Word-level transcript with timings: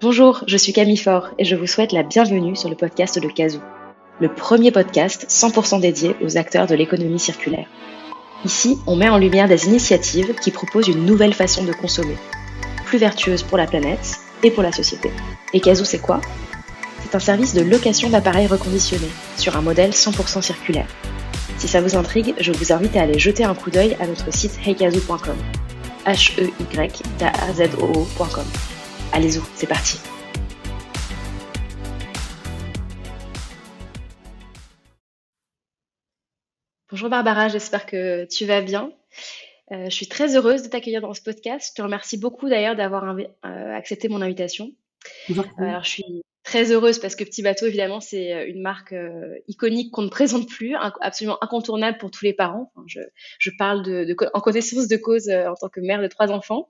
Bonjour, 0.00 0.44
je 0.46 0.56
suis 0.56 0.72
Camille 0.72 0.96
Faure 0.96 1.30
et 1.40 1.44
je 1.44 1.56
vous 1.56 1.66
souhaite 1.66 1.90
la 1.90 2.04
bienvenue 2.04 2.54
sur 2.54 2.68
le 2.68 2.76
podcast 2.76 3.18
de 3.18 3.26
Kazoo, 3.26 3.58
le 4.20 4.32
premier 4.32 4.70
podcast 4.70 5.26
100% 5.28 5.80
dédié 5.80 6.14
aux 6.22 6.36
acteurs 6.36 6.68
de 6.68 6.76
l'économie 6.76 7.18
circulaire. 7.18 7.66
Ici, 8.44 8.78
on 8.86 8.94
met 8.94 9.08
en 9.08 9.18
lumière 9.18 9.48
des 9.48 9.66
initiatives 9.66 10.36
qui 10.36 10.52
proposent 10.52 10.86
une 10.86 11.04
nouvelle 11.04 11.34
façon 11.34 11.64
de 11.64 11.72
consommer, 11.72 12.14
plus 12.84 12.98
vertueuse 12.98 13.42
pour 13.42 13.58
la 13.58 13.66
planète 13.66 14.20
et 14.44 14.52
pour 14.52 14.62
la 14.62 14.70
société. 14.70 15.10
Et 15.52 15.58
Kazoo, 15.58 15.84
c'est 15.84 15.98
quoi? 15.98 16.20
C'est 17.02 17.16
un 17.16 17.18
service 17.18 17.54
de 17.54 17.62
location 17.62 18.08
d'appareils 18.08 18.46
reconditionnés 18.46 19.10
sur 19.36 19.56
un 19.56 19.62
modèle 19.62 19.90
100% 19.90 20.42
circulaire. 20.42 20.86
Si 21.56 21.66
ça 21.66 21.80
vous 21.80 21.96
intrigue, 21.96 22.34
je 22.38 22.52
vous 22.52 22.72
invite 22.72 22.96
à 22.96 23.02
aller 23.02 23.18
jeter 23.18 23.42
un 23.42 23.56
coup 23.56 23.72
d'œil 23.72 23.96
à 23.98 24.06
notre 24.06 24.32
site 24.32 24.60
heykazoo.com. 24.64 25.38
h 26.06 26.38
Allez-y, 29.12 29.40
c'est 29.54 29.66
parti. 29.66 29.98
Bonjour 36.90 37.10
Barbara, 37.10 37.48
j'espère 37.48 37.86
que 37.86 38.24
tu 38.26 38.46
vas 38.46 38.60
bien. 38.60 38.92
Euh, 39.72 39.84
je 39.84 39.94
suis 39.94 40.08
très 40.08 40.36
heureuse 40.36 40.62
de 40.62 40.68
t'accueillir 40.68 41.00
dans 41.00 41.12
ce 41.14 41.20
podcast. 41.20 41.70
Je 41.70 41.74
te 41.74 41.82
remercie 41.82 42.16
beaucoup 42.16 42.48
d'ailleurs 42.48 42.76
d'avoir 42.76 43.04
euh, 43.04 43.24
accepté 43.74 44.08
mon 44.08 44.22
invitation. 44.22 44.72
Euh, 45.30 45.42
alors, 45.58 45.84
je 45.84 45.90
suis 45.90 46.22
très 46.48 46.72
heureuse 46.72 46.98
parce 46.98 47.14
que 47.14 47.24
Petit 47.24 47.42
Bateau, 47.42 47.66
évidemment, 47.66 48.00
c'est 48.00 48.32
euh, 48.32 48.48
une 48.48 48.62
marque 48.62 48.94
euh, 48.94 49.34
iconique 49.48 49.92
qu'on 49.92 50.02
ne 50.02 50.08
présente 50.08 50.48
plus, 50.48 50.74
absolument 51.02 51.36
incontournable 51.42 51.98
pour 51.98 52.10
tous 52.10 52.24
les 52.24 52.32
parents. 52.32 52.72
je, 52.86 53.50
parle 53.58 53.82
en 54.32 54.40
connaissance 54.40 54.88
de 54.88 54.96
cause 54.96 55.28
euh, 55.28 55.50
en 55.50 55.54
tant 55.54 55.68
que 55.68 55.80
mère 55.80 56.00
de 56.00 56.06
trois 56.06 56.32
enfants. 56.32 56.68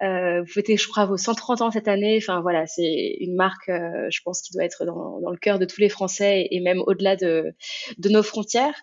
Vous 0.00 0.46
fêtez, 0.46 0.76
je 0.76 0.86
crois, 0.88 1.06
vos 1.06 1.16
130 1.16 1.62
ans 1.62 1.70
cette 1.70 1.88
année. 1.88 2.18
Enfin, 2.22 2.40
voilà, 2.40 2.66
c'est 2.66 3.16
une 3.20 3.34
marque, 3.34 3.68
je 3.68 4.20
pense, 4.24 4.40
qui 4.40 4.52
doit 4.52 4.64
être 4.64 4.84
dans, 4.84 5.18
le 5.30 5.36
cœur 5.36 5.58
de 5.58 5.64
tous 5.64 5.80
les 5.80 5.88
Français 5.88 6.46
et, 6.50 6.60
même 6.60 6.82
au-delà 6.86 7.16
de, 7.16 7.52
de, 7.98 8.08
nos 8.08 8.22
frontières. 8.22 8.74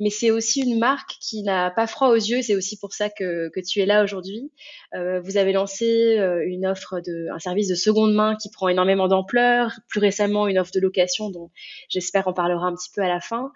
Mais 0.00 0.10
c'est 0.10 0.30
aussi 0.30 0.62
une 0.62 0.78
marque 0.78 1.12
qui 1.20 1.42
n'a 1.42 1.70
pas 1.70 1.86
froid 1.86 2.08
aux 2.08 2.16
yeux. 2.16 2.42
C'est 2.42 2.56
aussi 2.56 2.78
pour 2.78 2.92
ça 2.92 3.08
que, 3.08 3.50
que 3.50 3.60
tu 3.60 3.80
es 3.80 3.86
là 3.86 4.02
aujourd'hui. 4.02 4.50
vous 4.92 5.36
avez 5.36 5.52
lancé 5.52 6.18
une 6.46 6.66
offre 6.66 7.00
de, 7.00 7.28
un 7.32 7.38
service 7.38 7.68
de 7.68 7.76
seconde 7.76 8.14
main 8.14 8.36
qui 8.40 8.50
prend 8.50 8.68
énormément 8.68 9.06
d'ampleur 9.06 9.63
plus 9.88 10.00
récemment 10.00 10.46
une 10.48 10.58
offre 10.58 10.72
de 10.72 10.80
location 10.80 11.30
dont 11.30 11.50
j'espère 11.88 12.28
en 12.28 12.32
parlera 12.32 12.66
un 12.66 12.74
petit 12.74 12.90
peu 12.94 13.02
à 13.02 13.08
la 13.08 13.20
fin. 13.20 13.52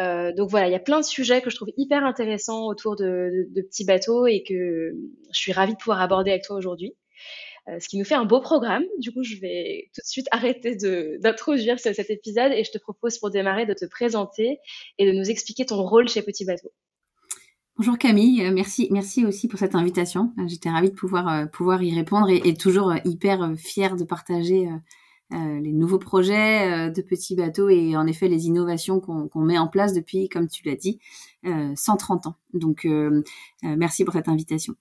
Euh, 0.00 0.32
donc 0.32 0.50
voilà, 0.50 0.68
il 0.68 0.72
y 0.72 0.76
a 0.76 0.80
plein 0.80 1.00
de 1.00 1.04
sujets 1.04 1.40
que 1.40 1.50
je 1.50 1.56
trouve 1.56 1.70
hyper 1.76 2.04
intéressants 2.04 2.66
autour 2.66 2.96
de, 2.96 3.48
petits 3.54 3.84
bateaux 3.84 4.26
et 4.26 4.42
que 4.42 4.92
je 5.32 5.38
suis 5.38 5.52
ravie 5.52 5.74
de 5.74 5.78
pouvoir 5.78 6.00
aborder 6.00 6.30
avec 6.30 6.42
toi 6.42 6.56
aujourd'hui. 6.56 6.94
Euh, 7.68 7.80
ce 7.80 7.88
qui 7.88 7.96
nous 7.96 8.04
fait 8.04 8.14
un 8.14 8.26
beau 8.26 8.40
programme. 8.40 8.84
Du 8.98 9.10
coup, 9.10 9.22
je 9.22 9.36
vais 9.36 9.88
tout 9.94 10.02
de 10.02 10.06
suite 10.06 10.26
arrêter 10.32 10.76
d'introduire 11.18 11.78
cet 11.78 12.10
épisode 12.10 12.52
et 12.52 12.64
je 12.64 12.70
te 12.70 12.78
propose 12.78 13.18
pour 13.18 13.30
démarrer 13.30 13.66
de 13.66 13.72
te 13.72 13.86
présenter 13.86 14.58
et 14.98 15.06
de 15.06 15.16
nous 15.16 15.30
expliquer 15.30 15.64
ton 15.64 15.82
rôle 15.82 16.08
chez 16.08 16.22
Petit 16.22 16.44
Bateau. 16.44 16.70
Bonjour 17.76 17.98
Camille, 17.98 18.44
euh, 18.44 18.52
merci, 18.52 18.86
merci 18.92 19.24
aussi 19.24 19.48
pour 19.48 19.58
cette 19.58 19.74
invitation. 19.74 20.32
J'étais 20.46 20.68
ravie 20.68 20.90
de 20.90 20.94
pouvoir, 20.94 21.50
pouvoir 21.50 21.82
y 21.82 21.92
répondre 21.92 22.28
et 22.30 22.54
toujours 22.54 22.94
hyper 23.04 23.54
fière 23.56 23.96
de 23.96 24.04
partager 24.04 24.68
euh, 25.34 25.60
les 25.60 25.72
nouveaux 25.72 25.98
projets 25.98 26.70
euh, 26.70 26.90
de 26.90 27.02
petits 27.02 27.34
bateaux 27.34 27.68
et 27.68 27.96
en 27.96 28.06
effet 28.06 28.28
les 28.28 28.46
innovations 28.46 29.00
qu'on 29.00 29.40
met 29.40 29.58
en 29.58 29.68
place 29.68 29.92
depuis, 29.92 30.28
comme 30.28 30.48
tu 30.48 30.66
l'as 30.66 30.76
dit, 30.76 31.00
130 31.74 32.26
euh, 32.26 32.28
ans. 32.30 32.36
Donc 32.52 32.86
merci 33.62 34.04
pour 34.04 34.14
cette 34.14 34.28
invitation. 34.28 34.74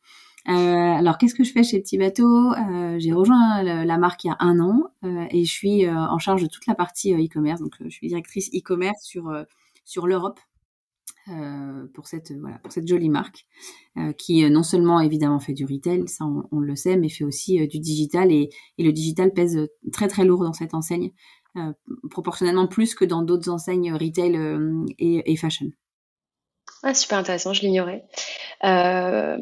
alors 0.46 1.18
qu'est-ce 1.18 1.34
que 1.34 1.44
je 1.44 1.52
fais 1.52 1.64
chez 1.64 1.80
Petit 1.80 1.98
Bateau? 1.98 2.52
J'ai 2.98 3.14
rejoint 3.14 3.64
la, 3.64 3.98
marque 3.98 4.26
il 4.26 4.28
y 4.28 4.32
a 4.32 4.38
un 4.40 4.60
an 4.60 4.92
et 5.32 5.44
je 5.44 5.52
suis 5.52 5.90
en 5.90 6.20
charge 6.20 6.44
de 6.44 6.48
toute 6.48 6.68
la 6.68 6.76
partie 6.76 7.14
e-commerce. 7.14 7.62
Donc 7.62 7.76
je 7.80 7.90
suis 7.90 8.08
directrice 8.08 8.50
e-commerce 8.54 9.04
sur 9.04 9.32
sur 9.86 10.08
l'Europe 10.08 10.40
euh, 11.30 11.88
pour 11.94 12.08
cette 12.08 12.34
voilà 12.34 12.58
pour 12.60 12.74
cette 12.74 12.86
jolie 12.86 13.08
marque 13.08 13.46
euh, 13.98 14.12
qui 14.12 14.44
euh, 14.44 14.50
non 14.50 14.62
seulement 14.62 15.00
évidemment 15.00 15.40
fait 15.40 15.54
du 15.54 15.64
retail 15.64 16.06
ça 16.10 16.26
on, 16.52 16.60
le 16.60 16.76
sait 16.76 16.98
mais 16.98 17.08
fait 17.08 17.24
aussi 17.24 17.66
du 17.66 17.80
digital 17.80 18.30
et, 18.30 18.50
et, 18.78 18.84
le 18.84 18.92
digital 18.92 19.32
pèse 19.32 19.70
très 19.94 20.10
très 20.10 20.26
lourd 20.26 20.44
dans 20.44 20.52
cette 20.52 20.74
enseigne 20.74 21.12
proportionnellement 22.10 22.68
plus 22.68 22.94
que 22.94 23.06
dans 23.06 23.22
d'autres 23.22 23.50
enseignes 23.50 23.94
retail 23.94 24.36
et, 24.98 25.32
et, 25.32 25.36
fashion. 25.38 25.68
Ah, 26.84 26.94
super 26.94 27.18
intéressant, 27.18 27.54
je 27.54 27.62
l'ignorais. 27.62 28.04
Euh, 28.66 29.38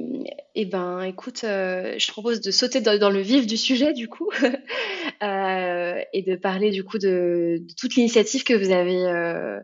eh 0.54 0.66
ben, 0.66 1.02
écoute, 1.02 1.40
je 1.44 2.06
te 2.06 2.12
propose 2.12 2.40
de 2.40 2.52
sauter 2.52 2.82
dans, 2.82 3.10
le 3.10 3.22
vif 3.22 3.48
du 3.48 3.58
sujet 3.58 3.94
du 3.94 4.08
coup 4.08 4.30
et 5.22 6.22
de 6.22 6.36
parler 6.36 6.70
du 6.70 6.84
coup 6.84 7.00
de, 7.00 7.64
toute 7.80 7.96
l'initiative 7.96 8.44
que 8.44 8.54
vous 8.54 8.72
avez 8.72 9.60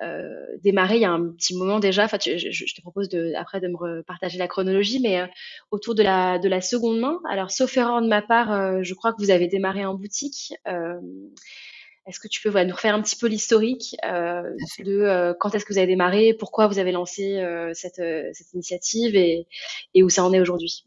euh, 0.00 0.56
démarré 0.62 0.94
il 0.96 1.02
y 1.02 1.04
a 1.04 1.10
un 1.10 1.32
petit 1.32 1.56
moment 1.56 1.80
déjà. 1.80 2.04
Enfin, 2.04 2.18
je, 2.24 2.36
je, 2.36 2.74
te 2.74 2.80
propose 2.80 3.08
de, 3.08 3.32
après 3.36 3.60
de 3.60 3.66
me 3.68 4.02
partager 4.02 4.38
la 4.38 4.46
chronologie, 4.46 5.00
mais 5.00 5.20
euh, 5.20 5.26
autour 5.72 5.94
de 5.96 6.02
la, 6.04 6.38
de 6.38 6.48
la 6.48 6.60
seconde 6.60 7.00
main. 7.00 7.20
Alors, 7.28 7.50
sauf 7.50 7.76
erreur 7.76 8.00
de 8.00 8.06
ma 8.06 8.22
part, 8.22 8.52
euh, 8.52 8.78
je 8.82 8.94
crois 8.94 9.12
que 9.12 9.20
vous 9.20 9.30
avez 9.30 9.48
démarré 9.48 9.84
en 9.84 9.94
boutique. 9.94 10.54
Est-ce 12.08 12.20
que 12.20 12.28
tu 12.28 12.40
peux 12.40 12.48
voilà, 12.48 12.66
nous 12.66 12.74
refaire 12.74 12.94
un 12.94 13.02
petit 13.02 13.16
peu 13.16 13.26
l'historique 13.26 13.94
euh, 14.04 14.42
de 14.78 15.00
euh, 15.00 15.34
quand 15.38 15.54
est-ce 15.54 15.66
que 15.66 15.74
vous 15.74 15.78
avez 15.78 15.86
démarré, 15.86 16.34
pourquoi 16.38 16.66
vous 16.66 16.78
avez 16.78 16.90
lancé 16.90 17.36
euh, 17.36 17.72
cette, 17.74 18.02
cette, 18.32 18.52
initiative 18.54 19.14
et, 19.14 19.46
et, 19.94 20.02
où 20.02 20.08
ça 20.08 20.24
en 20.24 20.32
est 20.32 20.40
aujourd'hui? 20.40 20.84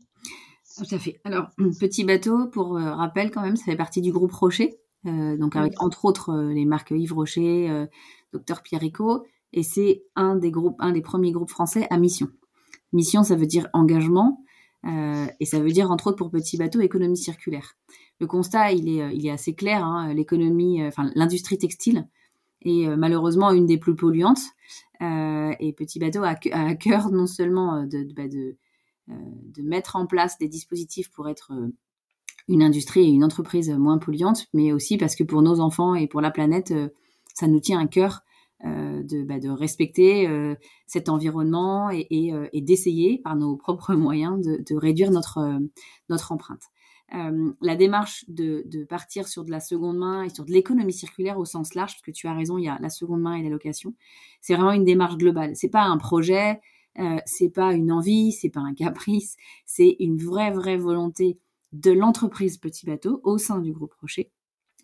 Tout 0.77 0.95
à 0.95 0.97
fait. 0.97 1.21
Alors, 1.23 1.49
petit 1.79 2.03
bateau, 2.03 2.47
pour 2.47 2.73
rappel 2.75 3.29
quand 3.29 3.41
même, 3.41 3.55
ça 3.55 3.65
fait 3.65 3.75
partie 3.75 4.01
du 4.01 4.11
groupe 4.11 4.31
Rocher, 4.31 4.79
donc 5.03 5.55
avec 5.55 5.79
entre 5.81 6.05
autres 6.05 6.33
les 6.53 6.65
marques 6.65 6.91
Yves 6.91 7.13
Rocher, 7.13 7.85
docteur 8.33 8.63
Pierrico, 8.63 9.25
et 9.53 9.63
c'est 9.63 10.03
un 10.15 10.35
des 10.35 10.49
groupes, 10.49 10.77
un 10.79 10.93
des 10.93 11.01
premiers 11.01 11.31
groupes 11.31 11.49
français 11.49 11.85
à 11.89 11.97
mission. 11.97 12.29
Mission, 12.93 13.23
ça 13.23 13.35
veut 13.35 13.45
dire 13.45 13.67
engagement, 13.73 14.43
euh, 14.85 15.27
et 15.39 15.45
ça 15.45 15.59
veut 15.59 15.71
dire 15.71 15.91
entre 15.91 16.07
autres 16.07 16.17
pour 16.17 16.31
Petit 16.31 16.57
Bateau 16.57 16.81
économie 16.81 17.17
circulaire. 17.17 17.75
Le 18.19 18.27
constat, 18.27 18.71
il 18.71 18.89
est, 18.89 19.25
est 19.25 19.29
assez 19.29 19.53
clair. 19.53 19.83
Hein, 19.83 20.13
l'économie, 20.13 20.81
euh, 20.81 20.87
enfin 20.87 21.11
l'industrie 21.15 21.57
textile 21.57 22.07
est 22.63 22.87
euh, 22.87 22.95
malheureusement 22.97 23.51
une 23.51 23.65
des 23.65 23.77
plus 23.77 23.95
polluantes. 23.95 24.41
Euh, 25.01 25.53
et 25.59 25.73
Petit 25.73 25.99
Bateau 25.99 26.23
a, 26.23 26.35
à 26.51 26.75
cœur 26.75 27.11
non 27.11 27.27
seulement 27.27 27.83
de, 27.83 28.07
bah, 28.15 28.27
de, 28.27 28.55
mettre 29.61 29.95
en 29.95 30.05
place 30.05 30.37
des 30.37 30.47
dispositifs 30.47 31.11
pour 31.11 31.27
être 31.27 31.51
une 32.47 32.63
industrie 32.63 33.01
et 33.01 33.09
une 33.09 33.23
entreprise 33.23 33.69
moins 33.69 33.97
polluante, 33.97 34.47
mais 34.53 34.71
aussi 34.71 34.97
parce 34.97 35.15
que 35.15 35.23
pour 35.23 35.41
nos 35.41 35.59
enfants 35.59 35.95
et 35.95 36.07
pour 36.07 36.21
la 36.21 36.31
planète, 36.31 36.73
ça 37.33 37.47
nous 37.47 37.59
tient 37.59 37.79
à 37.79 37.87
cœur 37.87 38.21
euh, 38.21 38.30
de, 38.63 39.23
bah, 39.23 39.39
de, 39.39 39.49
respecter 39.49 40.27
euh, 40.27 40.55
cet 40.87 41.09
environnement 41.09 41.89
euh, 41.89 42.47
et 42.53 42.61
d'essayer 42.61 43.17
par 43.17 43.35
nos 43.35 43.55
propres 43.55 43.95
moyens 43.95 44.39
de, 44.41 44.75
réduire 44.75 45.11
notre, 45.11 45.39
euh, 45.39 46.17
empreinte. 46.29 46.63
la 47.61 47.75
démarche 47.75 48.25
de, 48.27 48.85
partir 48.85 49.27
sur 49.27 49.43
de 49.43 49.51
la 49.51 49.59
seconde 49.59 49.97
main 49.97 50.23
et 50.23 50.29
sur 50.29 50.45
de 50.45 50.51
l'économie 50.51 50.93
circulaire 50.93 51.39
au 51.39 51.45
sens 51.45 51.73
large, 51.73 51.93
parce 51.93 52.01
que 52.01 52.11
tu 52.11 52.27
as 52.27 52.33
raison, 52.33 52.57
il 52.57 52.65
y 52.65 52.69
a 52.69 52.77
la 52.79 52.89
seconde 52.89 53.21
main 53.21 53.35
et 53.35 53.43
la 53.43 53.49
location, 53.49 53.93
c'est 54.41 54.55
vraiment 54.55 54.73
une 54.73 54.85
démarche 54.85 55.17
globale. 55.17 55.55
C'est 55.55 55.69
pas 55.69 55.83
un 55.83 55.97
projet, 55.97 56.59
c'est 57.25 57.49
pas 57.49 57.73
une 57.73 57.91
envie, 57.91 58.31
c'est 58.31 58.49
pas 58.49 58.61
un 58.61 58.73
caprice, 58.73 59.37
c'est 59.65 59.95
une 59.99 60.17
vraie 60.17 60.51
vraie 60.51 60.77
volonté 60.77 61.39
de 61.71 61.91
l'entreprise 61.91 62.57
Petit 62.57 62.85
Bateau 62.85 63.21
au 63.23 63.37
sein 63.37 63.59
du 63.59 63.71
groupe 63.71 63.93
Rocher. 64.01 64.31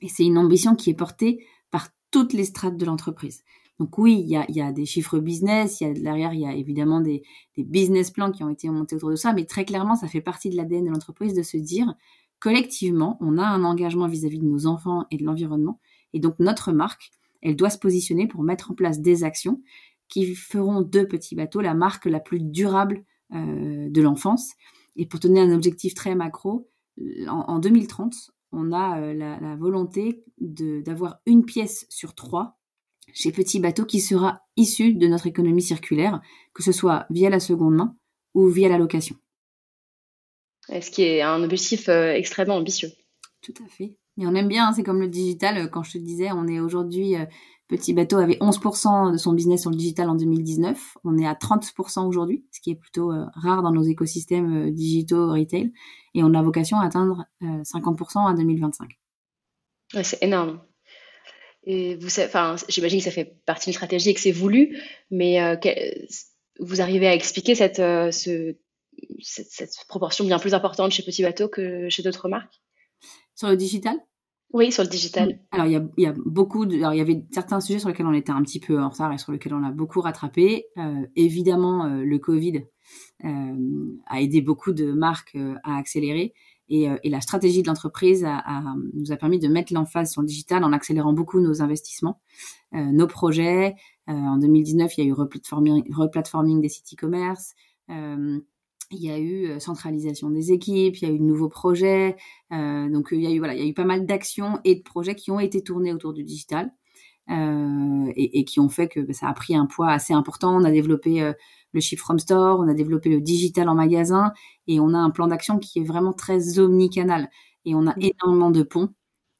Et 0.01 0.07
c'est 0.07 0.25
une 0.25 0.37
ambition 0.37 0.75
qui 0.75 0.89
est 0.89 0.95
portée 0.95 1.45
par 1.71 1.89
toutes 2.11 2.33
les 2.33 2.45
strates 2.45 2.77
de 2.77 2.85
l'entreprise. 2.85 3.43
Donc 3.79 3.97
oui, 3.99 4.23
il 4.25 4.29
y 4.29 4.61
a, 4.61 4.71
des 4.71 4.85
chiffres 4.85 5.19
business, 5.19 5.81
il 5.81 5.87
y 5.87 5.89
a 5.89 5.93
derrière, 5.93 6.33
il 6.33 6.39
y 6.41 6.47
a 6.47 6.53
évidemment 6.53 6.99
des, 6.99 7.21
business 7.57 8.09
plans 8.09 8.31
qui 8.31 8.43
ont 8.43 8.49
été 8.49 8.69
montés 8.69 8.95
autour 8.95 9.11
de 9.11 9.15
ça, 9.15 9.33
mais 9.33 9.45
très 9.45 9.65
clairement, 9.65 9.95
ça 9.95 10.07
fait 10.07 10.21
partie 10.21 10.49
de 10.49 10.55
l'ADN 10.55 10.85
de 10.85 10.89
l'entreprise 10.89 11.35
de 11.35 11.43
se 11.43 11.57
dire, 11.57 11.93
collectivement, 12.39 13.17
on 13.21 13.37
a 13.37 13.45
un 13.45 13.63
engagement 13.63 14.07
vis-à-vis 14.07 14.39
de 14.39 14.45
nos 14.45 14.65
enfants 14.65 15.05
et 15.11 15.17
de 15.17 15.23
l'environnement, 15.23 15.79
et 16.13 16.19
donc 16.19 16.39
notre 16.39 16.71
marque, 16.71 17.11
elle 17.43 17.55
doit 17.55 17.69
se 17.69 17.77
positionner 17.77 18.27
pour 18.27 18.41
mettre 18.41 18.71
en 18.71 18.73
place 18.73 18.99
des 18.99 19.23
actions 19.23 19.61
qui 20.07 20.33
feront 20.33 20.81
de 20.81 21.03
Petits 21.03 21.35
Bateaux 21.35 21.61
la 21.61 21.75
marque 21.75 22.05
la 22.05 22.19
plus 22.19 22.39
durable 22.39 23.03
euh, 23.33 23.89
de 23.89 24.01
l'enfance. 24.01 24.53
Et 24.95 25.05
pour 25.05 25.19
donner 25.19 25.41
un 25.41 25.51
objectif 25.51 25.93
très 25.93 26.15
macro, 26.15 26.69
en, 27.27 27.43
en 27.47 27.59
2030, 27.59 28.31
on 28.51 28.71
a 28.71 28.99
euh, 28.99 29.13
la, 29.13 29.55
volonté 29.55 30.23
d'avoir 30.39 31.19
une 31.25 31.45
pièce 31.45 31.85
sur 31.89 32.15
trois 32.15 32.56
chez 33.13 33.31
Petit 33.31 33.59
Bateau 33.59 33.85
qui 33.85 33.99
sera 33.99 34.41
issue 34.55 34.93
de 34.93 35.07
notre 35.07 35.27
économie 35.27 35.61
circulaire, 35.61 36.21
que 36.53 36.63
ce 36.63 36.71
soit 36.71 37.05
via 37.09 37.29
la 37.29 37.39
seconde 37.39 37.75
main 37.75 37.95
ou 38.33 38.47
via 38.47 38.69
la 38.69 38.77
location. 38.77 39.15
Ce 40.69 40.91
qui 40.91 41.03
est 41.03 41.21
un 41.21 41.43
objectif 41.43 41.87
euh, 41.87 42.13
extrêmement 42.13 42.55
ambitieux. 42.55 42.89
Tout 43.41 43.53
à 43.63 43.67
fait. 43.69 43.95
Et 44.19 44.27
on 44.27 44.35
aime 44.35 44.47
bien, 44.47 44.67
hein, 44.67 44.73
c'est 44.75 44.83
comme 44.83 44.99
le 44.99 45.07
digital. 45.07 45.69
Quand 45.71 45.83
je 45.83 45.93
te 45.93 45.97
disais, 45.97 46.31
on 46.31 46.47
est 46.47 46.59
aujourd'hui, 46.59 47.15
Petit 47.67 47.93
Bateau 47.93 48.17
avait 48.17 48.37
11% 48.39 49.11
de 49.11 49.17
son 49.17 49.33
business 49.33 49.61
sur 49.61 49.69
le 49.69 49.75
digital 49.75 50.09
en 50.09 50.15
2019. 50.15 50.97
On 51.03 51.17
est 51.17 51.27
à 51.27 51.33
30% 51.33 52.07
aujourd'hui, 52.07 52.45
ce 52.51 52.59
qui 52.59 52.71
est 52.71 52.75
plutôt 52.75 53.11
rare 53.35 53.61
dans 53.61 53.71
nos 53.71 53.83
écosystèmes 53.83 54.71
digitaux 54.71 55.31
retail. 55.31 55.71
Et 56.15 56.23
on 56.23 56.33
a 56.33 56.41
vocation 56.41 56.79
à 56.79 56.85
atteindre 56.85 57.25
50% 57.41 58.17
en 58.17 58.33
2025. 58.33 58.97
c'est 60.01 60.23
énorme. 60.23 60.59
Et 61.69 61.95
vous, 61.95 62.07
enfin, 62.21 62.55
j'imagine 62.69 62.99
que 62.99 63.03
ça 63.03 63.11
fait 63.11 63.35
partie 63.45 63.65
d'une 63.65 63.73
stratégie 63.73 64.09
et 64.09 64.13
que 64.13 64.21
c'est 64.21 64.31
voulu, 64.31 64.81
mais 65.11 65.41
euh, 65.41 65.57
vous 66.61 66.79
arrivez 66.79 67.07
à 67.07 67.13
expliquer 67.13 67.55
cette, 67.55 67.79
euh, 67.79 68.09
ce, 68.09 68.55
cette, 69.19 69.75
proportion 69.89 70.23
bien 70.23 70.39
plus 70.39 70.53
importante 70.53 70.93
chez 70.93 71.03
Petit 71.03 71.23
Bateau 71.23 71.49
que 71.49 71.89
chez 71.89 72.03
d'autres 72.03 72.29
marques? 72.29 72.61
Sur 73.35 73.49
le 73.49 73.57
digital? 73.57 73.97
Oui, 74.53 74.71
sur 74.71 74.81
le 74.81 74.87
digital. 74.87 75.41
Alors, 75.51 75.65
il 75.65 75.73
y 75.73 75.75
a, 75.75 75.85
y 75.97 76.05
a, 76.05 76.13
beaucoup 76.25 76.65
de. 76.65 76.77
Alors, 76.77 76.93
il 76.93 76.99
y 76.99 77.01
avait 77.01 77.25
certains 77.33 77.59
sujets 77.59 77.79
sur 77.79 77.89
lesquels 77.89 78.05
on 78.05 78.13
était 78.13 78.31
un 78.31 78.43
petit 78.43 78.61
peu 78.61 78.81
en 78.81 78.87
retard 78.87 79.11
et 79.11 79.17
sur 79.17 79.33
lesquels 79.33 79.53
on 79.53 79.63
a 79.65 79.71
beaucoup 79.71 79.99
rattrapé. 79.99 80.67
Euh, 80.77 81.05
évidemment, 81.17 81.85
le 81.87 82.17
Covid 82.17 82.63
a 83.25 84.21
aidé 84.21 84.39
beaucoup 84.39 84.71
de 84.71 84.93
marques 84.93 85.37
à 85.65 85.77
accélérer. 85.77 86.33
Euh, 86.71 86.97
et, 87.03 87.09
la 87.09 87.21
stratégie 87.21 87.61
de 87.61 87.67
l'entreprise 87.67 88.27
nous 88.93 89.11
a 89.11 89.17
permis 89.17 89.39
de 89.39 89.47
mettre 89.47 89.73
l'emphase 89.73 90.11
sur 90.11 90.21
le 90.21 90.27
digital 90.27 90.63
en 90.63 90.73
accélérant 90.73 91.13
beaucoup 91.13 91.39
nos 91.39 91.61
investissements, 91.61 92.19
euh, 92.73 92.91
nos 92.91 93.07
projets. 93.07 93.75
Euh, 94.09 94.13
en 94.13 94.37
2019, 94.37 94.97
il 94.97 95.03
y 95.03 95.07
a 95.07 95.09
eu 95.09 95.13
replatforming, 95.13 96.61
des 96.61 96.69
sites 96.69 96.93
e-commerce. 96.93 97.53
il 97.89 98.99
y 98.99 99.11
a 99.11 99.19
eu 99.19 99.59
centralisation 99.59 100.29
des 100.29 100.51
équipes, 100.51 100.95
il 100.97 101.07
y 101.07 101.11
a 101.11 101.13
eu 101.13 101.19
de 101.19 101.23
nouveaux 101.23 101.49
projets. 101.49 102.15
donc 102.51 103.09
il 103.11 103.21
y 103.21 103.27
a 103.27 103.65
eu 103.65 103.73
pas 103.73 103.85
mal 103.85 104.05
d'actions 104.05 104.59
et 104.63 104.75
de 104.75 104.81
projets 104.81 105.15
qui 105.15 105.29
ont 105.31 105.41
été 105.41 105.61
tournés 105.61 105.93
autour 105.93 106.13
du 106.13 106.23
digital. 106.23 106.71
Et, 107.29 108.45
qui 108.45 108.59
ont 108.59 108.69
fait 108.69 108.87
que 108.87 108.99
bah, 109.01 109.13
ça 109.13 109.27
a 109.27 109.33
pris 109.33 109.55
un 109.55 109.65
poids 109.65 109.89
assez 109.89 110.13
important. 110.13 110.55
On 110.55 110.63
a 110.63 110.71
développé 110.71 111.33
le 111.73 111.79
Shift 111.79 112.01
from 112.01 112.19
Store, 112.19 112.59
on 112.59 112.67
a 112.67 112.73
développé 112.73 113.09
le 113.09 113.21
digital 113.21 113.69
en 113.69 113.75
magasin 113.75 114.33
et 114.67 114.79
on 114.79 114.93
a 114.93 114.97
un 114.97 115.09
plan 115.09 115.27
d'action 115.27 115.59
qui 115.59 115.79
est 115.79 115.83
vraiment 115.83 116.13
très 116.13 116.59
omnicanal. 116.59 117.29
Et 117.65 117.75
on 117.75 117.87
a 117.87 117.95
énormément 117.99 118.51
de 118.51 118.63
ponts 118.63 118.93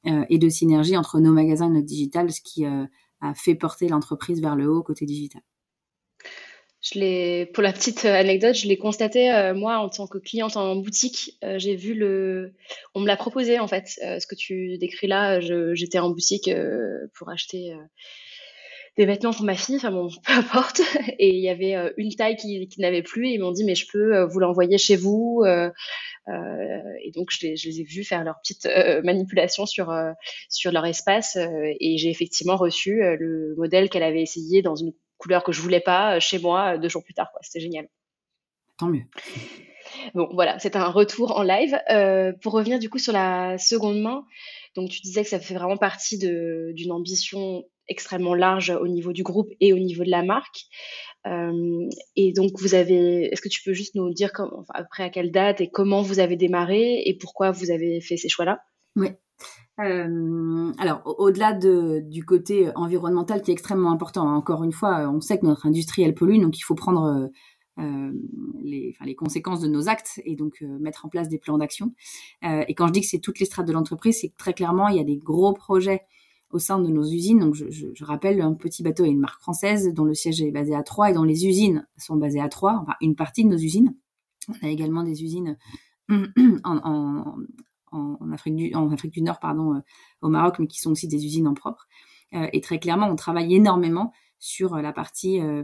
euh, 0.06 0.26
et 0.30 0.38
de 0.38 0.50
synergies 0.50 0.98
entre 0.98 1.20
nos 1.20 1.32
magasins 1.32 1.68
et 1.68 1.74
notre 1.74 1.86
digital, 1.86 2.32
ce 2.32 2.42
qui 2.42 2.66
euh, 2.66 2.86
a 3.22 3.34
fait 3.34 3.56
porter 3.56 3.88
l'entreprise 3.88 4.42
vers 4.42 4.56
le 4.56 4.70
haut 4.70 4.84
côté 4.84 5.06
digital. 5.06 5.42
Je 6.82 7.46
pour 7.52 7.64
la 7.64 7.74
petite 7.74 8.06
anecdote, 8.06 8.56
je 8.56 8.68
l'ai 8.68 8.78
constaté 8.78 9.52
moi 9.56 9.80
en 9.80 9.90
tant 9.90 10.08
que 10.08 10.20
cliente 10.20 10.56
en 10.58 10.76
boutique. 10.76 11.38
j'ai 11.58 11.76
vu 11.76 11.94
le, 11.94 12.54
on 12.94 13.02
me 13.02 13.08
l'a 13.08 13.18
proposé 13.18 13.60
en 13.60 13.68
fait. 13.68 13.88
ce 13.88 14.26
que 14.28 14.36
tu 14.36 14.78
décris 14.78 15.08
là, 15.08 15.40
j'étais 15.74 16.00
en 16.00 16.12
boutique 16.12 16.50
pour 17.16 17.30
acheter 17.30 17.76
des 18.98 19.06
vêtements 19.06 19.32
pour 19.32 19.46
ma 19.46 19.56
fille, 19.56 19.78
enfin 19.78 19.92
bon, 19.92 20.10
peu 20.26 20.34
importe. 20.34 20.82
Et 21.20 21.30
il 21.30 21.40
y 21.42 21.50
avait 21.50 21.76
euh, 21.76 21.92
une 21.98 22.14
taille 22.14 22.36
qui, 22.36 22.68
qui 22.68 22.82
n'avait 22.82 23.04
plus 23.04 23.28
et 23.28 23.34
ils 23.34 23.40
m'ont 23.40 23.52
dit 23.52 23.64
mais 23.64 23.76
je 23.76 23.88
peux 23.92 24.16
euh, 24.16 24.26
vous 24.26 24.40
l'envoyer 24.40 24.78
chez 24.78 24.96
vous. 24.96 25.44
Euh, 25.46 25.70
euh, 26.28 26.82
et 27.04 27.12
donc 27.12 27.30
je 27.32 27.46
les, 27.46 27.56
je 27.56 27.70
les, 27.70 27.82
ai 27.82 27.84
vus 27.84 28.04
faire 28.04 28.24
leur 28.24 28.36
petite 28.42 28.68
manipulation 29.04 29.66
sur 29.66 29.94
sur 30.50 30.74
leur 30.74 30.86
espace 30.86 31.38
et 31.38 31.98
j'ai 31.98 32.10
effectivement 32.10 32.58
reçu 32.58 33.00
le 33.00 33.56
modèle 33.56 33.90
qu'elle 33.90 34.04
avait 34.04 34.24
essayé 34.24 34.62
dans 34.62 34.76
une 34.76 34.92
couleur 35.18 35.44
que 35.44 35.52
je 35.52 35.62
voulais 35.62 35.80
pas 35.82 36.20
chez 36.20 36.40
moi 36.40 36.78
deux 36.78 36.90
jours 36.90 37.04
plus 37.04 37.14
tard. 37.14 37.30
C'était 37.42 37.60
génial. 37.60 37.88
Tant 38.78 38.88
mieux. 38.88 39.04
Bon, 40.14 40.30
voilà, 40.34 40.60
c'est 40.60 40.76
un 40.76 40.90
retour 40.90 41.38
en 41.38 41.44
live. 41.44 41.78
Euh, 41.90 42.34
pour 42.42 42.54
revenir 42.54 42.80
du 42.80 42.90
coup 42.90 43.00
sur 43.00 43.14
la 43.14 43.58
seconde 43.58 44.00
main, 44.02 44.26
donc 44.76 44.90
tu 44.90 45.02
disais 45.02 45.24
que 45.24 45.30
ça 45.30 45.40
fait 45.40 45.56
vraiment 45.56 45.78
partie 45.78 46.18
d'une 46.20 46.92
ambition 46.92 47.64
extrêmement 47.88 48.36
large 48.36 48.70
au 48.70 48.88
niveau 48.88 49.14
du 49.14 49.24
groupe 49.24 49.50
et 49.60 49.74
au 49.74 49.78
niveau 49.78 50.04
de 50.04 50.12
la 50.12 50.24
marque. 50.24 50.66
Euh, 51.26 51.90
et 52.16 52.32
donc, 52.34 52.52
vous 52.60 52.76
avez, 52.76 53.26
est-ce 53.32 53.42
que 53.42 53.50
tu 53.50 53.62
peux 53.64 53.74
juste 53.74 53.96
nous 53.96 54.14
dire 54.14 54.32
après 54.74 55.04
à 55.04 55.10
quelle 55.10 55.32
date 55.32 55.62
et 55.62 55.70
comment 55.70 56.02
vous 56.02 56.20
avez 56.20 56.36
démarré 56.36 57.02
et 57.06 57.18
pourquoi 57.18 57.52
vous 57.52 57.72
avez 57.72 58.02
fait 58.02 58.18
ces 58.18 58.30
choix-là? 58.30 58.60
Oui. 58.96 59.10
Euh, 59.80 60.72
alors, 60.80 61.02
au-delà 61.20 61.54
du 61.54 62.26
côté 62.26 62.70
environnemental 62.76 63.42
qui 63.42 63.52
est 63.52 63.54
extrêmement 63.54 63.92
important, 63.92 64.28
hein, 64.28 64.36
encore 64.36 64.64
une 64.64 64.72
fois, 64.72 65.10
on 65.10 65.22
sait 65.22 65.40
que 65.40 65.46
notre 65.46 65.66
industrie 65.68 66.02
elle 66.02 66.16
pollue, 66.16 66.42
donc 66.42 66.58
il 66.58 66.64
faut 66.64 66.76
prendre 66.76 67.30
euh, 67.80 68.12
les, 68.64 68.96
conséquences 69.16 69.62
de 69.62 69.68
nos 69.68 69.88
actes 69.88 70.20
et 70.26 70.36
donc 70.36 70.62
mettre 70.62 71.06
en 71.06 71.10
place 71.10 71.30
des 71.30 71.38
plans 71.38 71.58
d'action. 71.58 71.94
et 72.42 72.74
quand 72.74 72.88
je 72.88 72.94
dis 72.94 73.02
que 73.02 73.08
c'est 73.08 73.20
toutes 73.20 73.40
les 73.40 73.46
strates 73.46 73.68
de 73.68 73.74
l'entreprise, 73.74 74.18
c'est 74.20 74.30
que 74.30 74.38
très 74.38 74.54
clairement, 74.54 74.88
il 74.88 74.98
y 74.98 75.00
a 75.00 75.04
des 75.04 75.18
gros 75.18 75.54
projets 75.54 76.02
au 76.52 76.60
sein 76.60 76.80
de 76.80 76.88
nos 76.88 77.04
usines. 77.04 77.40
Donc, 77.40 77.56
je, 77.56 78.04
rappelle, 78.04 78.42
un 78.42 78.54
petit 78.54 78.84
bateau 78.84 79.06
est 79.06 79.10
une 79.10 79.20
marque 79.20 79.42
française 79.42 79.94
dont 79.94 80.06
le 80.06 80.14
siège 80.14 80.42
est 80.42 80.52
basé 80.52 80.76
à 80.76 80.84
Troyes 80.84 81.12
et 81.12 81.14
dont 81.14 81.24
les 81.24 81.46
usines 81.46 81.88
sont 81.98 82.16
basées 82.16 82.40
à 82.40 82.50
Troyes, 82.50 82.80
enfin 82.82 82.94
une 83.02 83.16
partie 83.16 83.44
de 83.44 83.50
nos 83.50 83.58
usines. 83.58 83.96
On 84.50 84.66
a 84.66 84.70
également 84.70 85.04
des 85.04 85.24
usines 85.24 85.58
en, 86.64 87.36
en, 87.92 88.32
Afrique, 88.32 88.56
du, 88.56 89.22
Nord, 89.22 89.40
pardon, 89.40 89.76
euh, 89.76 89.80
au 90.22 90.30
Maroc, 90.30 90.58
mais 90.60 90.68
qui 90.68 90.80
sont 90.80 90.92
aussi 90.92 91.08
des 91.08 91.26
usines 91.26 91.48
en 91.48 91.54
propre. 91.54 91.88
Euh, 92.34 92.48
et 92.54 92.62
très 92.62 92.80
clairement, 92.80 93.08
on 93.08 93.16
travaille 93.16 93.54
énormément 93.56 94.12
sur 94.40 94.76
la 94.76 94.94
partie 94.94 95.42
euh, 95.42 95.64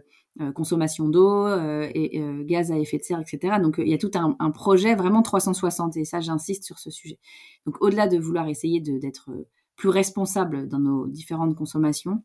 consommation 0.55 1.09
d'eau 1.09 1.47
et 1.47 2.19
gaz 2.45 2.71
à 2.71 2.79
effet 2.79 2.97
de 2.97 3.03
serre, 3.03 3.19
etc. 3.19 3.57
Donc 3.61 3.75
il 3.77 3.87
y 3.87 3.93
a 3.93 3.99
tout 3.99 4.09
un, 4.15 4.35
un 4.39 4.49
projet 4.49 4.95
vraiment 4.95 5.21
360 5.21 5.95
et 5.97 6.05
ça 6.05 6.21
j'insiste 6.21 6.63
sur 6.63 6.79
ce 6.79 6.89
sujet. 6.89 7.19
Donc 7.67 7.79
au-delà 7.81 8.07
de 8.07 8.17
vouloir 8.17 8.47
essayer 8.47 8.79
d'être 8.79 9.29
plus 9.75 9.89
responsables 9.89 10.67
dans 10.67 10.79
nos 10.79 11.05
différentes 11.05 11.55
consommations, 11.55 12.23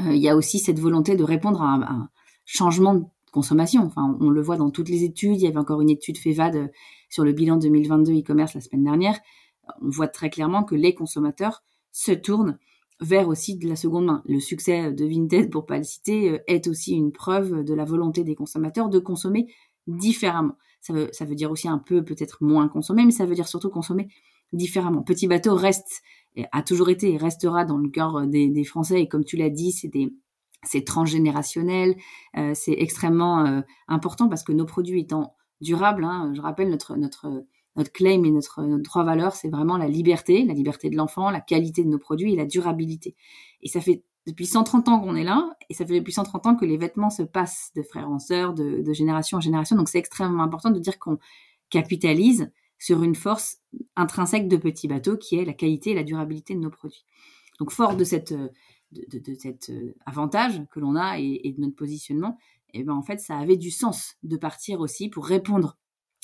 euh, 0.00 0.14
il 0.14 0.20
y 0.20 0.28
a 0.28 0.36
aussi 0.36 0.58
cette 0.58 0.78
volonté 0.78 1.16
de 1.16 1.24
répondre 1.24 1.62
à 1.62 1.74
un, 1.74 2.08
changement 2.46 2.94
de 2.94 3.04
consommation. 3.34 3.82
Enfin, 3.82 4.16
on, 4.20 4.30
le 4.30 4.40
voit 4.40 4.56
dans 4.56 4.70
toutes 4.70 4.88
les 4.88 5.02
études. 5.02 5.36
Il 5.36 5.42
y 5.42 5.46
avait 5.46 5.58
encore 5.58 5.80
une 5.80 5.90
étude 5.90 6.16
FEVAD 6.16 6.70
sur 7.10 7.24
le 7.24 7.32
bilan 7.32 7.56
2022 7.56 8.20
e-commerce 8.20 8.54
la 8.54 8.60
semaine 8.60 8.84
dernière. 8.84 9.18
On 9.82 9.90
voit 9.90 10.08
très 10.08 10.30
clairement 10.30 10.62
que 10.62 10.74
les 10.74 10.94
consommateurs 10.94 11.62
se 11.90 12.12
tournent 12.12 12.58
vers 13.00 13.28
aussi 13.28 13.56
de 13.56 13.68
la 13.68 13.76
seconde 13.76 14.06
main. 14.06 14.22
Le 14.26 14.38
succès 14.38 14.92
de 14.92 15.04
Vinted, 15.04 15.50
pour 15.50 15.66
pas 15.66 15.78
le 15.78 15.84
citer, 15.84 16.30
euh, 16.30 16.38
est 16.46 16.68
aussi 16.68 16.94
une 16.94 17.12
preuve 17.12 17.64
de 17.64 17.74
la 17.74 17.84
volonté 17.84 18.22
des 18.22 18.36
consommateurs 18.36 18.88
de 18.88 19.00
consommer 19.00 19.48
différemment. 19.88 20.56
Ça 20.80 20.92
veut, 20.92 21.08
ça 21.12 21.24
veut 21.24 21.34
dire 21.34 21.50
aussi 21.50 21.68
un 21.68 21.78
peu 21.78 22.04
peut-être 22.04 22.38
moins 22.42 22.68
consommer, 22.68 23.04
mais 23.04 23.10
ça 23.10 23.26
veut 23.26 23.34
dire 23.34 23.48
surtout 23.48 23.70
consommer 23.70 24.08
différemment. 24.52 25.02
Petit 25.02 25.26
bateau 25.26 25.56
reste 25.56 26.02
a 26.52 26.62
toujours 26.62 26.90
été 26.90 27.12
et 27.12 27.16
restera 27.16 27.64
dans 27.64 27.78
le 27.78 27.88
cœur 27.88 28.16
euh, 28.16 28.26
des, 28.26 28.64
Français. 28.64 29.00
Et 29.00 29.08
comme 29.08 29.24
tu 29.24 29.36
l'as 29.36 29.50
dit, 29.50 29.72
c'est 29.72 29.88
des 29.88 30.12
c'est 30.64 30.84
transgénérationnel, 30.84 31.96
euh, 32.36 32.52
c'est 32.54 32.72
extrêmement 32.72 33.44
euh, 33.46 33.60
important 33.88 34.28
parce 34.28 34.42
que 34.42 34.52
nos 34.52 34.66
produits 34.66 35.00
étant 35.00 35.36
durables, 35.60 36.04
hein, 36.04 36.32
je 36.34 36.40
rappelle 36.40 36.70
notre 36.70 36.96
notre 36.96 37.44
notre 37.76 37.90
claim 37.90 38.22
et 38.22 38.30
notre, 38.30 38.62
notre 38.62 38.84
trois 38.84 39.02
valeurs, 39.02 39.34
c'est 39.34 39.48
vraiment 39.48 39.76
la 39.76 39.88
liberté, 39.88 40.44
la 40.44 40.54
liberté 40.54 40.90
de 40.90 40.96
l'enfant, 40.96 41.30
la 41.30 41.40
qualité 41.40 41.82
de 41.82 41.88
nos 41.88 41.98
produits 41.98 42.32
et 42.32 42.36
la 42.36 42.46
durabilité. 42.46 43.16
Et 43.62 43.68
ça 43.68 43.80
fait 43.80 44.04
depuis 44.28 44.46
130 44.46 44.88
ans 44.88 45.00
qu'on 45.00 45.16
est 45.16 45.24
là, 45.24 45.50
et 45.68 45.74
ça 45.74 45.84
fait 45.84 45.98
depuis 45.98 46.12
130 46.12 46.46
ans 46.46 46.54
que 46.54 46.64
les 46.64 46.76
vêtements 46.76 47.10
se 47.10 47.22
passent 47.22 47.72
de 47.74 47.82
frère 47.82 48.08
en 48.08 48.20
sœur, 48.20 48.54
de, 48.54 48.80
de 48.82 48.92
génération 48.92 49.38
en 49.38 49.40
génération. 49.40 49.76
Donc 49.76 49.88
c'est 49.88 49.98
extrêmement 49.98 50.44
important 50.44 50.70
de 50.70 50.78
dire 50.78 50.98
qu'on 51.00 51.18
capitalise 51.68 52.50
sur 52.78 53.02
une 53.02 53.14
force 53.14 53.58
intrinsèque 53.96 54.48
de 54.48 54.56
Petit 54.56 54.88
Bateau 54.88 55.16
qui 55.16 55.36
est 55.36 55.44
la 55.44 55.52
qualité 55.52 55.90
et 55.90 55.94
la 55.94 56.04
durabilité 56.04 56.54
de 56.54 56.60
nos 56.60 56.70
produits. 56.70 57.04
Donc 57.58 57.70
fort 57.70 57.96
de 57.96 58.04
cette 58.04 58.34
de, 58.94 59.34
cet 59.34 59.70
euh, 59.70 59.94
avantage 60.06 60.62
que 60.70 60.80
l'on 60.80 60.96
a 60.96 61.18
et, 61.18 61.54
de 61.56 61.60
notre 61.60 61.76
positionnement, 61.76 62.38
et 62.72 62.80
eh 62.80 62.84
ben 62.84 62.94
en 62.94 63.02
fait 63.02 63.20
ça 63.20 63.36
avait 63.36 63.56
du 63.56 63.70
sens 63.70 64.16
de 64.22 64.36
partir 64.36 64.80
aussi 64.80 65.08
pour 65.08 65.26
répondre 65.26 65.76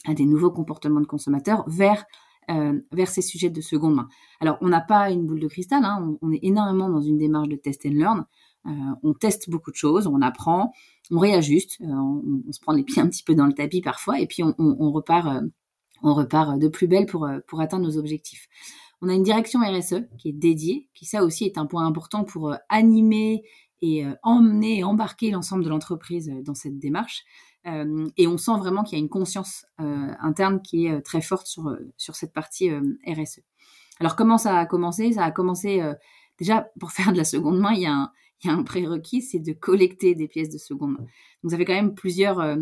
à 0.04 0.14
des 0.14 0.26
nouveaux 0.26 0.50
comportements 0.50 1.00
de 1.00 1.06
consommateurs 1.06 1.64
vers 1.68 2.04
euh, 2.50 2.80
vers 2.90 3.08
ces 3.08 3.22
sujets 3.22 3.50
de 3.50 3.60
seconde 3.60 3.94
main. 3.94 4.08
Alors 4.40 4.58
on 4.60 4.68
n'a 4.68 4.80
pas 4.80 5.10
une 5.10 5.26
boule 5.26 5.40
de 5.40 5.46
cristal, 5.46 5.84
hein, 5.84 6.16
on, 6.22 6.32
est 6.32 6.40
énormément 6.42 6.88
dans 6.88 7.02
une 7.02 7.18
démarche 7.18 7.48
de 7.48 7.56
test 7.56 7.86
and 7.86 7.90
learn. 7.90 8.24
Euh, 8.66 8.70
on 9.02 9.14
teste 9.14 9.48
beaucoup 9.48 9.70
de 9.70 9.76
choses, 9.76 10.06
on 10.06 10.20
apprend, 10.20 10.72
on 11.10 11.18
réajuste, 11.18 11.78
on, 11.80 12.42
se 12.50 12.60
prend 12.60 12.72
les 12.72 12.82
pieds 12.82 13.00
un 13.00 13.08
petit 13.08 13.22
peu 13.22 13.34
dans 13.34 13.46
le 13.46 13.52
tapis 13.52 13.80
parfois, 13.80 14.20
et 14.20 14.26
puis 14.26 14.42
on, 14.42 14.54
on 14.58 14.90
repart 14.90 15.42
on 16.02 16.14
repart 16.14 16.58
de 16.58 16.68
plus 16.68 16.88
belle 16.88 17.06
pour, 17.06 17.28
pour 17.46 17.60
atteindre 17.60 17.84
nos 17.84 17.98
objectifs. 17.98 18.48
On 19.02 19.08
a 19.08 19.14
une 19.14 19.22
direction 19.22 19.60
RSE 19.60 20.02
qui 20.18 20.28
est 20.28 20.32
dédiée, 20.32 20.88
qui 20.94 21.06
ça 21.06 21.24
aussi 21.24 21.44
est 21.44 21.58
un 21.58 21.66
point 21.66 21.86
important 21.86 22.24
pour 22.24 22.50
euh, 22.50 22.56
animer 22.68 23.42
et 23.82 24.04
euh, 24.04 24.14
emmener 24.22 24.78
et 24.78 24.84
embarquer 24.84 25.30
l'ensemble 25.30 25.64
de 25.64 25.70
l'entreprise 25.70 26.30
dans 26.44 26.54
cette 26.54 26.78
démarche. 26.78 27.24
et 27.64 28.26
on 28.26 28.38
sent 28.38 28.56
vraiment 28.58 28.82
qu'il 28.82 28.98
y 28.98 29.00
a 29.00 29.04
une 29.04 29.10
conscience 29.10 29.66
interne 29.78 30.62
qui 30.62 30.86
est 30.86 31.02
très 31.02 31.20
forte 31.20 31.46
sur, 31.46 31.76
sur 31.98 32.16
cette 32.16 32.32
partie 32.32 32.70
RSE. 33.06 33.40
Alors 34.00 34.16
comment 34.16 34.38
ça 34.38 34.58
a 34.58 34.64
commencé? 34.66 35.12
Ça 35.12 35.24
a 35.24 35.30
commencé 35.30 35.82
déjà 36.38 36.70
pour 36.78 36.90
faire 36.96 37.12
de 37.12 37.18
la 37.18 37.24
seconde 37.24 37.58
main, 37.58 37.72
il 37.72 37.82
y 37.82 37.86
a 37.86 37.92
un, 37.92 38.12
il 38.42 38.48
y 38.48 38.50
a 38.50 38.54
un 38.54 38.62
prérequis, 38.62 39.20
c'est 39.20 39.40
de 39.40 39.52
collecter 39.52 40.14
des 40.14 40.26
pièces 40.26 40.50
de 40.50 40.58
seconde 40.58 40.92
main. 40.92 41.06
Donc 41.42 41.50
ça 41.50 41.58
fait 41.58 41.66
quand 41.66 41.74
même 41.74 41.94
plusieurs, 41.94 42.56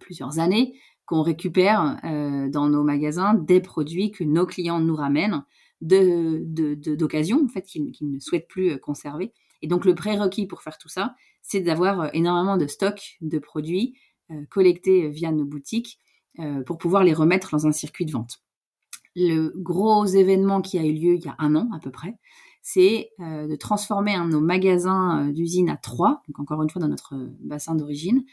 plusieurs 0.00 0.40
années 0.40 0.74
qu'on 1.06 1.22
récupère 1.22 1.98
euh, 2.04 2.48
dans 2.48 2.68
nos 2.68 2.82
magasins 2.82 3.34
des 3.34 3.60
produits 3.60 4.10
que 4.10 4.24
nos 4.24 4.44
clients 4.44 4.80
nous 4.80 4.96
ramènent 4.96 5.44
d'occasion, 5.80 7.44
en 7.44 7.48
fait, 7.48 7.62
qu'ils 7.62 7.94
ne 8.00 8.18
souhaitent 8.18 8.48
plus 8.48 8.78
conserver. 8.80 9.32
Et 9.62 9.68
donc, 9.68 9.84
le 9.84 9.94
prérequis 9.94 10.46
pour 10.46 10.62
faire 10.62 10.78
tout 10.78 10.88
ça, 10.88 11.14
c'est 11.42 11.60
d'avoir 11.60 12.14
énormément 12.14 12.56
de 12.56 12.66
stocks 12.66 13.16
de 13.20 13.38
produits 13.38 13.96
collectés 14.48 15.08
via 15.10 15.30
nos 15.30 15.44
boutiques 15.44 16.00
pour 16.64 16.78
pouvoir 16.78 17.04
les 17.04 17.12
remettre 17.12 17.50
dans 17.52 17.66
un 17.66 17.72
circuit 17.72 18.04
de 18.06 18.10
vente. 18.10 18.42
Le 19.14 19.52
gros 19.54 20.06
événement 20.06 20.60
qui 20.62 20.78
a 20.78 20.84
eu 20.84 20.92
lieu 20.92 21.14
il 21.14 21.24
y 21.24 21.28
a 21.28 21.36
un 21.38 21.54
an 21.54 21.68
à 21.74 21.78
peu 21.78 21.90
près, 21.90 22.16
c'est 22.62 23.10
de 23.18 23.54
transformer 23.54 24.16
nos 24.26 24.40
magasins 24.40 25.28
d'usine 25.28 25.68
à 25.68 25.76
Troyes, 25.76 26.22
donc 26.26 26.40
encore 26.40 26.62
une 26.62 26.70
fois 26.70 26.80
dans 26.80 26.88
notre 26.88 27.14
bassin 27.40 27.74
d'origine, 27.74 28.24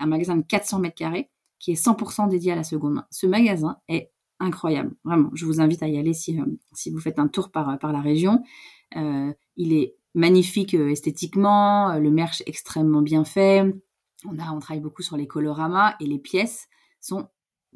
un 0.00 0.06
magasin 0.06 0.36
de 0.36 0.42
400 0.42 0.80
mètres 0.80 0.96
carrés 0.96 1.30
qui 1.58 1.72
est 1.72 1.82
100% 1.82 2.28
dédié 2.28 2.52
à 2.52 2.56
la 2.56 2.64
seconde 2.64 2.94
main. 2.94 3.06
Ce 3.10 3.26
magasin 3.26 3.78
est 3.88 4.12
incroyable, 4.40 4.94
vraiment. 5.04 5.30
Je 5.34 5.44
vous 5.44 5.60
invite 5.60 5.82
à 5.82 5.88
y 5.88 5.98
aller 5.98 6.14
si, 6.14 6.38
si 6.72 6.90
vous 6.90 7.00
faites 7.00 7.18
un 7.18 7.28
tour 7.28 7.50
par, 7.50 7.78
par 7.78 7.92
la 7.92 8.00
région. 8.00 8.42
il 8.94 9.72
est 9.72 9.96
magnifique 10.14 10.74
esthétiquement, 10.74 11.98
le 11.98 12.10
merch 12.10 12.42
extrêmement 12.46 13.02
bien 13.02 13.24
fait. 13.24 13.64
On, 14.24 14.38
a, 14.38 14.52
on 14.52 14.60
travaille 14.60 14.82
beaucoup 14.82 15.02
sur 15.02 15.16
les 15.16 15.26
coloramas 15.26 15.94
et 16.00 16.06
les 16.06 16.18
pièces 16.18 16.68
sont 17.00 17.28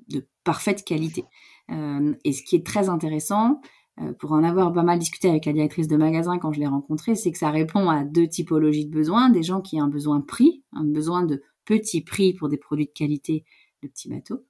de 0.09 0.27
parfaite 0.45 0.85
qualité. 0.85 1.25
et 1.69 2.33
ce 2.33 2.43
qui 2.43 2.57
est 2.57 2.67
très 2.67 2.89
intéressant, 2.89 3.61
euh, 4.01 4.13
pour 4.15 4.33
en 4.33 4.43
avoir 4.43 4.73
pas 4.73 4.83
mal 4.83 4.99
discuté 4.99 5.29
avec 5.29 5.45
la 5.45 5.53
directrice 5.53 5.87
de 5.87 5.97
magasin 5.97 6.39
quand 6.39 6.53
je 6.53 6.61
l'ai 6.61 6.67
rencontrée, 6.67 7.15
c'est 7.15 7.31
que 7.31 7.39
ça 7.39 7.51
répond 7.51 7.91
à 7.91 8.05
deux 8.05 8.27
typologies 8.27 8.87
de 8.87 8.91
besoins. 8.91 9.29
Des 9.29 9.43
gens 9.43 9.61
qui 9.61 9.81
ont 9.81 9.85
un 9.85 9.89
besoin 9.89 10.21
prix, 10.21 10.65
un 10.73 10.85
besoin 10.85 11.25
de 11.25 11.43
petit 11.65 12.01
prix 12.03 12.33
pour 12.33 12.49
des 12.49 12.57
produits 12.57 12.87
de 12.87 12.93
qualité, 12.93 13.45
de 13.83 13.89
petits 13.89 14.09
bateaux, 14.09 14.45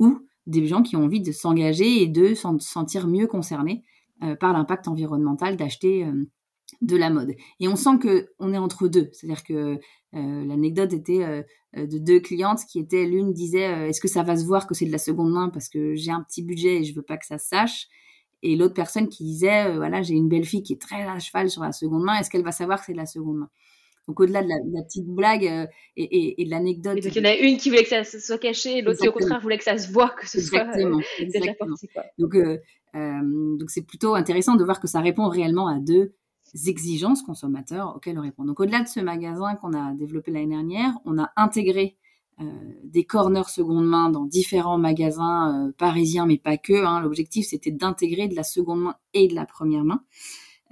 ou 0.00 0.20
des 0.46 0.66
gens 0.66 0.82
qui 0.82 0.96
ont 0.96 1.04
envie 1.04 1.20
de 1.20 1.32
s'engager 1.32 2.02
et 2.02 2.06
de 2.06 2.34
se 2.34 2.48
sentir 2.58 3.08
mieux 3.08 3.26
concernés 3.26 3.84
euh, 4.22 4.36
par 4.36 4.52
l'impact 4.52 4.88
environnemental 4.88 5.56
d'acheter 5.56 6.04
euh, 6.04 6.28
de 6.82 6.96
la 6.96 7.10
mode. 7.10 7.34
Et 7.60 7.68
on 7.68 7.76
sent 7.76 7.98
que 8.00 8.28
on 8.38 8.52
est 8.52 8.58
entre 8.58 8.88
deux, 8.88 9.08
c'est-à-dire 9.12 9.44
que 9.44 9.78
l'anecdote 10.12 10.92
était 10.92 11.44
de 11.76 11.98
deux 11.98 12.20
clientes 12.20 12.60
qui 12.70 12.78
étaient 12.78 13.04
l'une 13.04 13.32
disait 13.32 13.88
est-ce 13.88 14.00
que 14.00 14.06
ça 14.06 14.22
va 14.22 14.36
se 14.36 14.44
voir 14.44 14.68
que 14.68 14.74
c'est 14.74 14.86
de 14.86 14.92
la 14.92 14.98
seconde 14.98 15.32
main 15.32 15.48
parce 15.48 15.68
que 15.68 15.96
j'ai 15.96 16.12
un 16.12 16.22
petit 16.22 16.42
budget 16.42 16.76
et 16.76 16.84
je 16.84 16.94
veux 16.94 17.02
pas 17.02 17.16
que 17.16 17.26
ça 17.26 17.38
se 17.38 17.48
sache? 17.48 17.88
Et 18.44 18.56
l'autre 18.56 18.74
personne 18.74 19.08
qui 19.08 19.24
disait 19.24 19.68
euh, 19.68 19.76
voilà 19.76 20.02
j'ai 20.02 20.14
une 20.14 20.28
belle 20.28 20.44
fille 20.44 20.62
qui 20.62 20.74
est 20.74 20.80
très 20.80 21.02
à 21.02 21.18
cheval 21.18 21.48
sur 21.48 21.62
la 21.62 21.72
seconde 21.72 22.04
main 22.04 22.18
est-ce 22.18 22.30
qu'elle 22.30 22.44
va 22.44 22.52
savoir 22.52 22.78
que 22.78 22.86
c'est 22.86 22.92
de 22.92 22.98
la 22.98 23.06
seconde 23.06 23.38
main? 23.38 23.50
Donc 24.08 24.20
au-delà 24.20 24.42
de, 24.42 24.48
la, 24.48 24.82
petite 24.82 25.06
blague 25.06 25.46
euh, 25.46 25.66
et, 25.96 26.44
de 26.44 26.50
l'anecdote. 26.50 26.98
il 27.02 27.16
y 27.16 27.20
en 27.20 27.24
a 27.24 27.34
une 27.34 27.56
qui 27.56 27.70
voulait 27.70 27.84
que 27.84 27.88
ça 27.88 28.04
soit 28.04 28.38
caché, 28.38 28.82
l'autre 28.82 29.00
qui 29.00 29.08
au 29.08 29.12
contraire 29.12 29.40
voulait 29.40 29.58
que 29.58 29.64
ça 29.64 29.78
se 29.78 29.90
voit, 29.90 30.10
que 30.10 30.28
ce 30.28 30.38
exactement, 30.38 31.00
soit 31.00 31.20
euh, 31.20 31.24
exactement. 31.24 31.76
Donc 32.18 32.36
donc 32.94 33.70
c'est 33.70 33.82
plutôt 33.82 34.14
intéressant 34.14 34.54
de 34.54 34.62
voir 34.62 34.78
que 34.78 34.86
ça 34.86 35.00
répond 35.00 35.28
réellement 35.28 35.66
à 35.66 35.80
deux 35.80 36.14
exigences 36.68 37.22
consommateurs 37.22 37.96
auxquelles 37.96 38.18
on 38.18 38.22
répond. 38.22 38.44
Donc 38.44 38.60
au-delà 38.60 38.82
de 38.82 38.88
ce 38.88 39.00
magasin 39.00 39.56
qu'on 39.56 39.72
a 39.72 39.92
développé 39.94 40.30
l'année 40.30 40.54
dernière, 40.54 40.92
on 41.04 41.18
a 41.18 41.32
intégré 41.34 41.96
euh, 42.40 42.44
des 42.82 43.04
corners 43.04 43.48
seconde 43.48 43.86
main 43.86 44.10
dans 44.10 44.24
différents 44.24 44.78
magasins 44.78 45.68
euh, 45.68 45.72
parisiens, 45.78 46.26
mais 46.26 46.36
pas 46.36 46.56
que. 46.56 46.84
Hein. 46.84 47.00
L'objectif, 47.00 47.46
c'était 47.46 47.70
d'intégrer 47.70 48.26
de 48.26 48.34
la 48.34 48.42
seconde 48.42 48.80
main 48.80 48.96
et 49.12 49.28
de 49.28 49.34
la 49.34 49.46
première 49.46 49.84
main. 49.84 50.02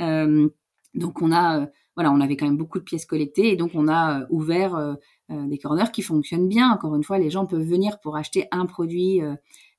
Euh, 0.01 0.49
donc, 0.95 1.23
on 1.23 1.31
a, 1.31 1.69
voilà, 1.95 2.13
on 2.13 2.21
avait 2.21 2.37
quand 2.37 2.47
même 2.47 2.57
beaucoup 2.57 2.79
de 2.79 2.85
pièces 2.85 3.07
collectées 3.07 3.53
et 3.53 3.57
donc 3.57 3.73
on 3.75 3.89
a 3.89 4.27
ouvert 4.31 4.97
des 5.29 5.59
corners 5.59 5.91
qui 5.93 6.01
fonctionnent 6.03 6.49
bien. 6.49 6.71
Encore 6.71 6.95
une 6.95 7.05
fois, 7.05 7.19
les 7.19 7.29
gens 7.29 7.45
peuvent 7.45 7.67
venir 7.67 8.01
pour 8.01 8.17
acheter 8.17 8.47
un 8.51 8.65
produit 8.65 9.21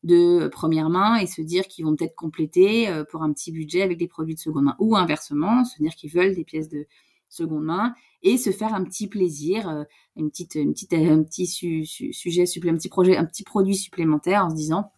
de 0.04 0.48
première 0.48 0.90
main 0.90 1.16
et 1.16 1.26
se 1.26 1.42
dire 1.42 1.68
qu'ils 1.68 1.86
vont 1.86 1.96
peut-être 1.96 2.16
compléter 2.16 2.88
pour 3.10 3.24
un 3.24 3.34
petit 3.34 3.52
budget 3.52 3.82
avec 3.82 3.98
des 3.98 4.08
produits 4.08 4.36
de 4.36 4.40
seconde 4.40 4.66
main 4.66 4.76
ou 4.78 4.96
inversement, 4.96 5.66
se 5.66 5.82
dire 5.82 5.96
qu'ils 5.96 6.12
veulent 6.12 6.36
des 6.36 6.44
pièces 6.44 6.70
de 6.70 6.86
seconde 7.34 7.64
main 7.64 7.94
et 8.22 8.38
se 8.38 8.52
faire 8.52 8.74
un 8.74 8.84
petit 8.84 9.08
plaisir, 9.08 9.68
euh, 9.68 9.84
une 10.16 10.30
petite, 10.30 10.56
une 10.56 10.74
petite, 10.74 10.94
un 10.94 11.24
petit 11.24 11.48
sujet 11.48 12.46
supplémentaire, 12.46 12.74
un 12.74 12.78
petit 12.78 12.90
projet, 12.90 13.18
un 13.18 13.26
petit 13.26 13.44
produit 13.44 13.76
supplémentaire 13.76 14.46
en 14.46 14.50
se 14.50 14.56
disant, 14.56 14.92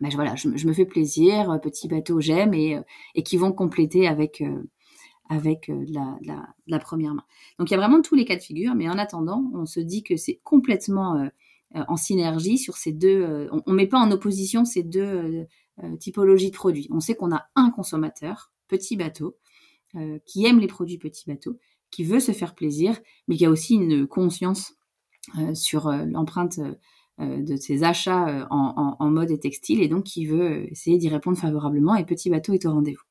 ben 0.00 0.08
voilà, 0.14 0.34
je, 0.36 0.48
me 0.48 0.72
fais 0.72 0.86
plaisir, 0.86 1.50
euh, 1.50 1.58
petit 1.58 1.88
bateau 1.88 2.20
j'aime 2.20 2.54
et, 2.54 2.76
euh, 2.76 2.82
et 3.14 3.22
qui 3.22 3.36
vont 3.36 3.52
compléter 3.52 4.06
avec 4.06 4.42
avec 5.30 5.70
la, 5.88 6.18
la, 6.66 6.78
première 6.78 7.14
main. 7.14 7.24
Donc 7.58 7.70
il 7.70 7.72
y 7.72 7.74
a 7.74 7.78
vraiment 7.78 8.02
tous 8.02 8.14
les 8.14 8.24
cas 8.24 8.36
de 8.36 8.42
figure, 8.42 8.74
mais 8.74 8.88
en 8.88 8.98
attendant, 8.98 9.50
on 9.54 9.64
se 9.64 9.80
dit 9.80 10.02
que 10.02 10.16
c'est 10.16 10.40
complètement 10.42 11.30
en 11.72 11.96
synergie 11.96 12.58
sur 12.58 12.76
ces 12.76 12.92
deux. 12.92 13.48
on, 13.52 13.70
ne 13.70 13.76
met 13.76 13.86
pas 13.86 13.98
en 13.98 14.10
opposition 14.10 14.64
ces 14.64 14.82
deux 14.82 15.46
typologies 16.00 16.50
de 16.50 16.56
produits. 16.56 16.88
On 16.90 17.00
sait 17.00 17.14
qu'on 17.14 17.32
a 17.32 17.46
un 17.54 17.70
consommateur, 17.70 18.52
petit 18.66 18.96
bateau, 18.96 19.36
qui 20.26 20.46
aime 20.46 20.58
les 20.58 20.66
produits 20.66 20.98
petit 20.98 21.24
bateau 21.28 21.58
qui 21.90 22.04
veut 22.04 22.20
se 22.20 22.32
faire 22.32 22.54
plaisir, 22.54 22.98
mais 23.28 23.36
qui 23.36 23.44
a 23.44 23.50
aussi 23.50 23.74
une 23.74 24.06
conscience 24.06 24.74
euh, 25.38 25.54
sur 25.54 25.88
euh, 25.88 26.04
l'empreinte 26.06 26.58
euh, 27.20 27.42
de 27.42 27.56
ses 27.56 27.84
achats 27.84 28.48
en, 28.50 29.10
mode 29.10 29.30
et 29.30 29.38
textile, 29.38 29.82
et 29.82 29.88
donc 29.88 30.04
qui 30.04 30.24
veut 30.24 30.70
essayer 30.72 30.96
d'y 30.96 31.10
répondre 31.10 31.36
favorablement, 31.36 31.94
et 31.94 32.06
Petit 32.06 32.30
Bateau 32.30 32.54
est 32.54 32.64
au 32.64 32.72
rendez-vous. 32.72 33.09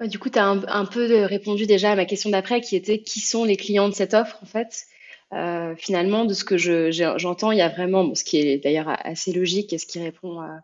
Du 0.00 0.18
coup, 0.18 0.28
tu 0.28 0.38
as 0.38 0.46
un, 0.46 0.84
peu 0.84 1.24
répondu 1.24 1.66
déjà 1.66 1.92
à 1.92 1.96
ma 1.96 2.04
question 2.04 2.30
d'après, 2.30 2.60
qui 2.60 2.76
était 2.76 3.00
qui 3.00 3.20
sont 3.20 3.44
les 3.44 3.56
clients 3.56 3.88
de 3.88 3.94
cette 3.94 4.14
offre, 4.14 4.38
en 4.42 4.46
fait? 4.46 4.86
finalement, 5.78 6.24
de 6.24 6.34
ce 6.34 6.44
que 6.44 6.56
j'entends, 6.56 7.50
il 7.50 7.58
y 7.58 7.62
a 7.62 7.68
vraiment, 7.68 8.14
ce 8.14 8.22
qui 8.22 8.38
est 8.38 8.58
d'ailleurs 8.58 8.94
assez 9.04 9.32
logique 9.32 9.72
et 9.72 9.78
ce 9.78 9.86
qui 9.86 9.98
répond 9.98 10.40
à, 10.40 10.60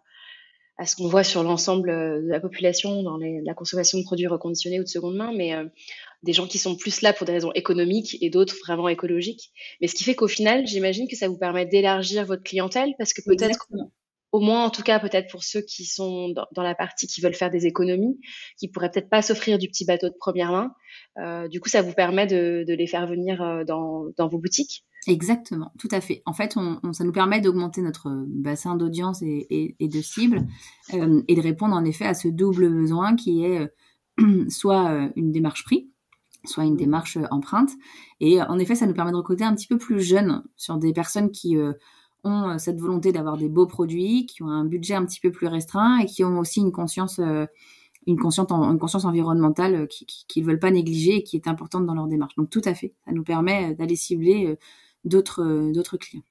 à 0.78 0.86
ce 0.86 0.96
qu'on 0.96 1.08
voit 1.08 1.24
sur 1.24 1.42
l'ensemble 1.42 1.88
de 1.88 2.28
la 2.28 2.40
population 2.40 3.02
dans 3.02 3.16
la 3.18 3.54
consommation 3.54 3.98
de 3.98 4.04
produits 4.04 4.26
reconditionnés 4.26 4.80
ou 4.80 4.84
de 4.84 4.88
seconde 4.88 5.16
main, 5.16 5.32
mais 5.34 5.54
des 6.22 6.32
gens 6.32 6.46
qui 6.46 6.58
sont 6.58 6.76
plus 6.76 7.02
là 7.02 7.12
pour 7.12 7.26
des 7.26 7.32
raisons 7.32 7.52
économiques 7.52 8.18
et 8.20 8.30
d'autres 8.30 8.56
vraiment 8.64 8.88
écologiques. 8.88 9.52
Mais 9.80 9.86
ce 9.86 9.94
qui 9.94 10.04
fait 10.04 10.14
qu'au 10.14 10.28
final, 10.28 10.66
j'imagine 10.66 11.08
que 11.08 11.16
ça 11.16 11.28
vous 11.28 11.36
permet 11.36 11.66
d'élargir 11.66 12.24
votre 12.24 12.42
clientèle 12.42 12.94
parce 12.98 13.12
que 13.12 13.22
peut-être, 13.22 13.68
au 14.32 14.40
moins 14.40 14.64
en 14.64 14.70
tout 14.70 14.82
cas 14.82 14.98
peut-être 14.98 15.30
pour 15.30 15.44
ceux 15.44 15.60
qui 15.60 15.84
sont 15.84 16.30
dans, 16.30 16.62
la 16.62 16.74
partie 16.74 17.06
qui 17.06 17.20
veulent 17.20 17.34
faire 17.34 17.50
des 17.50 17.66
économies, 17.66 18.18
qui 18.58 18.68
pourraient 18.68 18.90
peut-être 18.90 19.10
pas 19.10 19.20
s'offrir 19.20 19.58
du 19.58 19.68
petit 19.68 19.84
bateau 19.84 20.08
de 20.08 20.14
première 20.18 20.50
main, 20.50 20.74
euh, 21.18 21.48
du 21.48 21.60
coup 21.60 21.68
ça 21.68 21.82
vous 21.82 21.92
permet 21.92 22.26
de, 22.26 22.64
les 22.66 22.86
faire 22.86 23.06
venir 23.06 23.42
euh, 23.42 23.64
dans, 23.64 24.28
vos 24.28 24.38
boutiques. 24.38 24.84
Exactement, 25.06 25.72
tout 25.78 25.88
à 25.90 26.00
fait. 26.00 26.22
En 26.26 26.32
fait, 26.32 26.56
on, 26.56 26.92
ça 26.92 27.04
nous 27.04 27.12
permet 27.12 27.40
d'augmenter 27.40 27.82
notre 27.82 28.08
bassin 28.28 28.76
d'audience 28.76 29.20
et, 29.22 29.76
de 29.78 30.00
cible 30.00 30.46
euh, 30.94 31.22
et 31.28 31.34
de 31.34 31.40
répondre 31.40 31.74
en 31.74 31.84
effet 31.84 32.06
à 32.06 32.14
ce 32.14 32.28
double 32.28 32.70
besoin 32.70 33.16
qui 33.16 33.44
est 33.44 33.68
soit 34.48 35.10
une 35.16 35.32
démarche 35.32 35.64
prix, 35.64 35.90
soit 36.44 36.64
une 36.64 36.76
démarche 36.76 37.18
empreinte. 37.30 37.70
Et 38.20 38.40
en 38.40 38.58
effet, 38.58 38.76
ça 38.76 38.86
nous 38.86 38.94
permet 38.94 39.10
de 39.10 39.16
recruter 39.16 39.44
un 39.44 39.54
petit 39.54 39.66
peu 39.66 39.76
plus 39.76 40.00
jeune 40.00 40.44
sur 40.56 40.78
des 40.78 40.92
personnes 40.92 41.32
qui 41.32 41.56
ont 42.24 42.58
cette 42.58 42.80
volonté 42.80 43.12
d'avoir 43.12 43.36
des 43.36 43.48
beaux 43.48 43.66
produits, 43.66 44.26
qui 44.26 44.42
ont 44.42 44.48
un 44.48 44.64
budget 44.64 44.94
un 44.94 45.04
petit 45.04 45.20
peu 45.20 45.30
plus 45.32 45.46
restreint 45.46 45.98
et 45.98 46.06
qui 46.06 46.24
ont 46.24 46.38
aussi 46.38 46.60
une 46.60 46.72
conscience, 46.72 47.20
une 48.06 48.18
conscience, 48.18 48.50
une 48.50 48.78
conscience 48.78 49.04
environnementale 49.04 49.88
qu'ils 49.88 50.42
ne 50.44 50.48
veulent 50.48 50.58
pas 50.60 50.70
négliger 50.70 51.16
et 51.16 51.22
qui 51.22 51.36
est 51.36 51.48
importante 51.48 51.86
dans 51.86 51.94
leur 51.94 52.06
démarche. 52.06 52.34
Donc 52.36 52.50
tout 52.50 52.62
à 52.64 52.74
fait, 52.74 52.94
ça 53.04 53.12
nous 53.12 53.24
permet 53.24 53.74
d'aller 53.74 53.96
cibler 53.96 54.56
d'autres 55.04 55.72
d'autres 55.72 55.96
clients. 55.96 56.22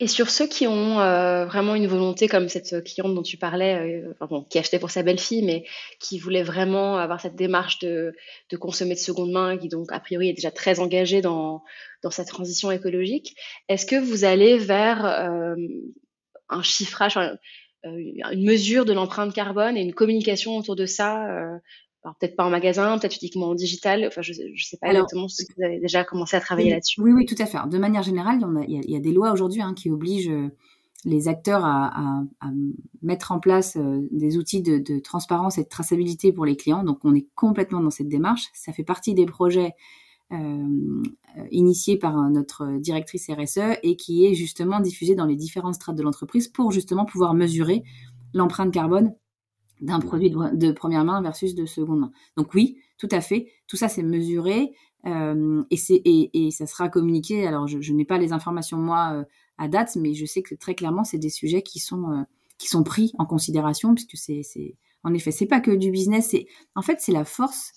Et 0.00 0.08
sur 0.08 0.28
ceux 0.28 0.48
qui 0.48 0.66
ont 0.66 1.00
euh, 1.00 1.46
vraiment 1.46 1.76
une 1.76 1.86
volonté, 1.86 2.26
comme 2.26 2.48
cette 2.48 2.82
cliente 2.82 3.14
dont 3.14 3.22
tu 3.22 3.36
parlais, 3.36 4.02
euh, 4.02 4.40
qui 4.50 4.58
achetait 4.58 4.80
pour 4.80 4.90
sa 4.90 5.04
belle-fille, 5.04 5.42
mais 5.42 5.64
qui 6.00 6.18
voulait 6.18 6.42
vraiment 6.42 6.98
avoir 6.98 7.20
cette 7.20 7.36
démarche 7.36 7.78
de, 7.78 8.12
consommer 8.58 8.94
de 8.94 8.98
seconde 8.98 9.30
main, 9.30 9.56
qui 9.56 9.68
donc 9.68 9.92
a 9.92 10.00
priori 10.00 10.30
est 10.30 10.34
déjà 10.34 10.50
très 10.50 10.80
engagée 10.80 11.20
dans, 11.20 11.62
dans 12.02 12.10
sa 12.10 12.24
transition 12.24 12.72
écologique, 12.72 13.36
est-ce 13.68 13.86
que 13.86 13.96
vous 13.96 14.24
allez 14.24 14.58
vers 14.58 15.04
euh, 15.06 15.54
un 16.48 16.62
chiffrage, 16.62 17.16
une 17.84 18.44
mesure 18.44 18.84
de 18.84 18.92
l'empreinte 18.92 19.32
carbone 19.32 19.76
et 19.76 19.82
une 19.82 19.94
communication 19.94 20.56
autour 20.56 20.74
de 20.74 20.86
ça 20.86 21.60
peut-être 22.12 22.36
pas 22.36 22.44
en 22.44 22.50
magasin, 22.50 22.98
peut-être 22.98 23.16
uniquement 23.20 23.48
en 23.48 23.54
digital. 23.54 24.04
Enfin, 24.06 24.22
je 24.22 24.32
ne 24.32 24.56
sais 24.56 24.76
pas 24.76 24.88
exactement 24.88 25.28
si 25.28 25.44
vous 25.56 25.64
avez 25.64 25.80
déjà 25.80 26.04
commencé 26.04 26.36
à 26.36 26.40
travailler 26.40 26.70
là-dessus. 26.70 27.00
Oui, 27.00 27.12
oui, 27.12 27.26
tout 27.26 27.34
à 27.38 27.46
fait. 27.46 27.58
de 27.66 27.78
manière 27.78 28.02
générale, 28.02 28.40
il 28.68 28.90
y, 28.90 28.96
a, 28.96 29.00
des 29.00 29.12
lois 29.12 29.32
aujourd'hui 29.32 29.62
hein, 29.62 29.74
qui 29.74 29.90
obligent 29.90 30.30
euh, 30.30 30.48
les 31.04 31.28
acteurs 31.28 31.64
à, 31.64 32.24
mettre 33.02 33.32
en 33.32 33.40
place 33.40 33.76
euh, 33.76 34.06
des 34.10 34.36
outils 34.36 34.62
de, 34.62 34.98
transparence 34.98 35.58
et 35.58 35.64
de 35.64 35.68
traçabilité 35.68 36.32
pour 36.32 36.44
les 36.44 36.56
clients. 36.56 36.84
Donc, 36.84 36.98
on 37.04 37.14
est 37.14 37.26
complètement 37.34 37.80
dans 37.80 37.90
cette 37.90 38.08
démarche. 38.08 38.48
Ça 38.52 38.72
fait 38.72 38.84
partie 38.84 39.14
des 39.14 39.26
projets 39.26 39.72
euh, 40.32 41.02
initiés 41.50 41.96
par 41.98 42.16
notre 42.30 42.78
directrice 42.78 43.30
RSE 43.30 43.78
et 43.82 43.96
qui 43.96 44.26
est 44.26 44.34
justement 44.34 44.80
diffusé 44.80 45.14
dans 45.14 45.26
les 45.26 45.36
différentes 45.36 45.74
strates 45.74 45.96
de 45.96 46.02
l'entreprise 46.02 46.48
pour 46.48 46.70
justement 46.70 47.04
pouvoir 47.06 47.34
mesurer 47.34 47.82
l'empreinte 48.34 48.72
carbone 48.72 49.14
d'un 49.80 50.00
produit 50.00 50.30
de, 50.30 50.72
première 50.72 51.04
main 51.04 51.20
versus 51.20 51.54
de 51.54 51.66
seconde 51.66 52.00
main. 52.00 52.12
Donc 52.36 52.54
oui, 52.54 52.78
tout 52.98 53.08
à 53.10 53.20
fait, 53.20 53.48
tout 53.66 53.76
ça 53.76 53.88
c'est 53.88 54.02
mesuré 54.02 54.74
euh, 55.06 55.62
et, 55.70 55.76
c'est, 55.76 56.00
et, 56.04 56.50
ça 56.50 56.66
sera 56.66 56.88
communiqué. 56.88 57.46
Alors 57.46 57.66
je, 57.66 57.92
n'ai 57.92 58.04
pas 58.04 58.18
les 58.18 58.32
informations 58.32 58.78
moi 58.78 59.12
euh, 59.14 59.24
à 59.58 59.68
date, 59.68 59.96
mais 59.96 60.14
je 60.14 60.24
sais 60.24 60.42
que 60.42 60.54
très 60.54 60.74
clairement 60.74 61.04
c'est 61.04 61.18
des 61.18 61.30
sujets 61.30 61.62
qui 61.62 61.78
sont, 61.78 62.10
euh, 62.10 62.22
qui 62.58 62.68
sont 62.68 62.82
pris 62.82 63.12
en 63.18 63.26
considération 63.26 63.94
puisque 63.94 64.16
c'est, 64.16 64.42
c'est 64.42 64.76
En 65.02 65.12
effet, 65.12 65.30
c'est 65.30 65.46
pas 65.46 65.60
que 65.60 65.70
du 65.70 65.90
business. 65.90 66.34
En 66.74 66.82
fait 66.82 67.00
c'est 67.00 67.12
la 67.12 67.24
force 67.24 67.72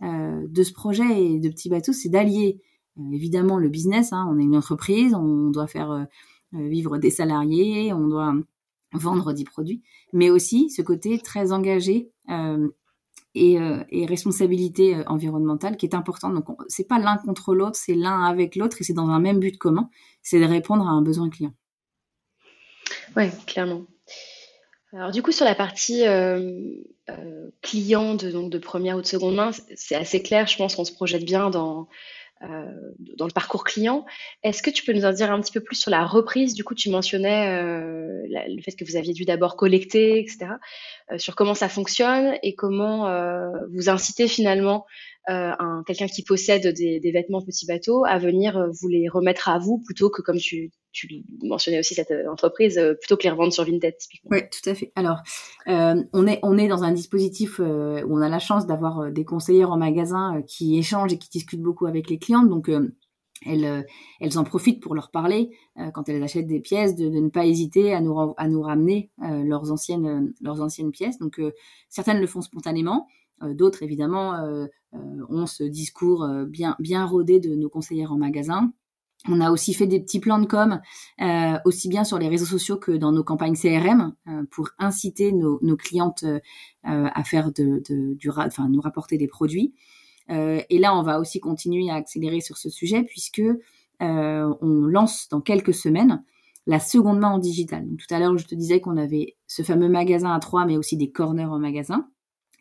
de 0.00 0.62
ce 0.64 0.72
projet 0.72 1.22
et 1.22 1.38
de 1.38 1.48
Petit 1.48 1.68
Bateau, 1.68 1.92
c'est 1.92 2.08
d'allier 2.08 2.60
évidemment 3.12 3.58
le 3.58 3.68
business. 3.68 4.12
Hein, 4.12 4.26
on 4.28 4.38
est 4.38 4.42
une 4.42 4.56
entreprise, 4.56 5.14
on 5.14 5.50
doit 5.50 5.68
faire 5.68 6.08
vivre 6.52 6.98
des 6.98 7.10
salariés, 7.10 7.92
on 7.92 8.08
doit 8.08 8.34
vendre 8.92 9.32
des 9.32 9.44
produits, 9.44 9.82
mais 10.12 10.30
aussi 10.30 10.70
ce 10.70 10.82
côté 10.82 11.18
très 11.18 11.52
engagé 11.52 12.10
et, 13.34 13.56
et, 13.90 14.06
responsabilité 14.06 14.96
environnementale 15.06 15.76
qui 15.76 15.86
est 15.86 15.94
important. 15.94 16.30
Donc 16.30 16.46
c'est 16.68 16.86
pas 16.86 16.98
l'un 16.98 17.16
contre 17.16 17.54
l'autre, 17.54 17.76
c'est 17.76 17.94
l'un 17.94 18.24
avec 18.24 18.56
l'autre 18.56 18.76
et 18.80 18.84
c'est 18.84 18.92
dans 18.92 19.08
un 19.08 19.20
même 19.20 19.40
but 19.40 19.56
commun, 19.56 19.88
c'est 20.22 20.40
de 20.40 20.44
répondre 20.44 20.86
à 20.86 20.90
un 20.90 21.02
besoin 21.02 21.30
client. 21.30 21.54
Oui, 23.16 23.24
clairement. 23.46 23.86
Alors 24.92 25.10
du 25.10 25.22
coup, 25.22 25.32
sur 25.32 25.44
la 25.46 25.54
partie 25.54 26.06
euh, 26.06 26.60
euh, 27.08 27.50
client 27.62 28.14
de, 28.14 28.30
donc, 28.30 28.50
de 28.50 28.58
première 28.58 28.98
ou 28.98 29.00
de 29.00 29.06
seconde 29.06 29.34
main, 29.34 29.50
c'est 29.74 29.94
assez 29.94 30.22
clair, 30.22 30.46
je 30.46 30.56
pense 30.56 30.74
qu'on 30.76 30.84
se 30.84 30.92
projette 30.92 31.24
bien 31.24 31.48
dans, 31.48 31.80
euh, 31.80 31.84
dans 33.16 33.26
le 33.26 33.32
parcours 33.32 33.64
client. 33.64 34.04
Est-ce 34.42 34.62
que 34.62 34.70
tu 34.70 34.84
peux 34.84 34.92
nous 34.92 35.04
en 35.04 35.12
dire 35.12 35.30
un 35.30 35.40
petit 35.40 35.52
peu 35.52 35.60
plus 35.60 35.76
sur 35.76 35.90
la 35.90 36.04
reprise? 36.04 36.54
Du 36.54 36.64
coup, 36.64 36.74
tu 36.74 36.90
mentionnais 36.90 37.62
le 37.62 38.62
fait 38.62 38.72
que 38.72 38.84
vous 38.84 38.96
aviez 38.96 39.12
dû 39.12 39.24
d'abord 39.24 39.56
collecter, 39.56 40.18
etc. 40.18 40.46
sur 41.18 41.36
comment 41.36 41.54
ça 41.54 41.68
fonctionne 41.68 42.36
et 42.42 42.54
comment 42.54 43.08
vous 43.72 43.88
incitez 43.88 44.28
finalement 44.28 44.62
euh, 44.62 44.88
un, 45.28 45.82
quelqu'un 45.86 46.08
qui 46.08 46.22
possède 46.22 46.74
des, 46.74 46.98
des, 46.98 47.12
vêtements 47.12 47.42
petits 47.42 47.66
bateaux 47.66 48.04
à 48.04 48.18
venir 48.18 48.56
euh, 48.56 48.68
vous 48.80 48.88
les 48.88 49.08
remettre 49.08 49.48
à 49.48 49.58
vous 49.58 49.78
plutôt 49.78 50.10
que 50.10 50.20
comme 50.20 50.38
tu, 50.38 50.72
tu 50.90 51.24
mentionnais 51.42 51.78
aussi 51.78 51.94
cette 51.94 52.10
euh, 52.10 52.30
entreprise 52.30 52.80
plutôt 53.00 53.16
que 53.16 53.22
les 53.22 53.30
revendre 53.30 53.52
sur 53.52 53.64
Vinted 53.64 53.96
typiquement. 53.98 54.30
Oui, 54.32 54.40
tout 54.50 54.68
à 54.68 54.74
fait. 54.74 54.92
Alors 54.96 55.18
euh, 55.68 56.02
on 56.12 56.26
est 56.26 56.40
on 56.42 56.58
est 56.58 56.66
dans 56.66 56.82
un 56.82 56.92
dispositif 56.92 57.60
où 57.60 57.62
on 57.62 58.20
a 58.20 58.28
la 58.28 58.40
chance 58.40 58.66
d'avoir 58.66 59.12
des 59.12 59.24
conseillères 59.24 59.70
en 59.70 59.76
magasin 59.76 60.42
qui 60.46 60.76
échangent 60.78 61.12
et 61.12 61.18
qui 61.18 61.30
discutent 61.30 61.62
beaucoup 61.62 61.86
avec 61.86 62.10
les 62.10 62.18
clientes 62.18 62.48
donc 62.48 62.68
elles, 63.44 63.86
elles 64.20 64.38
en 64.38 64.44
profitent 64.44 64.80
pour 64.80 64.94
leur 64.94 65.10
parler 65.10 65.50
quand 65.94 66.08
elles 66.08 66.22
achètent 66.22 66.46
des 66.46 66.60
pièces, 66.60 66.94
de, 66.94 67.08
ne 67.08 67.28
pas 67.28 67.44
hésiter 67.44 67.92
à 67.92 68.00
nous, 68.00 68.34
à 68.36 68.46
nous 68.46 68.62
ramener 68.62 69.10
leurs, 69.18 69.72
anciennes, 69.72 70.32
leurs 70.40 70.60
anciennes 70.60 70.92
pièces. 70.92 71.18
Donc 71.18 71.40
certaines 71.88 72.20
le 72.20 72.28
font 72.28 72.40
spontanément, 72.40 73.08
euh, 73.08 73.21
d'autres, 73.50 73.82
évidemment, 73.82 74.34
euh, 74.34 74.66
euh, 74.94 74.98
ont 75.28 75.46
ce 75.46 75.64
discours 75.64 76.28
bien, 76.48 77.06
rodé 77.06 77.40
de 77.40 77.54
nos 77.54 77.68
conseillères 77.68 78.12
en 78.12 78.18
magasin. 78.18 78.72
On 79.28 79.40
a 79.40 79.52
aussi 79.52 79.72
fait 79.72 79.86
des 79.86 80.00
petits 80.00 80.18
plans 80.18 80.40
de 80.40 80.46
com, 80.46 80.80
aussi 81.64 81.88
bien 81.88 82.02
sur 82.02 82.18
les 82.18 82.28
réseaux 82.28 82.44
sociaux 82.44 82.76
que 82.76 82.90
dans 82.90 83.12
nos 83.12 83.22
campagnes 83.22 83.54
CRM, 83.54 84.14
pour 84.50 84.70
inciter 84.80 85.30
nos, 85.30 85.76
clientes 85.76 86.24
à 86.82 87.22
faire 87.22 87.52
du, 87.52 88.30
enfin, 88.36 88.68
nous 88.68 88.80
rapporter 88.80 89.18
des 89.18 89.28
produits. 89.28 89.74
et 90.28 90.78
là, 90.80 90.98
on 90.98 91.04
va 91.04 91.20
aussi 91.20 91.38
continuer 91.38 91.88
à 91.88 91.94
accélérer 91.94 92.40
sur 92.40 92.56
ce 92.56 92.68
sujet 92.68 93.04
puisque 93.04 93.42
on 94.00 94.86
lance 94.88 95.28
dans 95.30 95.40
quelques 95.40 95.74
semaines 95.74 96.24
la 96.66 96.80
seconde 96.80 97.18
main 97.18 97.30
en 97.30 97.38
digital. 97.38 97.86
tout 97.98 98.12
à 98.14 98.18
l'heure, 98.18 98.36
je 98.38 98.46
te 98.46 98.54
disais 98.54 98.80
qu'on 98.80 98.96
avait 98.96 99.36
ce 99.46 99.62
fameux 99.62 99.88
magasin 99.88 100.32
à 100.32 100.38
trois, 100.40 100.64
mais 100.64 100.76
aussi 100.76 100.96
des 100.96 101.10
corners 101.10 101.44
en 101.44 101.58
magasin. 101.58 102.08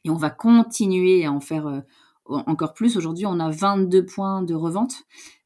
Et 0.04 0.10
on 0.10 0.16
va 0.16 0.30
continuer 0.30 1.26
à 1.26 1.32
en 1.32 1.40
faire 1.40 1.68
euh, 1.68 1.82
encore 2.26 2.74
plus. 2.74 2.98
Aujourd'hui, 2.98 3.26
on 3.26 3.40
a 3.40 3.50
22 3.50 4.06
points 4.06 4.42
de 4.42 4.54
revente 4.54 5.04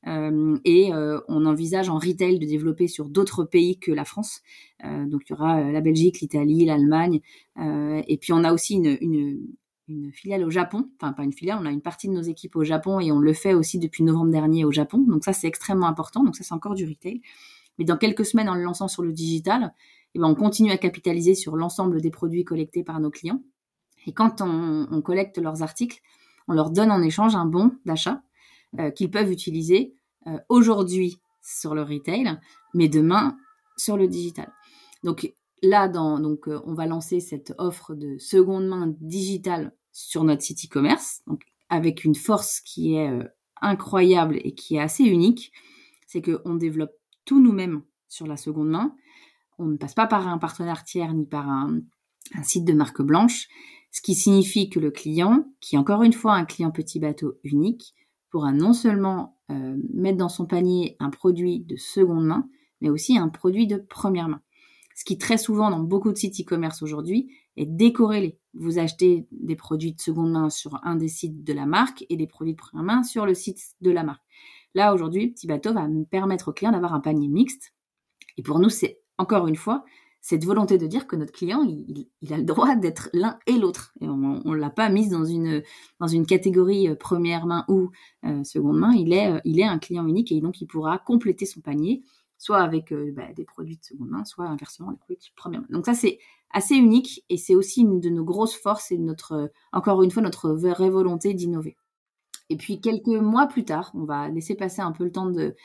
euh, 0.08 0.58
et 0.66 0.94
euh, 0.94 1.20
on 1.28 1.46
envisage 1.46 1.90
en 1.90 1.98
retail 1.98 2.40
de 2.40 2.46
développer 2.46 2.88
sur 2.88 3.10
d'autres 3.10 3.44
pays 3.44 3.80
que 3.80 3.92
la 3.92 4.06
France. 4.06 4.42
Euh, 4.84 5.06
donc, 5.06 5.22
il 5.28 5.32
y 5.32 5.34
aura 5.34 5.60
euh, 5.60 5.72
la 5.72 5.82
Belgique, 5.82 6.22
l'Italie, 6.22 6.66
l'Allemagne. 6.66 7.22
et 7.58 8.18
puis, 8.18 8.34
on 8.34 8.44
a 8.44 8.54
aussi 8.54 8.76
une, 8.76 8.98
une, 9.02 9.40
une, 9.88 10.12
filiale 10.12 10.44
au 10.44 10.50
Japon. 10.50 10.90
Enfin, 11.00 11.14
pas 11.14 11.24
une 11.24 11.34
filiale, 11.34 11.60
on 11.62 11.66
a 11.66 11.72
une 11.72 11.82
partie 11.82 12.08
de 12.08 12.14
nos 12.14 12.22
équipes 12.22 12.56
au 12.56 12.64
Japon 12.64 13.00
et 13.00 13.12
on 13.12 13.20
le 13.20 13.34
fait 13.34 13.54
aussi 13.54 13.80
depuis 13.80 14.04
novembre 14.04 14.32
dernier 14.32 14.66
au 14.66 14.72
Japon. 14.72 15.00
Donc, 15.00 15.24
ça, 15.24 15.34
c'est 15.34 15.48
extrêmement 15.48 15.88
important. 15.88 16.24
Donc, 16.24 16.36
ça, 16.36 16.44
c'est 16.44 16.54
encore 16.54 16.76
du 16.76 16.86
retail. 16.86 17.22
Mais 17.78 17.86
dans 17.86 17.98
quelques 17.98 18.26
semaines, 18.26 18.50
en 18.50 18.56
le 18.56 18.64
lançant 18.64 18.88
sur 18.88 19.04
le 19.04 19.12
digital, 19.12 19.74
eh 20.14 20.20
ben, 20.20 20.28
on 20.28 20.36
continue 20.36 20.72
à 20.72 20.78
capitaliser 20.78 21.36
sur 21.36 21.58
l'ensemble 21.58 22.00
des 22.00 22.12
produits 22.12 22.46
collectés 22.46 22.84
par 22.84 23.00
nos 23.00 23.10
clients. 23.10 23.42
Et 24.06 24.14
quand 24.14 24.42
on, 24.42 25.02
collecte 25.02 25.38
leurs 25.38 25.62
articles, 25.64 26.02
on 26.48 26.54
leur 26.54 26.70
donne 26.70 26.92
en 26.92 27.02
échange 27.02 27.36
un 27.36 27.46
bon 27.46 27.72
d'achat 27.86 28.22
euh, 28.80 28.92
qu'ils 28.92 29.10
peuvent 29.10 29.32
utiliser 29.32 29.96
euh, 30.28 30.38
aujourd'hui 30.50 31.20
sur 31.42 31.76
le 31.76 31.84
retail, 31.84 32.40
mais 32.74 32.88
demain 32.88 33.38
sur 33.78 33.98
le 33.98 34.08
digital. 34.08 34.52
Donc 35.04 35.32
là, 35.62 35.88
donc, 35.88 36.48
euh, 36.48 36.62
on 36.66 36.74
va 36.74 36.86
lancer 36.86 37.20
cette 37.20 37.54
offre 37.58 37.96
de 37.96 38.18
seconde 38.18 38.68
main 38.68 38.94
digitale 39.00 39.74
sur 39.92 40.24
notre 40.24 40.42
site 40.42 40.66
e-commerce, 40.66 41.24
avec 41.70 42.04
une 42.04 42.16
force 42.16 42.60
qui 42.60 42.96
est 42.96 43.10
incroyable 43.62 44.38
et 44.44 44.54
qui 44.54 44.76
est 44.76 44.82
assez 44.82 45.04
unique, 45.04 45.54
c'est 46.06 46.22
qu'on 46.22 46.56
développe 46.56 46.92
tout 47.24 47.42
nous-mêmes 47.42 47.82
sur 48.10 48.28
la 48.28 48.36
seconde 48.36 48.70
main. 48.70 48.94
On 49.58 49.66
ne 49.66 49.78
passe 49.78 49.94
pas 49.94 50.06
par 50.06 50.28
un 50.28 50.38
partenaire 50.38 50.84
tiers 50.84 51.14
ni 51.14 51.26
par 51.26 51.50
un 51.50 51.80
site 52.44 52.66
de 52.66 52.74
marque 52.74 53.02
blanche 53.02 53.48
ce 53.96 54.02
qui 54.02 54.14
signifie 54.14 54.70
que 54.70 54.82
le 54.82 54.92
client, 54.92 55.46
qui 55.62 55.76
est 55.76 55.78
encore 55.78 56.04
une 56.04 56.12
fois 56.12 56.34
un 56.34 56.44
client 56.44 56.70
petit 56.70 57.00
bateau 57.00 57.40
unique, 57.46 57.96
pourra 58.30 58.52
non 58.52 58.74
seulement 58.74 59.40
euh, 59.50 59.78
mettre 59.94 60.18
dans 60.18 60.28
son 60.28 60.46
panier 60.46 60.98
un 61.00 61.10
produit 61.10 61.62
de 61.62 61.78
seconde 61.78 62.26
main, 62.26 62.50
mais 62.82 62.90
aussi 62.90 63.18
un 63.18 63.30
produit 63.30 63.68
de 63.68 63.78
première 63.78 64.28
main. 64.28 64.42
Ce 64.96 65.06
qui 65.06 65.18
très 65.18 65.38
souvent 65.38 65.70
dans 65.70 65.80
beaucoup 65.80 66.12
de 66.12 66.18
sites 66.18 66.38
e-commerce 66.42 66.82
aujourd'hui 66.82 67.32
est 67.56 67.66
décorrélé. 67.66 68.38
Vous 68.54 68.80
achetez 68.80 69.28
des 69.32 69.56
produits 69.56 69.94
de 69.94 70.02
seconde 70.02 70.34
main 70.34 70.50
sur 70.50 70.78
un 70.84 70.98
des 70.98 71.08
sites 71.08 71.46
de 71.46 71.54
la 71.54 71.66
marque 71.66 72.06
et 72.10 72.18
des 72.18 72.28
produits 72.28 72.52
de 72.54 72.60
première 72.60 72.84
main 72.84 73.04
sur 73.04 73.26
le 73.26 73.34
site 73.34 73.62
de 73.80 73.92
la 73.92 74.04
marque. 74.04 74.24
Là 74.74 74.94
aujourd'hui, 74.94 75.30
Petit 75.30 75.48
Bateau 75.48 75.72
va 75.72 75.88
permettre 76.12 76.50
au 76.50 76.52
client 76.52 76.74
d'avoir 76.74 76.94
un 76.94 77.00
panier 77.00 77.30
mixte. 77.30 77.74
Et 78.36 78.44
pour 78.44 78.60
nous, 78.60 78.70
c'est 78.70 79.00
encore 79.18 79.48
une 79.48 79.56
fois 79.56 79.86
cette 80.26 80.44
volonté 80.44 80.80
de 80.80 80.88
dire 80.88 81.06
que 81.06 81.16
notre 81.16 81.32
client, 81.32 81.62
il, 81.62 82.34
a 82.34 82.38
le 82.38 82.44
droit 82.44 82.76
d'être 82.76 83.12
l'un 83.14 83.38
et 83.46 83.60
l'autre. 83.60 83.94
Et 84.02 84.10
on 84.10 84.42
ne 84.44 84.56
l'a 84.56 84.72
pas 84.72 84.90
mise 84.90 85.12
dans 85.12 85.24
une, 85.24 85.62
catégorie 86.26 86.90
euh, 86.90 86.96
première 86.96 87.46
main 87.46 87.64
ou 87.68 87.92
euh, 88.26 88.44
seconde 88.44 88.80
main. 88.80 88.92
Il 88.96 89.14
est, 89.14 89.32
euh, 89.32 89.40
il 89.46 89.60
est 89.60 89.66
un 89.66 89.78
client 89.78 90.08
unique 90.08 90.32
et 90.32 90.42
donc 90.42 90.62
il 90.62 90.66
pourra 90.66 90.98
compléter 90.98 91.46
son 91.46 91.62
panier, 91.62 92.02
soit 92.40 92.58
avec 92.58 92.92
bah, 93.14 93.32
des 93.36 93.46
produits 93.46 93.78
de 93.78 93.84
seconde 93.84 94.10
main, 94.10 94.26
soit 94.26 94.46
inversement 94.46 94.90
des 94.90 94.98
produits 94.98 95.18
de 95.18 95.36
première 95.36 95.62
main. 95.62 95.68
Donc 95.70 95.86
ça, 95.86 95.94
c'est 95.94 96.18
assez 96.50 96.74
unique 96.74 97.24
et 97.30 97.38
c'est 97.38 97.54
aussi 97.54 97.82
une 97.82 98.00
de 98.00 98.10
nos 98.10 98.24
grosses 98.24 98.56
forces 98.56 98.92
et 98.92 98.98
notre, 98.98 99.52
encore 99.74 100.02
une 100.02 100.10
fois, 100.10 100.24
notre 100.24 100.50
vraie 100.50 100.90
volonté 100.90 101.36
d'innover. 101.36 101.78
Et 102.50 102.58
puis 102.58 102.82
quelques 102.82 103.06
mois 103.06 103.46
plus 103.46 103.64
tard, 103.64 103.92
on 103.94 104.06
va 104.06 104.28
laisser 104.30 104.56
passer 104.56 104.82
un 104.82 104.92
peu 104.92 105.04
le 105.04 105.12
temps 105.12 105.30
de 105.30 105.56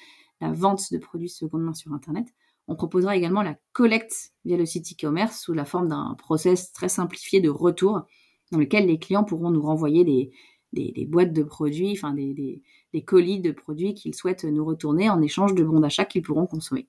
la 0.42 0.52
vente 0.52 0.92
de 0.92 0.98
produits 0.98 1.28
de 1.28 1.32
seconde 1.32 1.62
main 1.62 1.72
sur 1.72 1.94
Internet. 1.94 2.26
On 2.70 2.76
proposera 2.76 3.16
également 3.16 3.42
la 3.42 3.56
collecte 3.72 4.30
via 4.44 4.56
le 4.56 4.64
site 4.64 4.92
e-commerce 4.92 5.40
sous 5.40 5.52
la 5.52 5.64
forme 5.64 5.88
d'un 5.88 6.14
process 6.16 6.72
très 6.72 6.88
simplifié 6.88 7.40
de 7.40 7.50
retour 7.50 8.02
dans 8.52 8.58
lequel 8.58 8.86
les 8.86 9.00
clients 9.00 9.24
pourront 9.24 9.50
nous 9.50 9.60
renvoyer 9.60 10.30
des, 10.72 11.06
boîtes 11.06 11.32
de 11.32 11.42
produits, 11.42 11.90
enfin 11.90 12.14
des, 12.14 12.62
colis 13.04 13.40
de 13.40 13.50
produits 13.50 13.94
qu'ils 13.94 14.14
souhaitent 14.14 14.44
nous 14.44 14.64
retourner 14.64 15.10
en 15.10 15.20
échange 15.20 15.56
de 15.56 15.64
bons 15.64 15.80
d'achat 15.80 16.04
qu'ils 16.04 16.22
pourront 16.22 16.46
consommer. 16.46 16.86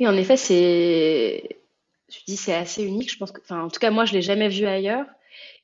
Oui, 0.00 0.08
en 0.08 0.16
effet, 0.16 0.38
c'est, 0.38 1.60
dis, 2.26 2.38
c'est 2.38 2.54
assez 2.54 2.82
unique. 2.82 3.12
Je 3.12 3.18
pense 3.18 3.34
en 3.50 3.68
tout 3.68 3.78
cas, 3.78 3.90
moi, 3.90 4.06
je 4.06 4.14
l'ai 4.14 4.22
jamais 4.22 4.48
vu 4.48 4.64
ailleurs. 4.64 5.04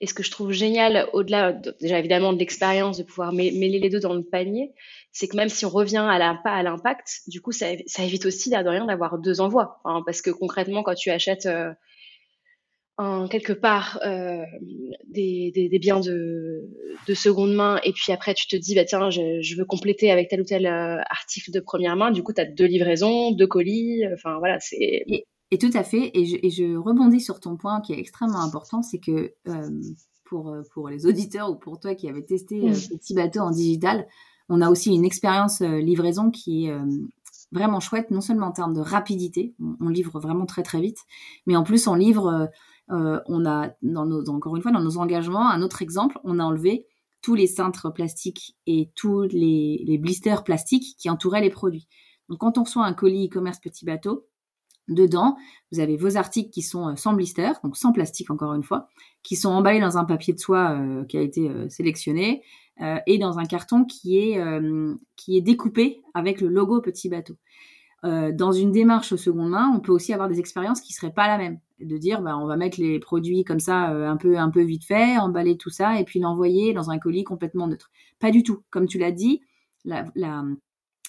Et 0.01 0.07
ce 0.07 0.15
que 0.15 0.23
je 0.23 0.31
trouve 0.31 0.53
génial, 0.53 1.09
au-delà 1.13 1.53
déjà 1.81 1.99
évidemment 1.99 2.33
de 2.33 2.39
l'expérience 2.39 2.99
de 2.99 3.03
pouvoir 3.03 3.33
mêler 3.33 3.79
les 3.79 3.89
deux 3.89 4.01
dans 4.01 4.15
le 4.15 4.23
panier, 4.23 4.73
c'est 5.13 5.29
que 5.29 5.37
même 5.37 5.49
si 5.49 5.65
on 5.65 5.71
revient 5.71 6.07
à 6.09 6.63
l'impact, 6.63 7.23
du 7.27 7.41
coup, 7.41 7.53
ça, 7.53 7.71
évite 7.99 8.27
aussi, 8.27 8.51
là, 8.51 8.63
de 8.63 8.69
rien, 8.69 8.87
d'avoir 8.87 9.19
deux 9.19 9.41
envois. 9.41 9.81
parce 10.05 10.21
que 10.21 10.31
concrètement, 10.31 10.83
quand 10.83 10.95
tu 10.95 11.11
achètes 11.11 11.49
euh, 12.99 13.27
quelque 13.29 13.53
part 13.53 14.01
euh, 14.07 14.43
des, 15.07 15.79
biens 15.79 16.01
de, 16.01 16.67
seconde 17.15 17.55
main 17.55 17.79
et 17.85 17.93
puis 17.93 18.11
après 18.11 18.33
tu 18.33 18.47
te 18.47 18.57
dis, 18.57 18.75
bah, 18.75 18.87
tiens, 18.87 19.11
je, 19.11 19.57
veux 19.57 19.65
compléter 19.67 20.11
avec 20.11 20.29
tel 20.29 20.41
ou 20.41 20.45
tel 20.45 20.67
euh, 20.67 21.01
article 21.11 21.51
de 21.51 21.61
première 21.61 21.97
main, 21.97 22.11
du 22.11 22.23
coup, 22.23 22.33
tu 22.33 22.41
as 22.41 22.47
deux 22.47 22.65
livraisons, 22.65 23.33
deux 23.33 23.47
colis, 23.47 24.05
enfin 24.15 24.39
voilà, 24.39 24.59
c'est... 24.61 25.05
tout 25.59 25.71
à 25.75 25.85
fait, 25.85 26.11
et 26.15 26.27
je, 26.27 26.37
et 26.43 26.51
je, 26.51 26.77
rebondis 26.77 27.21
sur 27.21 27.41
ton 27.41 27.57
point 27.57 27.81
qui 27.81 27.93
est 27.93 27.99
extrêmement 27.99 28.41
important, 28.41 28.83
c'est 28.83 28.99
que 28.99 29.35
pour, 30.25 30.57
pour 30.73 30.89
les 30.89 31.07
auditeurs 31.07 31.51
ou 31.51 31.57
pour 31.57 31.79
toi 31.79 31.95
qui 31.95 32.09
avais 32.09 32.23
testé 32.23 32.61
mmh. 32.61 32.99
Petit 32.99 33.15
Bateau 33.15 33.41
en 33.41 33.51
digital, 33.51 34.07
on 34.49 34.61
a 34.61 34.71
aussi 34.71 34.95
une 34.95 35.05
expérience 35.05 35.61
euh, 35.61 35.79
livraison 35.79 36.31
qui 36.31 36.67
est 36.67 36.73
euh, 36.73 36.85
vraiment 37.53 37.81
chouette, 37.81 38.11
non 38.11 38.21
seulement 38.21 38.49
en 38.49 38.53
termes 38.53 38.75
de 38.75 38.81
rapidité, 38.81 39.55
on, 39.81 39.89
livre 39.89 40.21
vraiment 40.21 40.47
très 40.47 40.63
très 40.63 40.81
vite, 40.81 40.99
mais 41.47 41.57
en 41.57 41.63
plus 41.63 41.87
on 41.87 41.95
livre, 41.95 42.51
euh, 42.91 43.21
on 43.27 43.47
a, 43.47 43.71
dans 43.83 44.07
nos, 44.07 44.29
encore 44.29 44.57
une 44.57 44.63
fois, 44.63 44.73
dans 44.73 44.83
nos 44.83 44.99
engagements, 44.99 45.49
un 45.49 45.63
autre 45.63 45.83
exemple, 45.83 46.19
on 46.25 46.39
a 46.39 46.45
enlevé 46.45 46.87
tous 47.23 47.35
les 47.35 47.47
cintres 47.47 47.93
plastiques 47.93 48.57
et 48.67 48.91
tous 48.95 49.23
les, 49.23 49.99
blisters 50.01 50.45
plastiques 50.45 50.97
qui 50.99 51.11
entouraient 51.11 51.41
les 51.41 51.51
produits. 51.51 51.89
Donc 52.29 52.39
quand 52.39 52.59
on 52.59 52.65
reçoit 52.65 52.85
un 52.85 52.93
colis 52.93 53.27
e-commerce 53.27 53.61
petit 53.61 53.85
bateau, 53.85 54.27
Dedans, 54.89 55.37
vous 55.73 55.81
avez 55.81 55.97
vos 55.97 56.17
articles 56.17 56.51
qui 56.51 56.63
sont 56.63 56.95
sans 56.97 57.15
blister, 57.15 57.51
donc 57.65 57.77
sans 57.77 57.93
plastique 57.93 58.31
encore 58.31 58.55
une 58.55 58.63
fois, 58.63 58.89
qui 59.23 59.35
sont 59.35 59.51
emballés 59.51 59.81
dans 59.81 59.99
un 59.99 60.05
papier 60.05 60.33
de 60.33 60.39
soie 60.39 60.81
qui 61.09 61.17
a 61.17 61.23
été 61.23 61.51
sélectionné 61.69 62.43
et 63.07 63.19
dans 63.19 63.39
un 63.39 63.45
carton 63.47 63.85
qui 63.85 64.19
est, 64.19 64.41
qui 65.17 65.37
est 65.37 65.41
découpé 65.41 66.03
avec 66.15 66.41
le 66.41 66.47
logo 66.47 66.81
Petit 66.81 67.09
Bateau. 67.09 67.35
dans 68.05 68.53
une 68.53 68.71
démarche 68.71 69.17
seconde 69.17 69.51
main, 69.51 69.73
on 69.75 69.81
peut 69.81 69.91
aussi 69.91 70.13
avoir 70.13 70.29
des 70.29 70.39
expériences 70.39 70.81
qui 70.81 70.93
seraient 70.93 71.13
pas 71.13 71.27
la 71.27 71.39
même 71.39 71.59
de 71.81 71.97
dire 71.99 72.23
bah, 72.23 72.37
on 72.39 72.47
va 72.47 72.57
mettre 72.57 72.81
les 72.81 72.99
produits 72.99 73.45
comme 73.45 73.61
ça 73.61 73.93
euh, 73.93 74.09
un 74.09 74.17
peu 74.17 74.39
un 74.39 74.51
peu 74.51 74.63
vite 74.63 74.85
fait, 74.85 75.19
emballer 75.19 75.57
tout 75.57 75.71
ça 75.71 76.01
et 76.01 76.05
puis 76.05 76.21
l'envoyer 76.21 76.73
dans 76.73 76.91
un 76.91 76.99
colis 76.99 77.25
complètement 77.25 77.67
neutre. 77.67 77.91
Pas 78.19 78.31
du 78.31 78.43
tout. 78.43 78.63
Comme 78.71 78.87
tu 78.87 78.99
l'as 78.99 79.13
dit, 79.13 79.43
la, 79.85 80.07
la, 80.15 80.45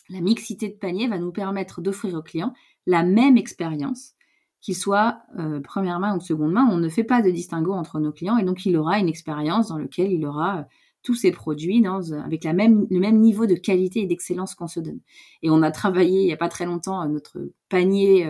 la, 0.10 0.22
mixité 0.22 0.68
de 0.68 0.76
panier 0.76 1.08
va 1.08 1.18
nous 1.18 1.32
permettre 1.32 1.82
d'offrir 1.82 2.16
au 2.16 2.22
client 2.22 2.54
la 2.88 3.04
même 3.04 3.38
expérience, 3.38 4.14
qu'il 4.62 4.76
soit 4.76 5.20
euh, 5.38 5.62
première 5.62 6.00
main 6.00 6.18
ou 6.18 6.20
seconde 6.20 6.52
main. 6.52 6.68
On 6.72 6.78
ne 6.78 6.90
fait 6.90 7.04
pas 7.04 7.22
de 7.22 7.30
distinguo 7.30 7.74
entre 7.74 8.00
nos 8.00 8.12
clients 8.12 8.38
et 8.38 8.44
donc 8.44 8.66
il 8.66 8.76
aura 8.76 8.98
une 8.98 9.08
expérience 9.08 9.68
dans 9.68 9.78
laquelle 9.78 10.12
il 10.12 10.26
aura 10.26 10.58
euh, 10.58 10.64
tous 11.04 11.14
ces 11.14 11.32
produits 11.32 11.82
dans, 11.82 12.12
avec 12.14 12.44
le 12.44 12.54
même 13.00 13.20
niveau 13.20 13.46
de 13.46 13.54
qualité 13.54 14.02
et 14.02 14.08
d'excellence 14.08 14.56
qu'on 14.56 14.68
se 14.68 14.80
donne. 14.80 15.00
Et 15.44 15.52
on 15.52 15.62
a 15.62 15.70
travaillé 15.72 16.22
il 16.22 16.26
n'y 16.26 16.34
a 16.34 16.38
pas 16.38 16.50
très 16.50 16.66
longtemps 16.66 17.08
notre 17.08 17.38
panier 17.70 18.28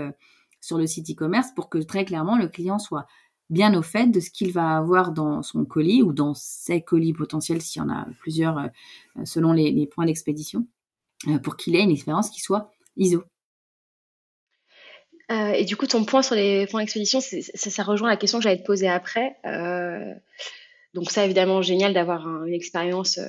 sur 0.61 0.77
le 0.77 0.85
site 0.85 1.09
e-commerce 1.09 1.51
pour 1.55 1.69
que 1.69 1.79
très 1.79 2.05
clairement 2.05 2.37
le 2.37 2.47
client 2.47 2.77
soit 2.77 3.07
bien 3.49 3.77
au 3.77 3.81
fait 3.81 4.07
de 4.07 4.19
ce 4.19 4.29
qu'il 4.29 4.51
va 4.51 4.77
avoir 4.77 5.11
dans 5.11 5.41
son 5.41 5.65
colis 5.65 6.01
ou 6.01 6.13
dans 6.13 6.33
ses 6.33 6.81
colis 6.81 7.13
potentiels 7.13 7.61
s'il 7.61 7.81
y 7.81 7.85
en 7.85 7.89
a 7.89 8.05
plusieurs 8.19 8.57
euh, 8.57 9.25
selon 9.25 9.53
les, 9.53 9.87
points 9.87 10.05
d'expédition 10.05 10.67
euh, 11.27 11.39
pour 11.39 11.55
qu'il 11.55 11.75
ait 11.75 11.83
une 11.83 11.91
expérience 11.91 12.29
qui 12.29 12.41
soit 12.41 12.71
ISO. 12.97 13.23
Euh, 15.29 15.51
et 15.51 15.65
du 15.65 15.75
coup, 15.75 15.87
ton 15.87 16.05
point 16.05 16.21
sur 16.21 16.35
les 16.35 16.67
points 16.67 16.81
d'expédition, 16.81 17.19
ça, 17.21 17.83
rejoint 17.83 18.09
la 18.09 18.17
question 18.17 18.39
que 18.39 18.43
j'allais 18.43 18.59
te 18.61 18.65
poser 18.65 18.87
après. 18.87 19.35
donc 20.93 21.11
ça, 21.11 21.25
évidemment, 21.25 21.61
génial 21.61 21.93
d'avoir 21.93 22.27
une 22.45 22.53
expérience 22.53 23.19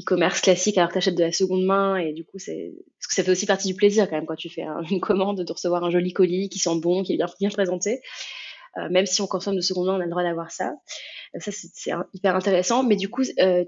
e-commerce 0.00 0.40
classique 0.40 0.78
alors 0.78 0.88
que 0.88 0.94
tu 0.94 0.98
achètes 0.98 1.14
de 1.14 1.24
la 1.24 1.32
seconde 1.32 1.64
main 1.64 1.96
et 1.96 2.12
du 2.12 2.24
coup 2.24 2.38
parce 2.38 3.06
que 3.08 3.14
ça 3.14 3.22
fait 3.22 3.30
aussi 3.30 3.46
partie 3.46 3.68
du 3.68 3.74
plaisir 3.74 4.08
quand 4.08 4.16
même 4.16 4.26
quand 4.26 4.36
tu 4.36 4.48
fais 4.48 4.64
une 4.90 5.00
commande 5.00 5.42
de 5.42 5.52
recevoir 5.52 5.84
un 5.84 5.90
joli 5.90 6.12
colis 6.12 6.48
qui 6.48 6.58
sent 6.58 6.80
bon 6.80 7.02
qui 7.02 7.14
est 7.14 7.18
bien 7.38 7.50
présenté. 7.50 8.00
Euh, 8.78 8.88
même 8.88 9.04
si 9.04 9.20
on 9.20 9.26
consomme 9.26 9.56
de 9.56 9.60
seconde 9.60 9.88
main 9.88 9.96
on 9.98 10.00
a 10.00 10.04
le 10.04 10.10
droit 10.10 10.22
d'avoir 10.22 10.50
ça. 10.50 10.74
Euh, 11.34 11.40
ça 11.40 11.50
c'est 11.52 11.92
hyper 12.14 12.34
intéressant. 12.34 12.82
Mais 12.84 12.96
du 12.96 13.10
coup 13.10 13.22
euh, 13.38 13.64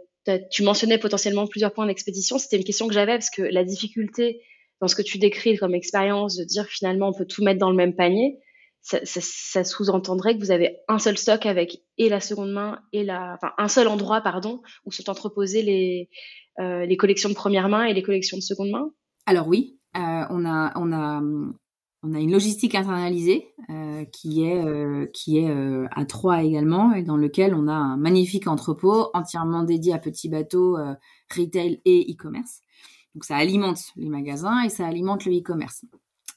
tu 0.50 0.62
mentionnais 0.62 0.98
potentiellement 0.98 1.46
plusieurs 1.46 1.72
points 1.72 1.86
d'expédition 1.86 2.38
c'était 2.38 2.56
une 2.56 2.64
question 2.64 2.88
que 2.88 2.94
j'avais 2.94 3.12
parce 3.12 3.30
que 3.30 3.42
la 3.42 3.64
difficulté 3.64 4.40
dans 4.80 4.88
ce 4.88 4.94
que 4.94 5.02
tu 5.02 5.18
décris 5.18 5.56
comme 5.56 5.74
expérience 5.74 6.37
de 6.37 6.44
dire 6.44 6.66
finalement 6.66 7.08
on 7.08 7.12
peut 7.12 7.26
tout 7.26 7.42
mettre 7.42 7.60
dans 7.60 7.70
le 7.70 7.76
même 7.76 7.94
panier 7.94 8.38
ça, 8.84 9.64
sous-entendrait 9.64 10.37
que 10.37 10.40
vous 10.40 10.50
avez 10.50 10.76
un 10.88 10.98
seul 10.98 11.16
stock 11.16 11.46
avec 11.46 11.82
et 11.96 12.08
la 12.08 12.20
seconde 12.20 12.52
main 12.52 12.80
et 12.92 13.02
la, 13.02 13.34
enfin 13.34 13.52
un 13.56 13.68
seul 13.68 13.88
endroit 13.88 14.20
pardon 14.20 14.60
où 14.84 14.92
sont 14.92 15.08
entreposées 15.08 15.62
les 15.62 16.10
euh, 16.60 16.84
les 16.84 16.96
collections 16.96 17.30
de 17.30 17.34
première 17.34 17.68
main 17.68 17.84
et 17.84 17.94
les 17.94 18.02
collections 18.02 18.37
de 18.37 18.42
seconde 18.42 18.70
main? 18.70 18.90
Alors 19.26 19.48
oui, 19.48 19.78
euh, 19.96 20.00
on 20.00 20.44
a 20.44 20.72
on 20.76 20.92
a 20.92 21.22
on 22.02 22.12
a 22.12 22.20
une 22.20 22.30
logistique 22.30 22.74
internalisée 22.74 23.54
euh, 23.70 24.04
qui 24.12 24.44
est 24.44 25.12
qui 25.12 25.38
est 25.38 25.50
à 25.90 26.04
Troyes 26.04 26.42
également 26.42 26.92
et 26.92 27.02
dans 27.02 27.16
lequel 27.16 27.54
on 27.54 27.68
a 27.68 27.72
un 27.72 27.96
magnifique 27.96 28.46
entrepôt 28.46 29.08
entièrement 29.14 29.64
dédié 29.64 29.94
à 29.94 29.98
petits 29.98 30.28
bateaux 30.28 30.76
retail 31.34 31.80
et 31.87 32.12
e-commerce. 32.12 32.60
Donc 33.14 33.24
ça 33.24 33.37
alimente 33.37 33.79
les 33.96 34.09
magasins 34.09 34.62
et 34.62 34.68
ça 34.68 34.87
alimente 34.87 35.24
le 35.24 35.33
e-commerce. 35.33 35.85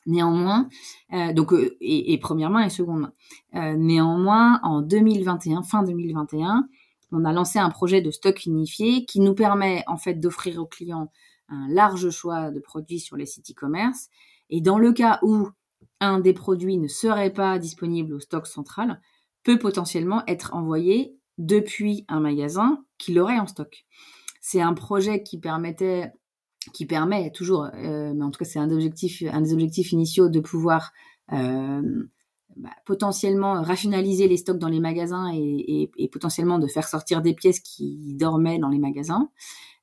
Néanmoins, 0.05 0.69
euh, 1.11 1.33
donc 1.33 1.51
euh, 1.51 1.75
et, 1.81 2.17
première 2.17 2.49
main 2.49 2.65
et 2.65 2.69
seconde 2.69 3.01
main. 3.01 3.13
Euh, 3.55 3.75
néanmoins, 3.75 4.61
en 4.63 4.81
2021, 4.81 5.63
fin 5.63 5.83
2021, 5.83 6.67
on 7.11 7.25
a 7.25 7.33
lancé 7.33 7.59
un 7.59 7.69
projet 7.69 8.01
de 8.01 8.11
stock 8.11 8.45
unifié 8.45 9.05
qui 9.05 9.19
nous 9.19 9.33
permet 9.33 9.83
en 9.87 9.97
fait 9.97 10.13
d'offrir 10.13 10.59
aux 10.61 10.65
clients 10.65 11.11
un 11.49 11.67
large 11.69 12.09
choix 12.09 12.51
de 12.51 12.59
produits 12.59 12.99
sur 12.99 13.17
les 13.17 13.25
sites 13.25 13.51
e-commerce. 13.51 14.09
Et 14.49 14.61
dans 14.61 14.77
le 14.77 14.93
cas 14.93 15.19
où 15.23 15.49
un 15.99 16.19
des 16.19 16.33
produits 16.33 16.77
ne 16.77 16.87
serait 16.87 17.33
pas 17.33 17.59
disponible 17.59 18.13
au 18.13 18.19
stock 18.19 18.47
central, 18.47 19.01
peut 19.43 19.59
potentiellement 19.59 20.23
être 20.27 20.53
envoyé 20.53 21.17
depuis 21.37 22.05
un 22.07 22.19
magasin 22.19 22.83
qui 22.97 23.13
l'aurait 23.13 23.39
en 23.39 23.47
stock. 23.47 23.85
C'est 24.41 24.61
un 24.61 24.73
projet 24.73 25.23
qui 25.23 25.39
permettait 25.39 26.11
qui 26.73 26.85
permet 26.85 27.31
toujours, 27.31 27.67
euh, 27.75 28.13
mais 28.13 28.23
en 28.23 28.31
tout 28.31 28.39
cas 28.39 28.45
c'est 28.45 28.59
un, 28.59 28.69
un 28.69 29.41
des 29.41 29.53
objectifs 29.53 29.91
initiaux 29.91 30.29
de 30.29 30.39
pouvoir 30.39 30.91
euh, 31.33 32.05
bah, 32.55 32.69
potentiellement 32.85 33.61
rationaliser 33.61 34.27
les 34.27 34.37
stocks 34.37 34.57
dans 34.57 34.67
les 34.67 34.79
magasins 34.79 35.31
et, 35.33 35.89
potentiellement 36.11 36.59
de 36.59 36.67
faire 36.67 36.87
sortir 36.87 37.21
des 37.21 37.33
pièces 37.33 37.59
qui 37.59 38.15
dormaient 38.15 38.59
dans 38.59 38.69
les 38.69 38.79
magasins, 38.79 39.29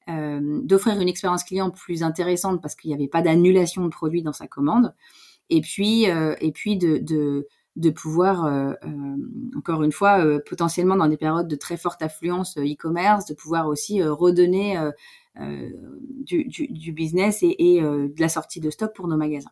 euh, 0.08 0.60
d'offrir 0.62 1.00
une 1.00 1.08
expérience 1.08 1.44
client 1.44 1.70
plus 1.70 2.02
intéressante 2.02 2.60
parce 2.60 2.74
qu'il 2.74 2.88
n'y 2.88 2.94
avait 2.94 3.08
pas 3.08 3.22
d'annulation 3.22 3.84
de 3.84 3.90
produits 3.90 4.22
dans 4.22 4.32
sa 4.32 4.46
commande, 4.46 4.94
et 5.50 5.60
puis 5.60 6.04
et 6.04 6.52
puis 6.52 6.76
de 6.78 7.46
de 7.76 7.90
pouvoir, 7.90 8.76
encore 9.56 9.82
une 9.82 9.92
fois, 9.92 10.24
potentiellement 10.48 10.96
dans 10.96 11.08
des 11.08 11.16
périodes 11.16 11.48
de 11.48 11.56
très 11.56 11.76
forte 11.76 12.02
affluence 12.02 12.56
e-commerce, 12.56 13.26
de 13.26 13.34
pouvoir 13.34 13.66
aussi 13.66 14.02
redonner 14.02 14.78
euh, 15.40 15.68
du, 16.22 16.44
du, 16.44 16.92
business 16.92 17.42
et, 17.42 17.56
et 17.58 17.82
euh, 17.82 18.06
de 18.06 18.20
la 18.20 18.28
sortie 18.28 18.60
de 18.60 18.70
stock 18.70 18.94
pour 18.94 19.08
nos 19.08 19.16
magasins. 19.16 19.50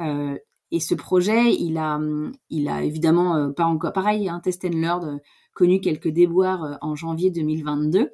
Euh, 0.00 0.36
et 0.70 0.80
ce 0.80 0.94
projet, 0.94 1.52
il 1.54 1.76
a, 1.76 2.00
il 2.48 2.68
a 2.68 2.82
évidemment 2.82 3.52
pas 3.52 3.66
encore 3.66 3.92
pareil, 3.92 4.30
hein, 4.30 4.40
Test 4.42 4.64
and 4.64 4.70
Learn 4.70 5.20
connu 5.52 5.80
quelques 5.80 6.08
déboires 6.08 6.78
en 6.80 6.96
janvier 6.96 7.30
2022 7.30 8.12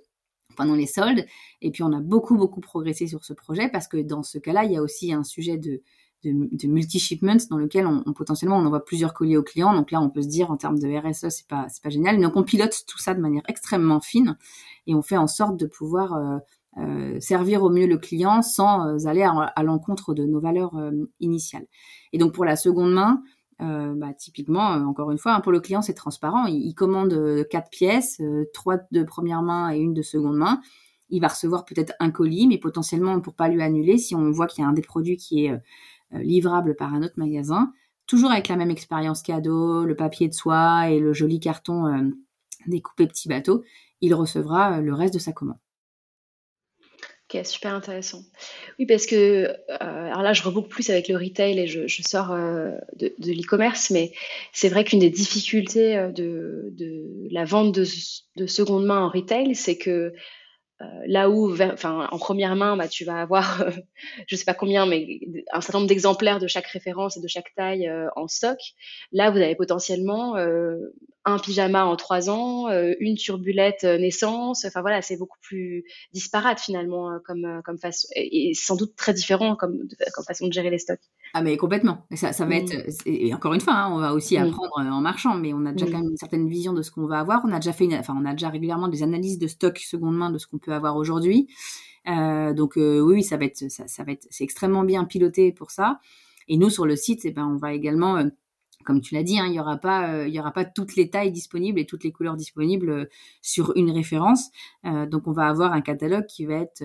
pendant 0.56 0.74
les 0.74 0.86
soldes. 0.86 1.24
Et 1.62 1.70
puis 1.70 1.84
on 1.84 1.92
a 1.92 2.00
beaucoup 2.00 2.36
beaucoup 2.36 2.60
progressé 2.60 3.06
sur 3.06 3.24
ce 3.24 3.34
projet 3.34 3.68
parce 3.68 3.86
que 3.86 3.98
dans 3.98 4.24
ce 4.24 4.38
cas-là, 4.38 4.64
il 4.64 4.72
y 4.72 4.76
a 4.76 4.82
aussi 4.82 5.12
un 5.12 5.22
sujet 5.22 5.58
de 5.58 5.82
de, 6.32 6.66
multi-shipments 6.66 7.46
dans 7.50 7.58
lequel 7.58 7.86
on, 7.86 8.12
potentiellement 8.12 8.58
on 8.58 8.66
envoie 8.66 8.84
plusieurs 8.84 9.14
colis 9.14 9.36
aux 9.36 9.42
clients. 9.42 9.74
Donc 9.74 9.90
là, 9.90 10.00
on 10.00 10.10
peut 10.10 10.22
se 10.22 10.28
dire 10.28 10.50
en 10.50 10.56
termes 10.56 10.78
de 10.78 10.88
RSE, 10.88 11.28
c'est 11.30 11.48
pas 11.48 11.66
c'est 11.68 11.82
pas 11.82 11.90
génial. 11.90 12.20
Donc 12.20 12.36
on 12.36 12.42
pilote 12.42 12.84
tout 12.86 12.98
ça 12.98 13.14
de 13.14 13.20
manière 13.20 13.42
extrêmement 13.48 14.00
fine 14.00 14.36
et 14.86 14.94
on 14.94 15.02
fait 15.02 15.16
en 15.16 15.26
sorte 15.26 15.56
de 15.56 15.66
pouvoir 15.66 16.40
euh, 16.78 17.18
servir 17.20 17.62
au 17.62 17.70
mieux 17.70 17.86
le 17.86 17.96
client 17.96 18.42
sans 18.42 18.86
euh, 18.86 19.06
aller 19.06 19.22
à, 19.22 19.62
l'encontre 19.62 20.12
de 20.12 20.26
nos 20.26 20.40
valeurs 20.40 20.76
euh, 20.76 20.90
initiales. 21.20 21.66
Et 22.12 22.18
donc 22.18 22.34
pour 22.34 22.44
la 22.44 22.56
seconde 22.56 22.92
main, 22.92 23.22
bah, 23.58 24.12
typiquement, 24.12 24.66
encore 24.86 25.10
une 25.10 25.16
fois, 25.16 25.32
hein, 25.32 25.40
pour 25.40 25.50
le 25.50 25.60
client, 25.60 25.80
c'est 25.80 25.94
transparent. 25.94 26.44
Il, 26.44 26.74
commande 26.74 27.46
quatre 27.48 27.70
pièces, 27.70 28.20
trois 28.52 28.76
de 28.90 29.02
première 29.02 29.40
main 29.40 29.72
et 29.72 29.78
une 29.78 29.94
de 29.94 30.02
seconde 30.02 30.36
main. 30.36 30.60
Il 31.08 31.22
va 31.22 31.28
recevoir 31.28 31.64
peut-être 31.64 31.94
un 31.98 32.10
colis, 32.10 32.48
mais 32.48 32.58
potentiellement, 32.58 33.18
pour 33.18 33.32
pas 33.32 33.48
lui 33.48 33.62
annuler, 33.62 33.96
si 33.96 34.14
on 34.14 34.30
voit 34.30 34.46
qu'il 34.46 34.62
y 34.62 34.66
a 34.66 34.68
un 34.68 34.74
des 34.74 34.82
produits 34.82 35.16
qui 35.16 35.46
est 35.46 35.58
livrable 36.12 36.76
par 36.76 36.94
un 36.94 37.02
autre 37.02 37.14
magasin, 37.16 37.72
toujours 38.06 38.30
avec 38.30 38.48
la 38.48 38.56
même 38.56 38.70
expérience 38.70 39.22
cadeau, 39.22 39.84
le 39.84 39.96
papier 39.96 40.28
de 40.28 40.34
soie 40.34 40.90
et 40.90 41.00
le 41.00 41.12
joli 41.12 41.40
carton 41.40 42.12
découpé 42.66 43.06
petit 43.06 43.28
bateau, 43.28 43.64
il 44.00 44.14
recevra 44.14 44.80
le 44.80 44.94
reste 44.94 45.14
de 45.14 45.18
sa 45.18 45.32
commande. 45.32 45.58
Ok, 47.28 47.44
super 47.44 47.74
intéressant. 47.74 48.22
Oui, 48.78 48.86
parce 48.86 49.04
que, 49.04 49.16
euh, 49.16 49.52
alors 49.68 50.22
là, 50.22 50.32
je 50.32 50.44
reboucle 50.44 50.68
plus 50.68 50.90
avec 50.90 51.08
le 51.08 51.16
retail 51.16 51.58
et 51.58 51.66
je, 51.66 52.02
sors 52.02 52.30
euh, 52.30 52.70
de, 52.96 53.12
l'e-commerce, 53.18 53.90
mais 53.90 54.12
c'est 54.52 54.68
vrai 54.68 54.84
qu'une 54.84 55.00
des 55.00 55.10
difficultés 55.10 55.96
euh, 55.96 56.12
de, 56.12 56.72
la 57.32 57.44
vente 57.44 57.74
de, 57.74 57.84
de, 58.36 58.46
seconde 58.46 58.86
main 58.86 59.00
en 59.00 59.08
retail, 59.08 59.56
c'est 59.56 59.76
que 59.76 59.90
euh, 59.90 60.10
là 61.06 61.30
où, 61.30 61.54
enfin, 61.54 62.08
en 62.10 62.18
première 62.18 62.56
main, 62.56 62.76
bah, 62.76 62.88
tu 62.88 63.04
vas 63.04 63.20
avoir, 63.20 63.62
euh, 63.62 63.70
je 64.26 64.36
sais 64.36 64.44
pas 64.44 64.54
combien, 64.54 64.86
mais 64.86 65.20
un 65.52 65.60
certain 65.60 65.78
nombre 65.78 65.88
d'exemplaires 65.88 66.38
de 66.38 66.46
chaque 66.46 66.66
référence 66.66 67.16
et 67.16 67.20
de 67.20 67.28
chaque 67.28 67.54
taille 67.54 67.88
euh, 67.88 68.08
en 68.16 68.28
stock. 68.28 68.58
Là, 69.12 69.30
vous 69.30 69.38
avez 69.38 69.54
potentiellement 69.54 70.36
un 71.24 71.38
pyjama 71.38 71.84
en 71.84 71.96
trois 71.96 72.30
ans, 72.30 72.68
une 73.00 73.16
turbulette 73.16 73.84
naissance. 73.84 74.64
Enfin 74.64 74.80
voilà, 74.80 75.02
c'est 75.02 75.16
beaucoup 75.16 75.38
plus 75.40 75.84
disparate 76.12 76.60
finalement 76.60 77.18
comme 77.24 77.62
comme 77.64 77.78
façon 77.78 78.08
et, 78.14 78.52
sans 78.54 78.76
doute 78.76 78.94
très 78.96 79.12
différent 79.12 79.56
comme 79.56 79.88
comme 80.14 80.24
façon 80.24 80.46
de 80.46 80.52
gérer 80.52 80.70
les 80.70 80.78
stocks. 80.78 81.00
Ah 81.38 81.42
mais 81.42 81.58
complètement. 81.58 82.06
Ça, 82.14 82.32
ça 82.32 82.46
va 82.46 82.56
être 82.56 82.72
et 83.04 83.34
encore 83.34 83.52
une 83.52 83.60
fois, 83.60 83.74
hein, 83.74 83.92
on 83.92 83.98
va 83.98 84.14
aussi 84.14 84.38
apprendre 84.38 84.72
en 84.78 85.02
marchant, 85.02 85.34
mais 85.34 85.52
on 85.52 85.66
a 85.66 85.72
déjà 85.72 85.84
quand 85.84 85.98
même 85.98 86.08
une 86.08 86.16
certaine 86.16 86.48
vision 86.48 86.72
de 86.72 86.80
ce 86.80 86.90
qu'on 86.90 87.06
va 87.06 87.18
avoir. 87.18 87.42
On 87.44 87.52
a 87.52 87.56
déjà 87.56 87.74
fait, 87.74 87.84
une, 87.84 87.92
enfin 87.92 88.16
on 88.18 88.24
a 88.24 88.32
déjà 88.32 88.48
régulièrement 88.48 88.88
des 88.88 89.02
analyses 89.02 89.38
de 89.38 89.46
stock 89.46 89.76
seconde 89.76 90.16
main 90.16 90.30
de 90.30 90.38
ce 90.38 90.46
qu'on 90.46 90.56
peut 90.56 90.72
avoir 90.72 90.96
aujourd'hui. 90.96 91.46
Euh, 92.08 92.54
donc 92.54 92.78
euh, 92.78 93.00
oui, 93.00 93.22
ça 93.22 93.36
va 93.36 93.44
être, 93.44 93.62
ça, 93.68 94.04
va 94.04 94.12
être, 94.12 94.26
c'est 94.30 94.44
extrêmement 94.44 94.82
bien 94.82 95.04
piloté 95.04 95.52
pour 95.52 95.70
ça. 95.72 96.00
Et 96.48 96.56
nous 96.56 96.70
sur 96.70 96.86
le 96.86 96.96
site, 96.96 97.26
eh 97.26 97.32
ben, 97.32 97.46
on 97.46 97.58
va 97.58 97.74
également, 97.74 98.16
euh, 98.16 98.24
comme 98.86 99.02
tu 99.02 99.12
l'as 99.12 99.22
dit, 99.22 99.38
hein, 99.38 99.44
il 99.46 99.52
y 99.52 99.60
aura 99.60 99.76
pas, 99.76 100.26
il 100.26 100.32
y 100.32 100.40
aura 100.40 100.52
pas 100.52 100.64
toutes 100.64 100.96
les 100.96 101.10
tailles 101.10 101.32
disponibles 101.32 101.78
et 101.78 101.84
toutes 101.84 102.04
les 102.04 102.12
couleurs 102.12 102.36
disponibles 102.36 103.10
sur 103.42 103.76
une 103.76 103.90
référence. 103.90 104.48
donc 104.84 105.26
on 105.26 105.32
va 105.32 105.48
avoir 105.48 105.74
un 105.74 105.82
catalogue 105.82 106.24
qui 106.24 106.46
va 106.46 106.54
être 106.54 106.82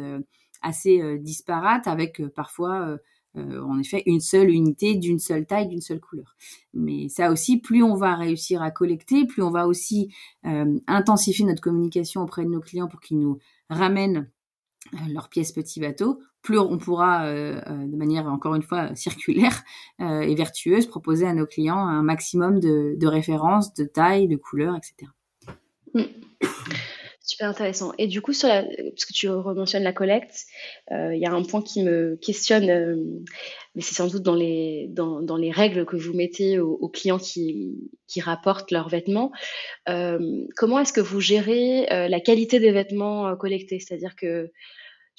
assez 0.61 1.19
disparate 1.19 1.87
avec 1.87 2.21
parfois 2.35 2.97
en 3.35 3.79
effet 3.79 4.03
une 4.05 4.19
seule 4.19 4.49
unité 4.49 4.95
d'une 4.95 5.19
seule 5.19 5.45
taille, 5.45 5.67
d'une 5.67 5.81
seule 5.81 5.99
couleur. 5.99 6.35
Mais 6.73 7.07
ça 7.09 7.31
aussi, 7.31 7.57
plus 7.57 7.83
on 7.83 7.95
va 7.95 8.15
réussir 8.15 8.61
à 8.61 8.71
collecter, 8.71 9.25
plus 9.25 9.41
on 9.41 9.51
va 9.51 9.67
aussi 9.67 10.13
intensifier 10.43 11.45
notre 11.45 11.61
communication 11.61 12.21
auprès 12.21 12.43
de 12.43 12.49
nos 12.49 12.59
clients 12.59 12.87
pour 12.87 12.99
qu'ils 12.99 13.19
nous 13.19 13.39
ramènent 13.69 14.29
leurs 15.09 15.29
pièces 15.29 15.51
petits 15.51 15.79
bateaux, 15.79 16.19
plus 16.41 16.57
on 16.57 16.77
pourra, 16.77 17.31
de 17.31 17.95
manière 17.95 18.27
encore 18.27 18.55
une 18.55 18.63
fois 18.63 18.93
circulaire 18.95 19.63
et 19.99 20.35
vertueuse, 20.35 20.87
proposer 20.87 21.25
à 21.25 21.33
nos 21.33 21.45
clients 21.45 21.85
un 21.87 22.03
maximum 22.03 22.59
de, 22.59 23.07
références, 23.07 23.73
de 23.73 23.85
tailles, 23.85 24.27
de 24.27 24.35
couleurs, 24.35 24.75
etc. 24.75 25.11
Super 27.31 27.47
intéressant. 27.47 27.93
Et 27.97 28.07
du 28.07 28.21
coup, 28.21 28.33
sur 28.33 28.49
parce 28.49 29.05
que 29.05 29.13
tu 29.13 29.29
mentionnes 29.29 29.83
la 29.83 29.93
collecte, 29.93 30.47
euh, 30.91 31.15
il 31.15 31.21
y 31.21 31.25
a 31.25 31.31
un 31.31 31.43
point 31.43 31.61
qui 31.61 31.81
me 31.81 32.17
questionne, 32.17 32.69
euh, 32.69 32.97
mais 33.73 33.81
c'est 33.81 33.95
sans 33.95 34.07
doute 34.07 34.21
dans 34.21 34.35
les, 34.35 35.51
règles 35.53 35.85
que 35.85 35.95
vous 35.95 36.13
mettez 36.13 36.59
aux, 36.59 36.89
clients 36.89 37.19
qui, 37.19 37.89
qui, 38.05 38.19
rapportent 38.19 38.69
leurs 38.71 38.89
vêtements. 38.89 39.31
Euh, 39.87 40.19
comment 40.57 40.79
est-ce 40.79 40.91
que 40.91 40.99
vous 40.99 41.21
gérez 41.21 41.85
la 41.89 42.19
qualité 42.19 42.59
des 42.59 42.73
vêtements 42.73 43.33
collectés? 43.37 43.79
C'est-à-dire 43.79 44.17
que 44.17 44.51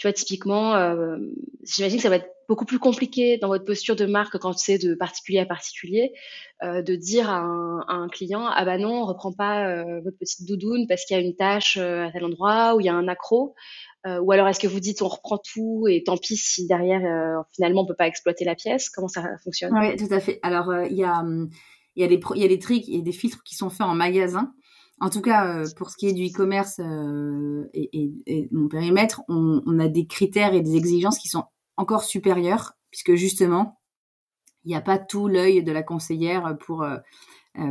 tu 0.02 0.08
vois, 0.08 0.12
typiquement, 0.14 0.74
euh, 0.74 1.16
j'imagine 1.62 1.98
que 1.98 2.02
ça 2.02 2.08
va 2.08 2.16
être 2.16 2.28
beaucoup 2.48 2.64
plus 2.64 2.80
compliqué 2.80 3.38
dans 3.38 3.46
votre 3.46 3.64
posture 3.64 3.94
de 3.94 4.04
marque 4.04 4.36
quand 4.36 4.52
c'est 4.58 4.76
de 4.76 4.96
particulier 4.96 5.38
à 5.38 5.46
particulier, 5.46 6.12
euh, 6.64 6.82
de 6.82 6.96
dire 6.96 7.30
à 7.30 7.38
un, 7.38 8.08
client 8.08 8.44
ah 8.48 8.64
bah 8.64 8.78
non, 8.78 9.02
on 9.02 9.06
reprend 9.06 9.32
pas 9.32 9.68
euh, 9.68 10.00
votre 10.00 10.18
petite 10.18 10.44
doudoune 10.44 10.88
parce 10.88 11.04
qu'il 11.04 11.16
y 11.16 11.20
a 11.20 11.22
une 11.22 11.36
tache 11.36 11.76
à 11.76 12.10
tel 12.10 12.24
endroit 12.24 12.74
ou 12.74 12.80
il 12.80 12.86
y 12.86 12.88
a 12.88 12.94
un 12.94 13.06
accro. 13.06 13.54
ou 14.04 14.32
alors 14.32 14.48
est-ce 14.48 14.58
que 14.58 14.66
vous 14.66 14.80
dites 14.80 15.02
on 15.02 15.08
reprend 15.08 15.38
tout 15.38 15.86
et 15.88 16.02
tant 16.02 16.16
pis 16.16 16.36
si 16.36 16.66
derrière 16.66 17.44
finalement 17.54 17.82
on 17.82 17.86
peut 17.86 17.94
pas 17.94 18.08
exploiter 18.08 18.44
la 18.44 18.56
pièce 18.56 18.90
Comment 18.90 19.06
ça 19.06 19.22
fonctionne? 19.44 19.70
Oui, 19.72 19.94
tout 19.94 20.12
à 20.12 20.18
fait. 20.18 20.40
Alors 20.42 20.74
il 20.90 20.96
y 20.96 21.04
a 21.04 21.22
il 21.94 22.02
y 22.02 22.04
a 22.04 22.08
des 22.08 22.20
il 22.34 22.42
y 22.42 22.44
a 22.44 22.48
des 22.48 22.58
tricks 22.58 22.88
et 22.88 23.02
des 23.02 23.12
filtres 23.12 23.44
qui 23.44 23.54
sont 23.54 23.70
faits 23.70 23.86
en 23.86 23.94
magasin 23.94 24.52
en 25.00 25.10
tout 25.10 25.20
cas, 25.20 25.46
euh, 25.46 25.66
pour 25.76 25.90
ce 25.90 25.96
qui 25.96 26.06
est 26.06 26.12
du 26.12 26.26
e-commerce 26.26 26.78
euh, 26.80 27.68
et, 27.74 28.48
mon 28.52 28.68
périmètre, 28.68 29.22
on, 29.28 29.78
a 29.78 29.88
des 29.88 30.06
critères 30.06 30.54
et 30.54 30.60
des 30.60 30.76
exigences 30.76 31.18
qui 31.18 31.28
sont 31.28 31.44
encore 31.76 32.04
supérieurs, 32.04 32.74
puisque 32.90 33.14
justement, 33.14 33.80
il 34.64 34.68
n'y 34.68 34.76
a 34.76 34.80
pas 34.80 34.98
tout 34.98 35.26
l'œil 35.26 35.64
de 35.64 35.72
la 35.72 35.82
conseillère 35.82 36.56
pour, 36.58 36.84
euh, 36.84 36.98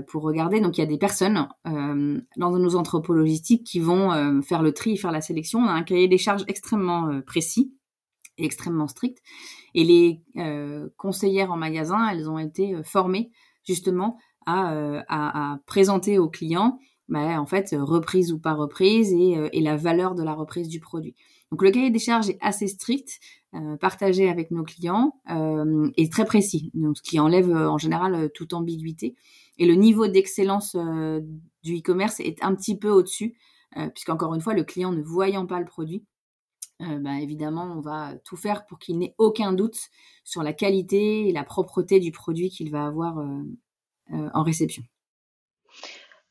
pour 0.07 0.23
regarder. 0.23 0.59
Donc, 0.59 0.77
il 0.77 0.81
y 0.81 0.83
a 0.83 0.87
des 0.87 0.97
personnes 0.97 1.47
dans 1.63 2.51
nos 2.51 2.75
entrepôts 2.75 3.13
logistiques 3.13 3.65
qui 3.65 3.79
vont 3.79 4.41
faire 4.41 4.61
le 4.61 4.73
tri, 4.73 4.97
faire 4.97 5.13
la 5.13 5.21
sélection. 5.21 5.59
On 5.59 5.67
a 5.67 5.71
un 5.71 5.83
cahier 5.83 6.09
des 6.09 6.17
charges 6.17 6.43
extrêmement 6.49 7.21
précis 7.25 7.73
et 8.37 8.43
extrêmement 8.43 8.87
strict. 8.87 9.19
Et 9.73 9.85
les 9.85 10.21
conseillères 10.97 11.53
en 11.53 11.57
magasin, 11.57 12.09
elles 12.09 12.29
ont 12.29 12.39
été 12.39 12.75
formées 12.83 13.31
justement 13.63 14.17
à, 14.45 14.73
à 15.07 15.59
présenter 15.65 16.19
aux 16.19 16.29
clients 16.29 16.77
bah, 17.11 17.41
en 17.41 17.45
fait, 17.45 17.73
euh, 17.73 17.83
reprise 17.83 18.31
ou 18.31 18.39
pas 18.39 18.53
reprise 18.53 19.13
euh, 19.13 19.49
et, 19.51 19.59
la 19.59 19.75
valeur 19.75 20.15
de 20.15 20.23
la 20.23 20.33
reprise 20.33 20.69
du 20.69 20.79
produit. 20.79 21.13
Donc 21.51 21.61
le 21.61 21.69
cahier 21.69 21.89
des 21.89 21.99
charges 21.99 22.29
est 22.29 22.37
assez 22.39 22.69
strict, 22.69 23.19
euh, 23.53 23.75
partagé 23.75 24.29
avec 24.29 24.49
nos 24.49 24.63
clients 24.63 25.19
et 25.97 26.09
très 26.09 26.23
précis, 26.23 26.71
ce 26.73 27.01
qui 27.01 27.19
enlève 27.19 27.51
en 27.51 27.77
général 27.77 28.31
toute 28.33 28.53
ambiguïté. 28.53 29.15
Et 29.57 29.65
le 29.65 29.75
niveau 29.75 30.07
d'excellence 30.07 30.77
du 31.61 31.79
e-commerce 31.79 32.21
est 32.21 32.41
un 32.41 32.55
petit 32.55 32.77
peu 32.77 32.89
au-dessus, 32.89 33.35
puisqu'encore 33.93 34.33
une 34.33 34.39
fois, 34.39 34.53
le 34.53 34.63
client 34.63 34.93
ne 34.93 35.01
voyant 35.01 35.45
pas 35.45 35.59
le 35.59 35.65
produit, 35.65 36.05
bah, 36.79 37.19
évidemment, 37.19 37.73
on 37.75 37.81
va 37.81 38.15
tout 38.23 38.37
faire 38.37 38.65
pour 38.65 38.79
qu'il 38.79 38.97
n'ait 38.97 39.13
aucun 39.17 39.51
doute 39.51 39.77
sur 40.23 40.43
la 40.43 40.53
qualité 40.53 41.27
et 41.27 41.33
la 41.33 41.43
propreté 41.43 41.99
du 41.99 42.13
produit 42.13 42.49
qu'il 42.49 42.71
va 42.71 42.85
avoir 42.85 43.21
en 44.09 44.43
réception. 44.43 44.83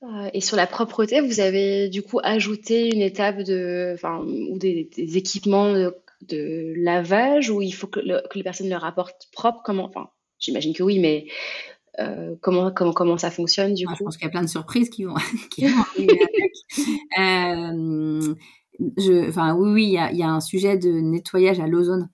Euh, 0.02 0.30
et 0.32 0.40
sur 0.40 0.56
la 0.56 0.66
propreté, 0.66 1.20
vous 1.20 1.40
avez 1.40 1.88
du 1.88 2.02
coup 2.02 2.20
ajouté 2.22 2.94
une 2.94 3.02
étape 3.02 3.42
de, 3.42 3.92
enfin, 3.94 4.24
ou 4.24 4.58
des, 4.58 4.88
équipements 4.96 5.74
de, 5.74 6.72
lavage 6.76 7.50
où 7.50 7.60
il 7.60 7.72
faut 7.72 7.86
que, 7.86 8.00
les 8.00 8.42
personnes 8.42 8.70
le 8.70 8.76
rapportent 8.76 9.28
propre? 9.32 9.60
Comment, 9.62 9.84
enfin, 9.84 10.08
j'imagine 10.38 10.72
que 10.72 10.82
oui, 10.82 10.98
mais 10.98 11.26
euh, 11.98 12.34
comment, 12.40 12.70
comment, 12.70 12.92
comment 12.92 13.18
ça 13.18 13.30
fonctionne 13.30 13.74
du 13.74 13.84
ah, 13.86 13.90
coup? 13.90 13.96
Je 13.98 14.04
pense 14.04 14.16
qu'il 14.16 14.24
y 14.24 14.28
a 14.28 14.30
plein 14.30 14.42
de 14.42 14.48
surprises 14.48 14.88
qui 14.88 15.04
vont, 15.04 15.14
qui 15.50 15.66
vont 15.66 15.84
euh, 17.18 18.34
je, 18.96 19.28
enfin, 19.28 19.54
oui, 19.54 19.70
oui, 19.70 19.84
il 19.84 19.92
y 19.92 19.98
a, 19.98 20.12
y 20.12 20.22
a, 20.22 20.28
un 20.28 20.40
sujet 20.40 20.78
de 20.78 20.88
nettoyage 20.88 21.60
à 21.60 21.66
l'ozone 21.66 22.08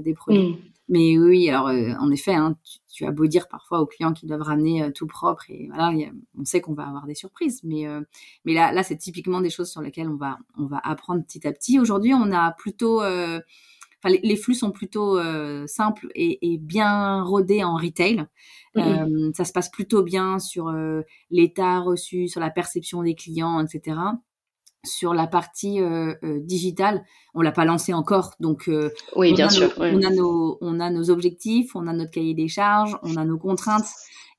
des 0.00 0.12
produits. 0.12 0.42
Mmh. 0.42 0.67
Mais 0.88 1.18
oui, 1.18 1.48
alors 1.50 1.68
euh, 1.68 1.92
en 2.00 2.10
effet, 2.10 2.34
hein, 2.34 2.56
tu, 2.90 3.04
as 3.04 3.10
beau 3.10 3.26
dire 3.26 3.46
parfois 3.48 3.80
aux 3.80 3.86
clients 3.86 4.12
qu'ils 4.12 4.28
doivent 4.28 4.42
ramener 4.42 4.82
euh, 4.82 4.90
tout 4.90 5.06
propre 5.06 5.44
et 5.50 5.68
voilà, 5.68 5.92
on 6.36 6.44
sait 6.44 6.60
qu'on 6.60 6.74
va 6.74 6.86
avoir 6.86 7.06
des 7.06 7.14
surprises. 7.14 7.60
Mais 7.62 7.86
euh, 7.86 8.00
mais 8.44 8.54
là, 8.54 8.72
là, 8.72 8.82
c'est 8.82 8.96
typiquement 8.96 9.40
des 9.40 9.50
choses 9.50 9.70
sur 9.70 9.82
lesquelles 9.82 10.08
on 10.08 10.16
va 10.16 10.38
on 10.56 10.66
va 10.66 10.78
apprendre 10.78 11.22
petit 11.22 11.46
à 11.46 11.52
petit. 11.52 11.78
Aujourd'hui, 11.78 12.14
on 12.14 12.32
a 12.32 12.52
plutôt 12.52 13.02
Enfin, 14.00 14.16
les, 14.22 14.36
flux 14.36 14.54
sont 14.54 14.70
plutôt 14.70 15.18
simples 15.66 16.06
et, 16.14 16.52
et, 16.52 16.56
bien 16.56 17.20
rodés 17.22 17.64
en 17.64 17.74
retail. 17.74 18.26
Mmh 18.76 19.32
ça 19.34 19.44
se 19.44 19.52
passe 19.52 19.70
plutôt 19.70 20.04
bien 20.04 20.38
sur 20.38 20.72
l'état 21.30 21.80
reçu, 21.80 22.28
sur 22.28 22.40
la 22.40 22.50
perception 22.50 23.02
des 23.02 23.16
clients, 23.16 23.58
etc 23.60 23.96
sur 24.84 25.14
la 25.14 25.26
partie 25.26 25.80
euh, 25.80 26.14
euh, 26.22 26.38
digitale, 26.40 27.04
on 27.34 27.40
l'a 27.40 27.52
pas 27.52 27.64
lancé 27.64 27.92
encore, 27.92 28.34
donc 28.40 28.68
euh, 28.68 28.90
oui, 29.16 29.34
bien 29.34 29.48
sûr. 29.48 29.72
On 29.78 30.02
a 30.02 30.10
nos 30.10 30.58
on 30.60 30.80
a 30.80 30.90
nos 30.90 31.10
objectifs, 31.10 31.74
on 31.74 31.86
a 31.86 31.92
notre 31.92 32.10
cahier 32.10 32.34
des 32.34 32.48
charges, 32.48 32.96
on 33.02 33.16
a 33.16 33.24
nos 33.24 33.38
contraintes 33.38 33.88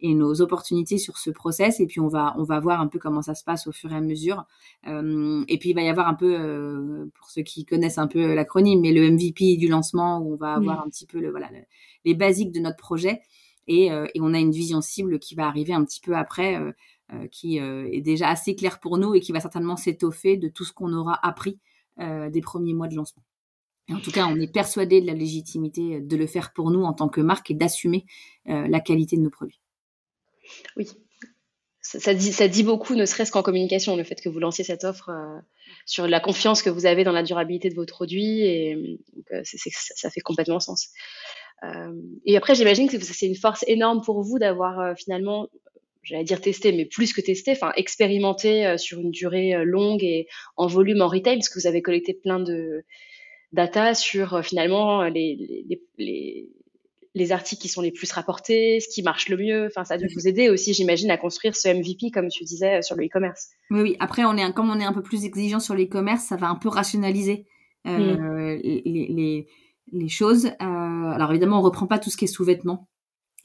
et 0.02 0.14
nos 0.14 0.40
opportunités 0.40 0.98
sur 0.98 1.18
ce 1.18 1.30
process, 1.30 1.82
et 1.82 1.86
puis 1.86 2.00
on 2.00 2.08
va 2.08 2.36
on 2.38 2.44
va 2.44 2.60
voir 2.60 2.80
un 2.80 2.88
peu 2.88 3.00
comment 3.00 3.22
ça 3.22 3.36
se 3.36 3.44
passe 3.44 3.68
au 3.68 3.74
fur 3.74 3.92
et 3.92 3.96
à 3.96 4.02
mesure. 4.02 4.46
et 4.86 5.58
puis 5.60 5.70
il 5.70 5.74
va 5.74 5.82
y 5.82 5.90
avoir 5.90 6.08
un 6.08 6.14
peu, 6.14 7.10
pour 7.16 7.30
ceux 7.30 7.42
qui 7.42 7.66
connaissent 7.66 7.98
un 7.98 8.08
peu 8.08 8.34
l'acronyme, 8.34 8.80
mais 8.82 8.94
le 8.94 9.12
MVP 9.12 9.58
du 9.58 9.68
lancement 9.68 10.20
où 10.20 10.34
on 10.34 10.38
va 10.38 10.54
avoir 10.54 10.82
un 10.82 10.90
petit 10.90 11.06
peu 11.06 11.20
le 11.20 11.32
voilà 11.32 11.50
les 12.06 12.14
basiques 12.14 12.54
de 12.54 12.60
notre 12.60 12.78
projet. 12.78 13.22
Et, 13.68 13.86
et, 13.86 14.20
on 14.20 14.34
a 14.34 14.40
une 14.40 14.50
vision 14.50 14.82
cible 14.82 15.20
qui 15.20 15.36
va 15.36 15.46
arriver 15.46 15.74
un 15.74 15.86
petit 15.86 16.02
peu 16.02 16.16
après, 16.16 16.56
euh, 16.56 16.72
qui 17.32 17.60
euh, 17.60 17.90
est 17.92 18.02
déjà 18.02 18.30
assez 18.30 18.56
clair 18.56 18.80
pour 18.80 18.98
nous 18.98 19.16
et 19.16 19.20
qui 19.20 19.32
va 19.32 19.40
certainement 19.40 19.78
s'étoffer 19.78 20.38
de 20.38 20.48
tout 20.48 20.64
ce 20.64 20.74
qu'on 20.74 20.94
aura 20.94 21.20
appris 21.26 21.60
euh, 22.00 22.30
des 22.30 22.42
premiers 22.42 22.74
mois 22.74 22.88
de 22.88 22.96
lancement. 22.96 23.24
En 23.92 24.00
tout 24.00 24.12
cas, 24.12 24.28
on 24.28 24.40
est 24.40 24.52
persuadé 24.52 25.02
de 25.02 25.08
la 25.08 25.14
légitimité 25.14 26.00
de 26.00 26.16
le 26.16 26.28
faire 26.28 26.54
pour 26.54 26.70
nous 26.70 26.84
en 26.84 26.94
tant 26.94 27.10
que 27.10 27.22
marque 27.22 27.50
et 27.50 27.56
d'assumer 27.56 28.06
la 28.46 28.80
qualité 28.80 29.18
de 29.18 29.24
nos 29.24 29.32
produits. 29.32 29.60
Oui, 30.78 30.88
ça, 31.82 32.14
dit, 32.14 32.32
ça 32.32 32.48
dit 32.48 32.62
beaucoup, 32.62 32.94
ne 32.94 33.06
serait-ce 33.06 33.32
qu'en 33.32 33.42
communication, 33.42 33.96
le 33.96 34.04
fait 34.04 34.22
que 34.22 34.30
vous 34.30 34.38
lanciez 34.38 34.64
cette 34.64 34.84
offre 34.84 35.10
sur 35.88 36.08
la 36.08 36.20
confiance 36.20 36.62
que 36.62 36.70
vous 36.70 36.86
avez 36.86 37.04
dans 37.04 37.12
la 37.12 37.24
durabilité 37.24 37.72
de 37.72 37.74
vos 37.74 37.88
produits, 37.88 38.42
et 38.42 39.00
ça 39.42 40.12
fait 40.12 40.22
complètement 40.22 40.60
sens. 40.60 40.90
et 42.26 42.38
après, 42.38 42.54
j'imagine 42.54 42.92
que 42.92 43.00
c'est 43.00 43.26
une 43.26 43.36
force 43.36 43.66
énorme 43.66 44.04
pour 44.04 44.22
vous 44.22 44.38
d'avoir 44.38 44.96
finalement 45.00 45.48
j'allais 46.10 46.24
dire 46.24 46.42
tester, 46.42 46.72
mais 46.72 46.86
plus 46.86 47.14
que 47.14 47.22
tester, 47.22 47.52
enfin 47.52 47.72
expérimenter 47.76 48.66
euh, 48.66 48.78
sur 48.78 49.00
une 49.00 49.12
durée 49.12 49.54
euh, 49.54 49.64
longue 49.64 50.04
et 50.04 50.28
en 50.58 50.68
volume 50.68 51.02
en 51.02 51.08
retail, 51.08 51.38
parce 51.38 51.50
que 51.50 51.60
vous 51.60 51.68
avez 51.68 51.82
collecté 51.82 52.14
plein 52.14 52.40
de 52.40 52.84
data 53.54 53.94
sur 53.94 54.34
euh, 54.34 54.42
finalement 54.42 55.04
les, 55.04 55.70
les, 55.98 56.50
les, 57.14 57.32
articles 57.32 57.62
qui 57.62 57.68
sont 57.68 57.82
les 57.82 57.92
plus 57.92 58.12
rapportés, 58.12 58.80
ce 58.80 58.90
qui 58.90 59.04
marche 59.04 59.30
le 59.30 59.38
mieux. 59.38 59.68
Enfin, 59.68 59.84
ça 59.84 59.96
a 59.96 59.98
dû 59.98 60.08
vous 60.16 60.28
aider 60.28 60.50
aussi, 60.50 60.74
j'imagine, 60.74 61.12
à 61.12 61.18
construire 61.18 61.56
ce 61.56 61.70
MVP, 61.70 62.10
comme 62.12 62.30
tu 62.30 62.44
disais, 62.44 62.82
sur 62.82 62.96
le 62.96 63.06
e-commerce. 63.06 63.50
Oui, 63.70 63.82
oui. 63.82 63.96
Après, 64.00 64.26
on 64.26 64.36
est, 64.36 64.54
comme 64.54 64.70
on 64.72 64.80
est 64.80 64.86
un 64.86 64.94
peu 64.94 65.04
plus 65.04 65.26
exigeant 65.26 65.60
sur 65.60 65.76
l'e-commerce, 65.76 66.24
ça 66.24 66.38
va 66.38 66.48
un 66.48 66.56
peu 66.56 66.70
rationaliser 66.70 67.46
mmh. 67.86 67.98
les, 68.64 69.48
les, 69.92 70.10
choses. 70.10 70.52
alors 70.60 71.32
évidemment, 71.32 71.60
on 71.60 71.62
reprend 71.62 71.88
pas 71.88 72.00
tout 72.00 72.10
ce 72.10 72.18
qui 72.18 72.26
est 72.26 72.28
sous-vêtements. 72.28 72.88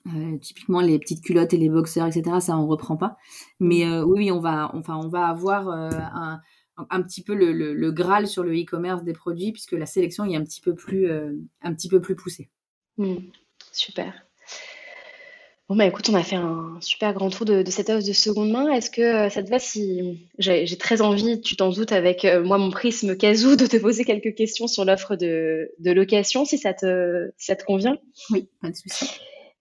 Euh, 0.06 0.36
typiquement 0.36 0.82
les 0.82 0.98
petites 0.98 1.24
culottes 1.24 1.54
et 1.54 1.56
les 1.56 1.70
boxers, 1.70 2.06
etc. 2.06 2.36
Ça, 2.40 2.58
on 2.58 2.66
reprend 2.66 2.96
pas. 2.96 3.16
Mais 3.58 3.86
euh, 3.86 4.04
oui, 4.04 4.30
on 4.30 4.38
va, 4.38 4.70
enfin, 4.74 5.00
on 5.02 5.08
va 5.08 5.28
avoir 5.28 5.68
euh, 5.68 5.88
un, 5.90 6.40
un, 6.90 7.02
petit 7.02 7.22
peu 7.22 7.34
le, 7.34 7.52
le, 7.52 7.92
graal 7.92 8.28
sur 8.28 8.42
le 8.42 8.52
e-commerce 8.52 9.02
des 9.02 9.14
produits 9.14 9.52
puisque 9.52 9.72
la 9.72 9.86
sélection 9.86 10.26
est 10.26 10.36
un 10.36 10.44
petit 10.44 10.60
peu 10.60 10.74
plus, 10.74 11.10
un 11.62 11.74
petit 11.74 11.88
peu 11.88 12.02
plus 12.02 12.16
poussée. 12.16 12.50
Mmh. 12.98 13.14
super. 13.72 14.12
Bon 15.70 15.76
bah 15.76 15.86
écoute, 15.86 16.10
on 16.10 16.14
a 16.14 16.22
fait 16.22 16.36
un 16.36 16.76
super 16.82 17.14
grand 17.14 17.30
tour 17.30 17.46
de, 17.46 17.62
de 17.62 17.70
cette 17.70 17.88
offre 17.88 18.06
de 18.06 18.12
seconde 18.12 18.50
main. 18.50 18.70
Est-ce 18.70 18.90
que 18.90 19.30
ça 19.30 19.42
te 19.42 19.48
va 19.48 19.58
si 19.58 20.28
j'ai 20.36 20.76
très 20.76 21.00
envie, 21.00 21.40
tu 21.40 21.56
t'en 21.56 21.70
doutes 21.70 21.92
avec 21.92 22.26
moi 22.44 22.58
mon 22.58 22.70
prisme 22.70 23.16
casou, 23.16 23.56
de 23.56 23.66
te 23.66 23.78
poser 23.78 24.04
quelques 24.04 24.34
questions 24.34 24.66
sur 24.66 24.84
l'offre 24.84 25.16
de, 25.16 25.72
de, 25.78 25.90
location, 25.92 26.44
si 26.44 26.58
ça 26.58 26.74
te, 26.74 27.30
si 27.38 27.46
ça 27.46 27.56
te 27.56 27.64
convient? 27.64 27.96
Oui, 28.28 28.50
pas 28.60 28.68
de 28.68 28.76
souci. 28.76 29.06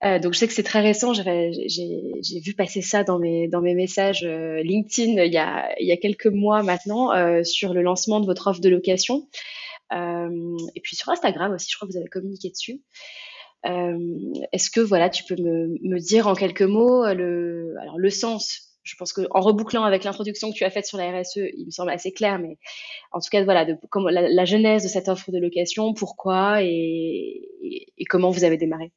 Euh, 0.04 0.20
donc 0.20 0.34
je 0.34 0.40
sais 0.40 0.48
que 0.48 0.54
c'est 0.54 0.64
très 0.64 0.82
récent. 0.82 1.14
J'ai 1.14 2.40
vu 2.40 2.54
passer 2.54 2.82
ça 2.82 3.04
dans 3.04 3.20
mes 3.20 3.48
dans 3.48 3.62
mes 3.62 3.74
messages 3.74 4.24
euh, 4.26 4.62
LinkedIn 4.62 5.24
il 5.24 5.34
y 5.34 5.38
a 5.38 5.74
il 5.80 5.88
y 5.88 5.92
a 5.92 5.98
quelques 5.98 6.28
mois 6.28 6.62
maintenant 6.62 7.14
euh, 7.14 7.44
sur 7.44 7.74
le 7.74 7.82
lancement 7.82 8.20
de 8.20 8.26
votre 8.26 8.48
offre 8.48 8.60
de 8.60 8.70
location. 8.70 9.28
et 9.92 10.82
puis 10.82 10.96
sur 10.96 11.10
Instagram 11.10 11.54
aussi, 11.54 11.70
je 11.70 11.76
crois 11.78 11.88
que 11.88 11.94
vous 11.94 12.00
avez 12.00 12.10
communiqué 12.10 12.50
dessus. 12.50 12.82
Est-ce 14.52 14.70
que 14.70 14.82
voilà, 14.82 15.10
tu 15.10 15.24
peux 15.24 15.36
me, 15.42 15.78
me, 15.82 16.00
dire 16.00 16.28
en 16.28 16.36
quelques 16.36 16.64
mots 16.64 17.06
le, 17.14 17.76
alors 17.82 17.98
le 17.98 18.10
sens? 18.10 18.70
Je 18.84 18.96
pense 18.98 19.14
qu'en 19.14 19.40
rebouclant 19.40 19.84
avec 19.86 20.04
l'introduction 20.04 20.52
que 20.52 20.56
tu 20.56 20.66
as 20.66 20.70
faite 20.70 20.86
sur 20.86 20.98
la 20.98 21.18
RSE, 21.18 21.38
il 21.38 21.66
me 21.68 21.72
semble 21.72 21.92
assez 21.92 22.12
clair, 22.12 22.38
mais 22.40 22.58
en 23.14 23.22
tout 23.22 23.30
cas, 23.32 23.42
voilà, 23.46 23.64
de, 23.64 23.78
comment, 23.90 24.10
la, 24.10 24.46
genèse 24.46 24.84
de 24.84 24.90
cette 24.90 25.08
offre 25.08 25.32
de 25.32 25.40
location, 25.40 25.94
pourquoi 25.94 26.62
et, 26.64 27.48
et, 27.98 28.06
comment 28.06 28.30
vous 28.30 28.44
avez 28.44 28.58
démarré? 28.58 28.92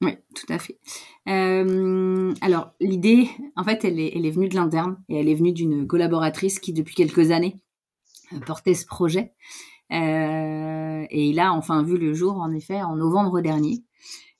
Oui, 0.00 0.16
tout 0.34 0.52
à 0.52 0.58
fait. 0.58 0.78
Euh, 1.28 2.34
alors, 2.40 2.72
l'idée, 2.80 3.28
en 3.56 3.64
fait, 3.64 3.84
elle 3.84 4.00
est, 4.00 4.30
venue 4.30 4.48
de 4.48 4.54
l'interne 4.54 5.02
et 5.08 5.18
elle 5.18 5.28
est 5.28 5.34
venue 5.34 5.52
d'une 5.52 5.86
collaboratrice 5.86 6.58
qui, 6.58 6.72
depuis 6.72 6.94
quelques 6.94 7.30
années, 7.30 7.56
euh, 8.32 8.40
portait 8.40 8.74
ce 8.74 8.86
projet. 8.86 9.32
Euh, 9.92 11.06
et 11.10 11.26
il 11.26 11.38
a 11.38 11.52
enfin 11.52 11.82
vu 11.82 11.96
le 11.96 12.12
jour, 12.12 12.36
en 12.38 12.52
effet, 12.52 12.82
en 12.82 12.96
novembre 12.96 13.40
dernier. 13.40 13.82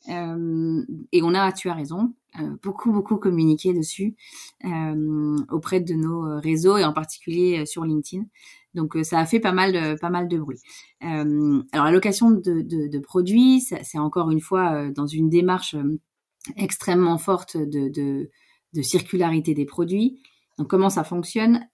Euh, 0.08 0.84
et 1.12 1.22
on 1.22 1.34
a, 1.34 1.52
tu 1.52 1.68
as 1.68 1.74
raison, 1.74 2.14
euh, 2.40 2.56
beaucoup 2.62 2.92
beaucoup 2.92 3.16
communiqué 3.16 3.72
dessus 3.72 4.16
euh, 4.64 5.36
auprès 5.50 5.80
de 5.80 5.94
nos 5.94 6.40
réseaux 6.40 6.76
et 6.76 6.84
en 6.84 6.92
particulier 6.92 7.64
sur 7.66 7.84
LinkedIn. 7.84 8.24
Donc 8.74 8.96
ça 9.02 9.20
a 9.20 9.26
fait 9.26 9.40
pas 9.40 9.52
mal 9.52 9.72
de, 9.72 9.98
pas 9.98 10.10
mal 10.10 10.28
de 10.28 10.36
bruit. 10.36 10.58
alors 11.00 11.84
la 11.84 11.92
location 11.92 12.32
de, 12.32 12.98
produits, 12.98 13.60
c'est 13.60 13.98
encore 13.98 14.30
une 14.30 14.40
fois 14.40 14.90
dans 14.90 15.06
une 15.06 15.28
démarche 15.28 15.76
extrêmement 16.56 17.18
forte 17.18 17.56
de, 17.56 17.88
de, 17.88 18.82
circularité 18.82 19.54
des 19.54 19.64
produits. 19.64 20.20
Donc 20.58 20.68
comment 20.68 20.90
ça 20.90 21.04
fonctionne? 21.04 21.68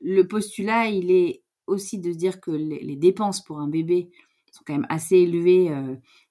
Le 0.00 0.22
postulat, 0.22 0.88
il 0.88 1.10
est 1.10 1.42
aussi 1.66 1.98
de 1.98 2.12
dire 2.12 2.40
que 2.40 2.50
les, 2.50 2.96
dépenses 2.96 3.44
pour 3.44 3.60
un 3.60 3.68
bébé 3.68 4.10
sont 4.52 4.62
quand 4.66 4.72
même 4.72 4.86
assez 4.88 5.16
élevées 5.16 5.70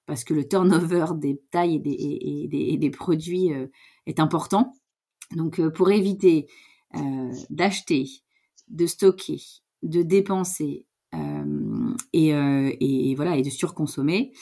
parce 0.06 0.24
que 0.24 0.34
le 0.34 0.46
turnover 0.46 1.06
des 1.16 1.40
tailles 1.50 1.80
et 1.84 2.76
des, 2.78 2.90
produits 2.90 3.52
euh, 3.52 3.66
est 4.06 4.20
important. 4.20 4.74
Donc, 5.34 5.58
euh, 5.58 5.70
pour 5.70 5.90
éviter 5.90 6.46
euh, 6.96 7.32
d'acheter, 7.50 8.08
de 8.68 8.86
stocker, 8.86 9.40
de 9.82 10.02
dépenser 10.02 10.86
et, 12.14 13.14
voilà 13.14 13.36
et 13.36 13.42
de 13.42 13.50
surconsommer, 13.50 14.32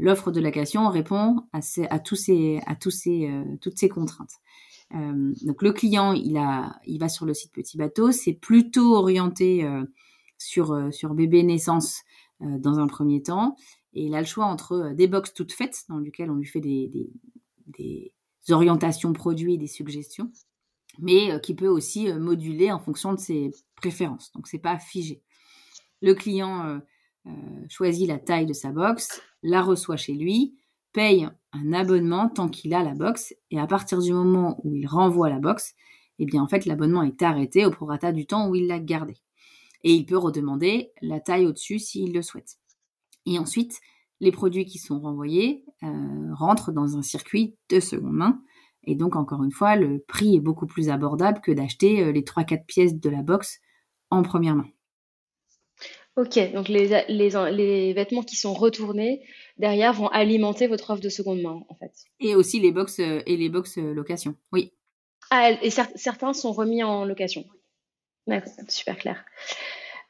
l'offre 0.00 0.32
de 0.32 0.40
location 0.40 0.88
répond 0.88 1.44
à, 1.52 1.98
tous 2.00 2.16
ces, 2.16 2.60
toutes 2.80 3.78
ces 3.78 3.88
contraintes. 3.88 4.34
donc 4.92 5.62
le 5.62 5.72
client, 5.72 6.12
il 6.12 6.34
va 6.34 7.08
sur 7.08 7.26
le 7.26 7.34
site 7.34 7.52
Petit 7.52 7.76
Bateau, 7.76 8.10
c'est 8.10 8.32
plutôt 8.32 8.96
orienté 8.96 9.64
sur, 10.36 10.92
sur 10.92 11.14
bébé 11.14 11.44
naissance 11.44 12.00
dans 12.40 12.80
un 12.80 12.88
premier 12.88 13.22
temps, 13.22 13.56
et 13.94 14.04
il 14.04 14.14
a 14.14 14.20
le 14.20 14.26
choix 14.26 14.46
entre 14.46 14.72
euh, 14.72 14.94
des 14.94 15.08
box 15.08 15.32
toutes 15.34 15.52
faites, 15.52 15.84
dans 15.88 15.98
lesquelles 15.98 16.30
on 16.30 16.36
lui 16.36 16.46
fait 16.46 16.60
des, 16.60 16.90
orientations 18.48 19.12
produits, 19.12 19.58
des 19.58 19.66
suggestions, 19.66 20.30
mais 20.98 21.32
euh, 21.32 21.38
qui 21.38 21.54
peut 21.54 21.68
aussi 21.68 22.10
euh, 22.10 22.18
moduler 22.18 22.72
en 22.72 22.78
fonction 22.78 23.12
de 23.12 23.18
ses 23.18 23.50
préférences. 23.76 24.32
Donc, 24.32 24.46
c'est 24.48 24.58
pas 24.58 24.78
figé. 24.78 25.22
Le 26.02 26.14
client 26.14 26.80
choisit 27.68 28.08
la 28.08 28.18
taille 28.18 28.46
de 28.46 28.54
sa 28.54 28.70
box, 28.70 29.20
la 29.42 29.60
reçoit 29.60 29.98
chez 29.98 30.14
lui, 30.14 30.56
paye 30.94 31.28
un 31.52 31.72
abonnement 31.74 32.30
tant 32.30 32.48
qu'il 32.48 32.72
a 32.72 32.82
la 32.82 32.94
box, 32.94 33.34
et 33.50 33.60
à 33.60 33.66
partir 33.66 33.98
du 34.00 34.14
moment 34.14 34.58
où 34.64 34.74
il 34.74 34.86
renvoie 34.86 35.28
la 35.28 35.38
box, 35.38 35.74
eh 36.18 36.24
bien, 36.24 36.42
en 36.42 36.48
fait, 36.48 36.64
l'abonnement 36.64 37.02
est 37.02 37.20
arrêté 37.20 37.66
au 37.66 37.70
prorata 37.70 38.12
du 38.12 38.24
temps 38.24 38.48
où 38.48 38.54
il 38.54 38.66
l'a 38.66 38.78
gardé. 38.78 39.18
Et 39.84 39.92
il 39.92 40.06
peut 40.06 40.16
redemander 40.16 40.92
la 41.02 41.20
taille 41.20 41.46
au-dessus 41.46 41.78
s'il 41.78 42.14
le 42.14 42.22
souhaite. 42.22 42.59
Et 43.26 43.38
ensuite, 43.38 43.80
les 44.20 44.32
produits 44.32 44.66
qui 44.66 44.78
sont 44.78 45.00
renvoyés 45.00 45.64
euh, 45.82 46.34
rentrent 46.34 46.72
dans 46.72 46.96
un 46.96 47.02
circuit 47.02 47.56
de 47.68 47.80
seconde 47.80 48.12
main. 48.12 48.42
Et 48.84 48.94
donc, 48.94 49.16
encore 49.16 49.42
une 49.42 49.52
fois, 49.52 49.76
le 49.76 50.00
prix 50.06 50.36
est 50.36 50.40
beaucoup 50.40 50.66
plus 50.66 50.88
abordable 50.88 51.40
que 51.40 51.52
d'acheter 51.52 52.02
euh, 52.02 52.12
les 52.12 52.22
3-4 52.22 52.64
pièces 52.66 52.94
de 52.94 53.10
la 53.10 53.22
box 53.22 53.60
en 54.10 54.22
première 54.22 54.56
main. 54.56 54.68
Ok, 56.16 56.38
donc 56.52 56.68
les, 56.68 57.04
les, 57.08 57.92
vêtements 57.92 58.22
qui 58.22 58.36
sont 58.36 58.52
retournés 58.52 59.22
derrière 59.58 59.92
vont 59.92 60.08
alimenter 60.08 60.66
votre 60.66 60.90
offre 60.90 61.00
de 61.00 61.08
seconde 61.08 61.40
main, 61.40 61.62
en 61.68 61.74
fait. 61.76 61.92
Et 62.18 62.34
aussi 62.34 62.58
les 62.60 62.72
box 62.72 62.98
euh, 62.98 63.22
et 63.26 63.36
les 63.36 63.48
box 63.48 63.76
location, 63.76 64.34
oui. 64.52 64.72
Ah, 65.30 65.52
et 65.62 65.70
certains 65.70 66.32
sont 66.32 66.52
remis 66.52 66.82
en 66.82 67.04
location. 67.04 67.44
D'accord, 68.26 68.52
super 68.68 68.98
clair. 68.98 69.24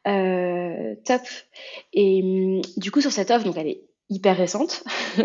Euh, 0.08 0.94
top. 1.04 1.22
Et 1.92 2.22
hum, 2.22 2.62
du 2.76 2.90
coup, 2.90 3.00
sur 3.00 3.12
cette 3.12 3.30
offre, 3.30 3.44
donc 3.44 3.56
elle 3.56 3.68
est 3.68 3.82
hyper 4.08 4.36
récente. 4.36 4.84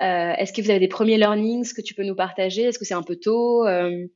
Euh, 0.00 0.32
est-ce 0.36 0.52
que 0.52 0.60
vous 0.60 0.70
avez 0.70 0.80
des 0.80 0.88
premiers 0.88 1.16
learnings 1.16 1.72
que 1.74 1.80
tu 1.80 1.94
peux 1.94 2.02
nous 2.02 2.16
partager? 2.16 2.62
Est-ce 2.62 2.78
que 2.78 2.84
c'est 2.84 2.94
un 2.94 3.02
peu 3.02 3.16
tôt 3.16 3.64
euh? 3.66 4.06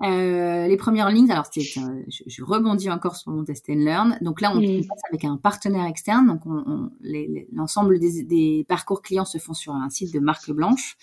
les 0.00 0.76
premiers 0.76 0.98
learnings, 0.98 1.30
alors 1.30 1.46
je, 1.56 2.44
rebondis 2.44 2.90
encore 2.90 3.16
sur 3.16 3.32
mon 3.32 3.42
test 3.42 3.68
and 3.68 3.84
learn. 3.84 4.18
Donc 4.20 4.40
là, 4.40 4.52
on, 4.54 4.60
mmh. 4.60 4.86
passe 4.86 5.00
avec 5.10 5.24
un 5.24 5.36
partenaire 5.36 5.86
externe. 5.86 6.26
Donc 6.28 6.42
l'ensemble 7.52 7.98
des, 7.98 8.22
des, 8.22 8.64
parcours 8.68 9.02
clients 9.02 9.24
se 9.24 9.38
font 9.38 9.54
sur 9.54 9.74
un 9.74 9.90
site 9.90 10.14
de 10.14 10.20
marque 10.20 10.50
blanche. 10.52 10.96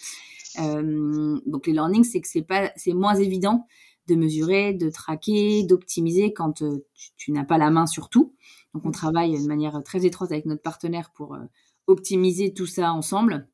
donc 0.57 1.67
les 1.67 1.73
learnings, 1.73 2.05
c'est 2.05 2.21
que 2.21 2.27
c'est 2.29 2.43
pas, 2.43 2.71
c'est 2.77 2.93
moins 2.93 3.15
évident 3.15 3.67
de 4.07 4.15
mesurer, 4.15 4.73
de 4.73 4.89
traquer, 4.89 5.63
d'optimiser 5.63 6.33
quand 6.33 6.61
euh, 6.61 6.85
tu, 7.17 7.31
n'as 7.31 7.45
pas 7.45 7.57
la 7.57 7.69
main 7.69 7.87
sur 7.87 8.09
tout. 8.09 8.33
Donc 8.73 8.85
on 8.85 8.91
travaille 8.91 9.41
de 9.41 9.47
manière 9.47 9.81
très 9.83 10.05
étroite 10.05 10.31
avec 10.31 10.45
notre 10.45 10.61
partenaire 10.61 11.11
pour 11.11 11.35
euh, 11.35 11.39
optimiser 11.87 12.53
tout 12.53 12.65
ça 12.65 12.91
ensemble. 12.93 13.47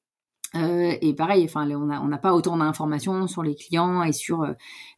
Euh, 0.55 0.95
et 1.01 1.13
pareil, 1.13 1.45
enfin, 1.45 1.69
on 1.69 1.85
n'a 1.85 2.01
on 2.01 2.17
pas 2.17 2.33
autant 2.33 2.57
d'informations 2.57 3.27
sur 3.27 3.43
les 3.43 3.55
clients 3.55 4.01
et 4.01 4.13
sur 4.13 4.47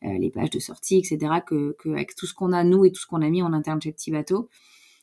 les 0.01 0.31
pages 0.31 0.49
de 0.49 0.59
sortie, 0.59 0.97
etc., 0.97 1.41
que, 1.45 1.75
que 1.77 1.89
avec 1.89 2.15
tout 2.15 2.25
ce 2.25 2.33
qu'on 2.33 2.53
a 2.53 2.63
nous 2.63 2.85
et 2.85 2.91
tout 2.91 3.01
ce 3.01 3.05
qu'on 3.07 3.21
a 3.21 3.29
mis 3.29 3.41
en 3.41 3.51
interne 3.51 3.81
chez 3.81 3.91
Petit 3.91 4.11
Bateau. 4.11 4.49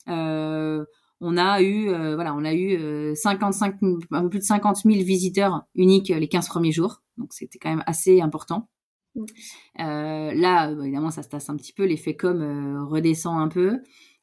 on 0.07 1.37
a 1.37 1.63
eu, 1.63 1.89
voilà, 2.15 2.35
on 2.35 2.47
a 2.47 2.55
eu 2.55 3.15
55, 3.15 3.77
un 4.11 4.23
peu 4.23 4.31
plus 4.31 4.39
de 4.39 4.45
50 4.45 4.85
000 4.87 5.05
visiteurs 5.05 5.67
uniques 5.75 6.09
les 6.09 6.29
15 6.29 6.49
premiers 6.49 6.73
jours. 6.73 7.03
Donc 7.19 7.35
c'était 7.35 7.59
quand 7.59 7.69
même 7.69 7.85
assez 7.87 8.23
important. 8.23 8.71
Euh, 9.81 10.33
là, 10.35 10.75
bah, 10.75 10.83
évidemment, 10.83 11.11
ça 11.11 11.23
se 11.23 11.29
tasse 11.29 11.49
un 11.51 11.57
petit 11.57 11.73
peu, 11.73 11.85
l'effet 11.85 12.17
com 12.17 12.41
euh, 12.41 12.85
redescend 12.85 13.41
un 13.41 13.49
peu. 13.49 13.79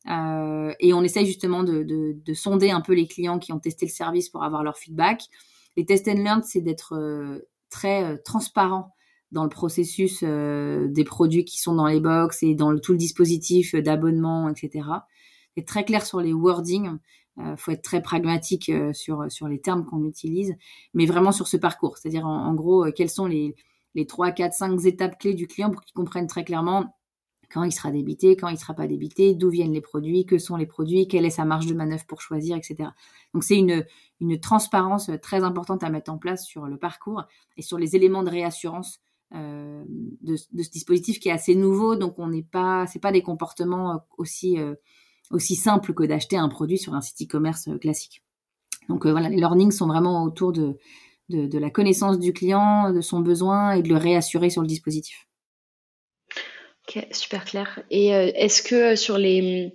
Euh, 0.10 0.74
et 0.80 0.94
on 0.94 1.04
essaye 1.04 1.26
justement 1.26 1.64
de, 1.64 2.16
sonder 2.34 2.70
un 2.70 2.82
peu 2.82 2.94
les 2.94 3.08
clients 3.08 3.40
qui 3.40 3.54
ont 3.54 3.60
testé 3.60 3.86
le 3.86 3.92
service 3.92 4.30
pour 4.30 4.44
avoir 4.44 4.64
leur 4.64 4.78
feedback. 4.78 5.24
Les 5.78 5.86
test 5.86 6.08
and 6.08 6.24
learn, 6.24 6.44
c'est 6.44 6.62
d'être 6.62 7.44
très 7.70 8.18
transparent 8.20 8.94
dans 9.32 9.44
le 9.44 9.50
processus 9.50 10.24
des 10.24 11.04
produits 11.04 11.44
qui 11.44 11.60
sont 11.60 11.74
dans 11.74 11.88
les 11.88 12.00
box 12.00 12.44
et 12.44 12.54
dans 12.54 12.78
tout 12.78 12.94
le 12.94 12.98
dispositif 12.98 13.76
d'abonnement, 13.76 14.48
etc. 14.48 14.88
C'est 15.58 15.66
très 15.66 15.84
clair 15.84 16.06
sur 16.06 16.22
les 16.22 16.32
wordings. 16.34 16.98
Il 17.38 17.56
faut 17.58 17.72
être 17.72 17.82
très 17.82 18.02
pragmatique 18.02 18.72
sur, 18.94 19.30
sur 19.30 19.50
les 19.50 19.60
termes 19.60 19.86
qu'on 19.86 20.06
utilise, 20.06 20.56
mais 20.94 21.06
vraiment 21.06 21.34
sur 21.34 21.48
ce 21.48 21.58
parcours. 21.58 21.98
C'est-à-dire, 21.98 22.26
en 22.26 22.54
gros, 22.54 22.86
quels 22.96 23.10
sont 23.10 23.26
les, 23.26 23.56
les 23.96 24.06
3, 24.06 24.32
4, 24.32 24.54
5 24.54 24.86
étapes 24.86 25.18
clés 25.18 25.34
du 25.34 25.48
client 25.48 25.72
pour 25.72 25.82
qu'il 25.82 25.94
comprenne 25.94 26.28
très 26.28 26.44
clairement 26.44 26.96
quand 27.52 27.64
il 27.64 27.72
sera 27.72 27.92
débité, 27.92 28.36
quand 28.36 28.50
il 28.50 28.54
ne 28.54 28.60
sera 28.60 28.74
pas 28.74 28.88
débité, 28.88 29.34
d'où 29.34 29.50
viennent 29.50 29.72
les 29.72 29.82
produits, 29.82 30.26
que 30.26 30.38
sont 30.38 30.58
les 30.58 30.66
produits, 30.66 31.08
quelle 31.08 31.26
est 31.26 31.30
sa 31.30 31.46
marge 31.46 31.68
de 31.68 31.74
manœuvre 31.74 32.06
pour 32.06 32.22
choisir, 32.22 32.58
etc. 32.58 32.90
Donc 33.34 33.44
c'est 33.44 33.58
une, 33.58 33.86
une 34.20 34.40
transparence 34.40 35.10
très 35.22 35.44
importante 35.44 35.84
à 35.84 35.90
mettre 35.90 36.12
en 36.12 36.18
place 36.18 36.46
sur 36.46 36.66
le 36.66 36.78
parcours 36.78 37.24
et 37.56 37.62
sur 37.62 37.78
les 37.78 37.96
éléments 37.96 38.24
de 38.24 38.30
réassurance 38.30 39.00
euh, 39.34 39.84
de, 40.22 40.36
ce 40.36 40.72
dispositif 40.72 41.20
qui 41.20 41.30
est 41.30 41.32
assez 41.32 41.56
nouveau. 41.56 41.96
Donc 41.96 42.20
on 42.20 42.28
n'est 42.28 42.44
pas, 42.44 42.86
pas 43.02 43.12
des 43.12 43.22
comportements 43.22 44.06
aussi 44.18 44.60
euh, 44.60 44.76
aussi 45.32 45.56
simples 45.56 45.94
que 45.94 46.04
d'acheter 46.04 46.38
un 46.38 46.50
produit 46.50 46.78
sur 46.78 46.94
un 46.94 47.02
site 47.02 47.28
e-commerce 47.28 47.70
classique. 47.82 48.24
Donc 48.88 49.06
euh, 49.06 49.12
voilà, 49.12 49.30
les 49.30 49.38
learnings 49.38 49.72
sont 49.72 49.88
vraiment 49.88 50.24
autour 50.24 50.52
de 50.52 50.78
de, 51.30 51.58
la 51.58 51.70
connaissance 51.70 52.20
du 52.20 52.34
client, 52.34 52.92
de 52.92 53.02
son 53.02 53.20
besoin 53.20 53.74
et 53.74 53.82
de 53.82 53.90
le 53.90 53.98
réassurer 53.98 54.50
sur 54.50 54.62
le 54.62 54.68
dispositif. 54.68 55.28
Ok, 56.88 57.08
super 57.12 57.46
clair. 57.46 57.82
Et 57.90 58.14
euh, 58.14 58.32
est-ce 58.36 58.62
que 58.62 58.94
euh, 58.94 58.96
sur 58.96 59.18
les, 59.18 59.74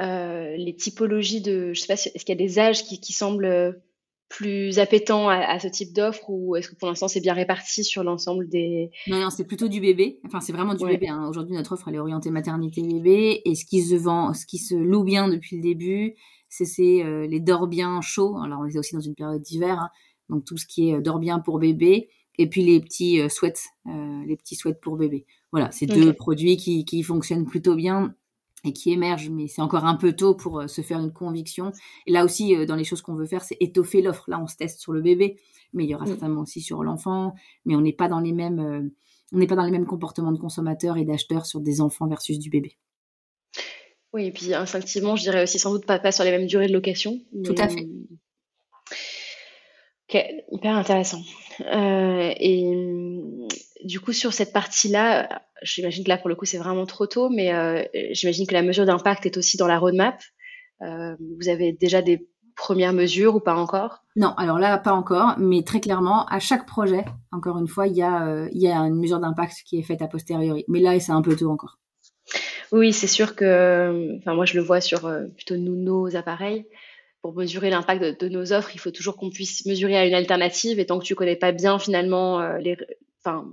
euh, 0.00 0.54
les 0.56 0.76
typologies 0.76 1.40
de, 1.40 1.72
je 1.72 1.80
sais 1.80 1.86
pas, 1.86 1.94
est-ce 1.94 2.24
qu'il 2.24 2.28
y 2.28 2.32
a 2.32 2.46
des 2.46 2.58
âges 2.58 2.84
qui, 2.84 3.12
semblent 3.12 3.80
plus 4.28 4.78
appétants 4.78 5.30
à, 5.30 5.58
ce 5.58 5.68
type 5.68 5.94
d'offre 5.94 6.28
ou 6.28 6.54
est-ce 6.54 6.68
que 6.68 6.74
pour 6.74 6.88
l'instant 6.88 7.08
c'est 7.08 7.22
bien 7.22 7.32
réparti 7.32 7.82
sur 7.82 8.04
l'ensemble 8.04 8.46
des... 8.46 8.90
Non, 9.06 9.18
non, 9.20 9.30
c'est 9.30 9.46
plutôt 9.46 9.68
du 9.68 9.80
bébé. 9.80 10.20
Enfin, 10.26 10.40
c'est 10.40 10.52
vraiment 10.52 10.74
du 10.74 10.84
bébé. 10.84 11.08
Hein. 11.08 11.26
Aujourd'hui, 11.30 11.56
notre 11.56 11.72
offre, 11.72 11.88
elle 11.88 11.94
est 11.94 11.98
orientée 11.98 12.30
maternité 12.30 12.82
bébé. 12.82 13.40
Et 13.46 13.54
ce 13.54 13.64
qui 13.64 13.80
se 13.80 13.94
vend, 13.94 14.34
ce 14.34 14.44
qui 14.44 14.58
se 14.58 14.74
loue 14.74 15.02
bien 15.02 15.28
depuis 15.28 15.56
le 15.56 15.62
début, 15.62 16.14
c'est 16.50 16.66
les 16.76 17.40
dors 17.40 17.68
bien 17.68 18.02
chauds. 18.02 18.36
Alors, 18.44 18.60
on 18.60 18.66
est 18.66 18.76
aussi 18.76 18.94
dans 18.94 19.00
une 19.00 19.14
période 19.14 19.40
d'hiver. 19.40 19.78
Hein 19.80 19.88
donc 20.28 20.44
tout 20.44 20.56
ce 20.56 20.66
qui 20.66 20.90
est 20.90 20.94
euh, 20.94 21.00
dort 21.00 21.18
bien 21.18 21.38
pour 21.38 21.58
bébé, 21.58 22.08
et 22.38 22.48
puis 22.48 22.64
les 22.64 22.80
petits 22.80 23.20
euh, 23.20 23.28
sweats, 23.28 23.52
euh, 23.86 24.24
les 24.26 24.36
petits 24.36 24.54
sweats 24.54 24.74
pour 24.74 24.96
bébé. 24.96 25.26
Voilà, 25.52 25.70
c'est 25.70 25.86
deux 25.86 26.12
produits 26.12 26.56
qui, 26.56 26.84
qui 26.84 27.02
fonctionnent 27.02 27.46
plutôt 27.46 27.74
bien 27.74 28.14
et 28.64 28.72
qui 28.72 28.90
émerge, 28.90 29.30
mais 29.30 29.48
c'est 29.48 29.62
encore 29.62 29.84
un 29.84 29.94
peu 29.94 30.12
tôt 30.12 30.34
pour 30.34 30.68
se 30.68 30.82
faire 30.82 30.98
une 30.98 31.12
conviction. 31.12 31.72
Et 32.06 32.12
là 32.12 32.24
aussi, 32.24 32.66
dans 32.66 32.76
les 32.76 32.84
choses 32.84 33.02
qu'on 33.02 33.14
veut 33.14 33.26
faire, 33.26 33.42
c'est 33.44 33.56
étoffer 33.60 34.02
l'offre. 34.02 34.24
Là, 34.28 34.40
on 34.42 34.46
se 34.46 34.56
teste 34.56 34.80
sur 34.80 34.92
le 34.92 35.00
bébé, 35.00 35.38
mais 35.72 35.84
il 35.84 35.90
y 35.90 35.94
aura 35.94 36.04
mmh. 36.04 36.08
certainement 36.08 36.42
aussi 36.42 36.60
sur 36.60 36.82
l'enfant. 36.82 37.34
Mais 37.64 37.76
on 37.76 37.80
n'est 37.80 37.92
pas 37.92 38.08
dans 38.08 38.20
les 38.20 38.32
mêmes, 38.32 38.90
on 39.32 39.38
n'est 39.38 39.46
pas 39.46 39.54
dans 39.54 39.64
les 39.64 39.70
mêmes 39.70 39.86
comportements 39.86 40.32
de 40.32 40.38
consommateurs 40.38 40.96
et 40.96 41.04
d'acheteurs 41.04 41.46
sur 41.46 41.60
des 41.60 41.80
enfants 41.80 42.08
versus 42.08 42.38
du 42.38 42.50
bébé. 42.50 42.76
Oui, 44.12 44.26
et 44.26 44.32
puis 44.32 44.52
instinctivement, 44.54 45.16
je 45.16 45.22
dirais 45.22 45.42
aussi 45.42 45.58
sans 45.58 45.72
doute 45.72 45.86
pas, 45.86 45.98
pas 45.98 46.12
sur 46.12 46.24
les 46.24 46.30
mêmes 46.30 46.46
durées 46.46 46.66
de 46.66 46.72
location. 46.72 47.20
Tout 47.44 47.54
à 47.58 47.68
fait. 47.68 47.88
Ok, 50.08 50.24
hyper 50.52 50.74
intéressant. 50.74 51.20
Euh, 51.60 52.32
et 52.40 52.72
du 53.84 54.00
coup, 54.00 54.14
sur 54.14 54.32
cette 54.32 54.54
partie-là, 54.54 55.42
j'imagine 55.62 56.02
que 56.02 56.08
là, 56.08 56.16
pour 56.16 56.30
le 56.30 56.34
coup, 56.34 56.46
c'est 56.46 56.56
vraiment 56.56 56.86
trop 56.86 57.06
tôt, 57.06 57.28
mais 57.28 57.52
euh, 57.52 57.84
j'imagine 58.12 58.46
que 58.46 58.54
la 58.54 58.62
mesure 58.62 58.86
d'impact 58.86 59.26
est 59.26 59.36
aussi 59.36 59.58
dans 59.58 59.66
la 59.66 59.78
roadmap. 59.78 60.18
Euh, 60.80 61.14
vous 61.38 61.50
avez 61.50 61.72
déjà 61.72 62.00
des 62.00 62.26
premières 62.56 62.94
mesures 62.94 63.36
ou 63.36 63.40
pas 63.40 63.54
encore? 63.54 63.98
Non, 64.16 64.32
alors 64.38 64.58
là, 64.58 64.78
pas 64.78 64.92
encore, 64.92 65.34
mais 65.38 65.62
très 65.62 65.80
clairement, 65.80 66.24
à 66.26 66.38
chaque 66.38 66.66
projet, 66.66 67.04
encore 67.30 67.58
une 67.58 67.68
fois, 67.68 67.86
il 67.86 67.94
y 67.94 68.02
a, 68.02 68.48
il 68.50 68.62
y 68.62 68.68
a 68.68 68.78
une 68.78 68.98
mesure 68.98 69.20
d'impact 69.20 69.56
qui 69.66 69.78
est 69.78 69.82
faite 69.82 70.00
a 70.00 70.08
posteriori. 70.08 70.64
Mais 70.68 70.80
là, 70.80 70.98
c'est 71.00 71.12
un 71.12 71.22
peu 71.22 71.36
tôt 71.36 71.50
encore. 71.50 71.78
Oui, 72.72 72.94
c'est 72.94 73.06
sûr 73.06 73.36
que, 73.36 74.16
enfin, 74.18 74.34
moi, 74.34 74.46
je 74.46 74.54
le 74.54 74.62
vois 74.62 74.80
sur 74.80 75.10
plutôt 75.36 75.58
nos 75.58 76.16
appareils 76.16 76.64
pour 77.22 77.34
mesurer 77.34 77.70
l'impact 77.70 78.20
de, 78.20 78.28
nos 78.28 78.52
offres, 78.52 78.70
il 78.74 78.78
faut 78.78 78.90
toujours 78.90 79.16
qu'on 79.16 79.30
puisse 79.30 79.66
mesurer 79.66 79.96
à 79.96 80.06
une 80.06 80.14
alternative. 80.14 80.78
Et 80.78 80.86
tant 80.86 80.98
que 80.98 81.04
tu 81.04 81.14
connais 81.14 81.36
pas 81.36 81.52
bien 81.52 81.78
finalement 81.78 82.40
euh, 82.40 82.58
les, 82.58 82.76
enfin, 83.24 83.48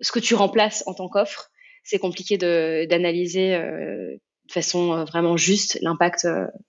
ce 0.00 0.12
que 0.12 0.20
tu 0.20 0.34
remplaces 0.34 0.84
en 0.86 0.94
tant 0.94 1.08
qu'offre, 1.08 1.50
c'est 1.82 1.98
compliqué 1.98 2.36
d'analyser 2.38 3.54
euh, 3.54 4.16
de 4.48 4.52
façon 4.52 4.92
euh, 4.92 5.04
vraiment 5.04 5.36
juste 5.38 5.78
l'impact 5.80 6.26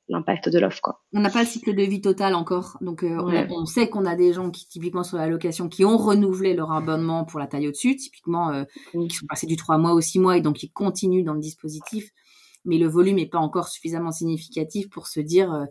l'impact 0.08 0.48
de 0.48 0.60
l'offre 0.60 0.82
quoi. 0.82 1.04
On 1.14 1.20
n'a 1.20 1.30
pas 1.30 1.42
le 1.42 1.48
cycle 1.48 1.76
de 1.76 1.84
vie 1.84 2.02
total 2.02 2.34
encore, 2.34 2.78
donc 2.80 3.04
on, 3.04 3.66
sait 3.66 3.90
qu'on 3.90 4.06
a 4.06 4.16
des 4.16 4.32
gens 4.32 4.52
qui 4.52 4.68
typiquement 4.68 5.04
sur 5.04 5.18
la 5.18 5.28
location 5.28 5.68
qui 5.68 5.84
ont 5.84 5.98
renouvelé 5.98 6.54
leur 6.54 6.72
abonnement 6.72 7.26
pour 7.26 7.40
la 7.40 7.48
taille 7.48 7.68
au-dessus, 7.68 7.98
typiquement 7.98 8.66
qui 8.94 9.16
sont 9.16 9.26
passés 9.28 9.48
du 9.48 9.58
3 9.58 9.78
mois 9.78 9.94
au 9.94 10.02
6 10.02 10.20
mois 10.20 10.38
et 10.38 10.42
donc 10.42 10.56
qui 10.56 10.72
continuent 10.72 11.26
dans 11.26 11.34
le 11.34 11.42
dispositif, 11.42 12.12
mais 12.66 12.78
le 12.78 12.88
volume 12.88 13.18
n'est 13.18 13.28
pas 13.28 13.40
encore 13.40 13.70
suffisamment 13.70 14.12
significatif 14.12 14.90
pour 14.90 15.08
se 15.08 15.20
dire 15.20 15.54
euh, 15.54 15.66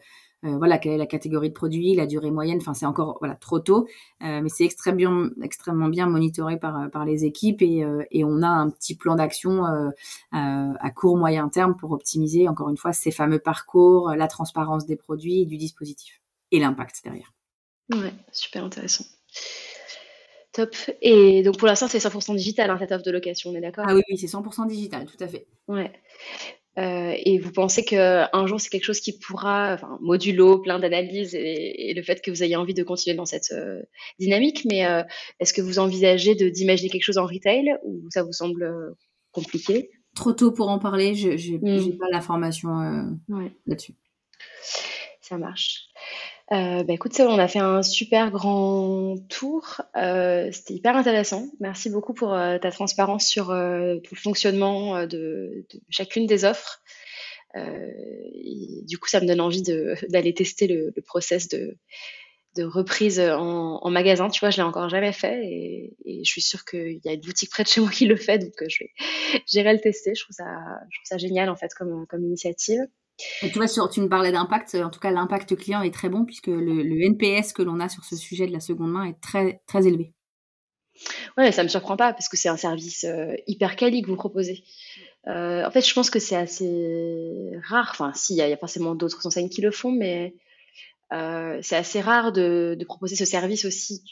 voilà, 0.44 0.78
quelle 0.78 0.92
est 0.92 0.98
la 0.98 1.06
catégorie 1.06 1.48
de 1.48 1.54
produit, 1.54 1.94
la 1.94 2.06
durée 2.06 2.30
moyenne. 2.30 2.58
Enfin, 2.60 2.74
c'est 2.74 2.86
encore 2.86 3.16
voilà 3.20 3.34
trop 3.34 3.58
tôt, 3.58 3.86
euh, 4.22 4.40
mais 4.42 4.48
c'est 4.48 4.64
extrêmement, 4.64 5.28
extrêmement 5.42 5.88
bien 5.88 6.06
monitoré 6.06 6.58
par, 6.58 6.90
par 6.90 7.04
les 7.04 7.24
équipes 7.24 7.62
et, 7.62 7.84
euh, 7.84 8.02
et 8.10 8.24
on 8.24 8.42
a 8.42 8.48
un 8.48 8.70
petit 8.70 8.94
plan 8.94 9.14
d'action 9.14 9.64
à 10.32 10.90
court 10.90 11.16
moyen 11.16 11.48
terme 11.48 11.76
pour 11.76 11.92
optimiser 11.92 12.48
encore 12.48 12.68
une 12.68 12.76
fois 12.76 12.92
ces 12.92 13.10
fameux 13.10 13.38
parcours, 13.38 14.10
la 14.10 14.28
transparence 14.28 14.86
des 14.86 14.96
produits 14.96 15.42
et 15.42 15.46
du 15.46 15.56
dispositif 15.56 16.20
et 16.50 16.60
l'impact 16.60 17.00
derrière. 17.04 17.32
Ouais, 17.92 18.12
super 18.32 18.64
intéressant. 18.64 19.04
Top. 20.52 20.74
Et 21.02 21.42
donc 21.42 21.58
pour 21.58 21.66
l'instant, 21.66 21.88
c'est 21.88 21.98
100% 21.98 22.36
digital, 22.36 22.70
hein, 22.70 22.76
cette 22.78 22.92
offre 22.92 23.04
de 23.04 23.10
location, 23.10 23.50
on 23.50 23.54
est 23.54 23.60
d'accord? 23.60 23.84
Ah 23.88 23.94
oui, 23.94 24.02
oui 24.08 24.16
c'est 24.16 24.28
100% 24.28 24.66
digital, 24.68 25.06
tout 25.06 25.22
à 25.22 25.26
fait. 25.26 25.46
Ouais. 25.66 25.92
Euh, 26.76 27.14
et 27.16 27.38
vous 27.38 27.52
pensez 27.52 27.84
qu'un 27.84 28.46
jour 28.46 28.60
c'est 28.60 28.68
quelque 28.68 28.84
chose 28.84 29.00
qui 29.00 29.16
pourra, 29.16 29.74
enfin, 29.74 29.98
modulo, 30.00 30.58
plein 30.58 30.80
d'analyses 30.80 31.34
et, 31.34 31.92
le 31.94 32.02
fait 32.02 32.20
que 32.20 32.30
vous 32.30 32.42
ayez 32.42 32.56
envie 32.56 32.74
de 32.74 32.82
continuer 32.82 33.16
dans 33.16 33.26
cette 33.26 33.52
euh, 33.52 33.82
dynamique, 34.18 34.64
mais 34.64 34.84
euh, 34.84 35.02
est-ce 35.38 35.52
que 35.52 35.62
vous 35.62 35.78
envisagez 35.78 36.34
d'imaginer 36.34 36.90
quelque 36.90 37.04
chose 37.04 37.18
en 37.18 37.26
retail 37.26 37.76
ou 37.84 38.02
ça 38.10 38.24
vous 38.24 38.32
semble 38.32 38.96
compliqué? 39.30 39.90
Trop 40.16 40.32
tôt 40.32 40.50
pour 40.50 40.68
en 40.68 40.78
parler, 40.78 41.14
je 41.14 41.28
n'ai 41.56 41.80
hmm. 41.80 41.98
pas 41.98 42.06
l'information 42.10 42.70
là-dessus. 43.66 43.94
Ça 45.20 45.38
marche. 45.38 45.86
Euh, 46.52 46.84
bah 46.84 46.92
écoute, 46.92 47.18
on 47.20 47.38
a 47.38 47.48
fait 47.48 47.58
un 47.58 47.82
super 47.82 48.30
grand 48.30 49.16
tour. 49.28 49.80
Euh, 49.96 50.50
c'était 50.52 50.74
hyper 50.74 50.94
intéressant. 50.96 51.46
Merci 51.58 51.88
beaucoup 51.88 52.12
pour 52.12 52.34
euh, 52.34 52.58
ta 52.58 52.70
transparence 52.70 53.26
sur 53.26 53.50
euh, 53.50 53.96
tout 54.00 54.14
le 54.14 54.20
fonctionnement 54.20 55.06
de, 55.06 55.66
chacune 55.88 56.26
des 56.26 56.44
offres. 56.44 56.82
du 57.54 58.98
coup, 58.98 59.08
ça 59.08 59.20
me 59.20 59.26
donne 59.26 59.40
envie 59.40 59.62
d'aller 60.10 60.34
tester 60.34 60.66
le, 60.66 60.92
le, 60.94 61.02
process 61.02 61.48
de, 61.48 61.78
reprise 62.58 63.20
en, 63.20 63.90
magasin. 63.90 64.28
Tu 64.28 64.40
vois, 64.40 64.50
je 64.50 64.58
l'ai 64.58 64.62
encore 64.64 64.90
jamais 64.90 65.12
fait 65.12 65.40
et, 65.46 65.96
je 66.24 66.30
suis 66.30 66.42
sûre 66.42 66.64
qu'il 66.66 67.00
y 67.04 67.08
a 67.08 67.12
une 67.12 67.20
boutique 67.20 67.50
près 67.50 67.62
de 67.62 67.68
chez 67.68 67.80
moi 67.80 67.90
qui 67.90 68.06
le 68.06 68.16
fait, 68.16 68.38
donc 68.38 68.52
je 68.68 68.84
vais, 68.84 68.90
j'irai 69.46 69.72
le 69.72 69.80
tester. 69.80 70.14
Je 70.14 70.22
trouve 70.22 70.36
ça, 70.36 71.18
génial 71.18 71.48
en 71.48 71.56
fait 71.56 71.72
comme 71.74 72.06
initiative. 72.22 72.86
Tu 73.16 73.48
vois, 73.54 73.68
sur, 73.68 73.88
tu 73.88 74.00
me 74.00 74.08
parlais 74.08 74.32
d'impact. 74.32 74.74
En 74.74 74.90
tout 74.90 75.00
cas, 75.00 75.10
l'impact 75.10 75.56
client 75.56 75.82
est 75.82 75.94
très 75.94 76.08
bon 76.08 76.24
puisque 76.24 76.48
le, 76.48 77.04
NPS 77.06 77.52
que 77.52 77.62
l'on 77.62 77.80
a 77.80 77.88
sur 77.88 78.04
ce 78.04 78.16
sujet 78.16 78.46
de 78.46 78.52
la 78.52 78.60
seconde 78.60 78.92
main 78.92 79.04
est 79.04 79.20
très, 79.20 79.62
très 79.66 79.86
élevé. 79.86 80.12
Ouais, 81.36 81.52
ça 81.52 81.62
me 81.62 81.68
surprend 81.68 81.96
pas 81.96 82.12
parce 82.12 82.28
que 82.28 82.36
c'est 82.36 82.48
un 82.48 82.56
service 82.56 83.04
euh, 83.04 83.34
hyper 83.46 83.76
quali 83.76 84.02
que 84.02 84.08
vous 84.08 84.16
proposez. 84.16 84.62
Euh, 85.26 85.64
en 85.64 85.70
fait, 85.70 85.86
je 85.86 85.92
pense 85.94 86.10
que 86.10 86.18
c'est 86.18 86.36
assez 86.36 87.50
rare. 87.64 87.88
Enfin, 87.92 88.12
si, 88.14 88.34
il 88.34 88.36
y, 88.36 88.42
a 88.42 88.56
forcément 88.56 88.94
d'autres 88.94 89.26
enseignes 89.26 89.48
qui 89.48 89.60
le 89.60 89.70
font, 89.70 89.90
mais 89.90 90.34
euh, 91.12 91.58
c'est 91.62 91.76
assez 91.76 92.00
rare 92.00 92.32
de, 92.32 92.76
proposer 92.84 93.16
ce 93.16 93.24
service 93.24 93.64
aussi. 93.64 94.04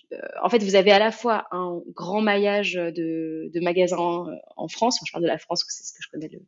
en 0.42 0.48
fait, 0.48 0.62
vous 0.62 0.74
avez 0.74 0.90
à 0.90 0.98
la 0.98 1.12
fois 1.12 1.46
un 1.52 1.80
grand 1.94 2.20
maillage 2.20 2.74
de, 2.74 3.50
magasins 3.60 4.26
en 4.56 4.68
France. 4.68 5.00
Moi, 5.00 5.06
je 5.06 5.12
parle 5.12 5.24
de 5.24 5.28
la 5.28 5.38
France, 5.38 5.64
c'est 5.68 5.84
ce 5.84 5.92
que 5.92 6.02
je 6.02 6.08
connais 6.10 6.28
le, 6.28 6.40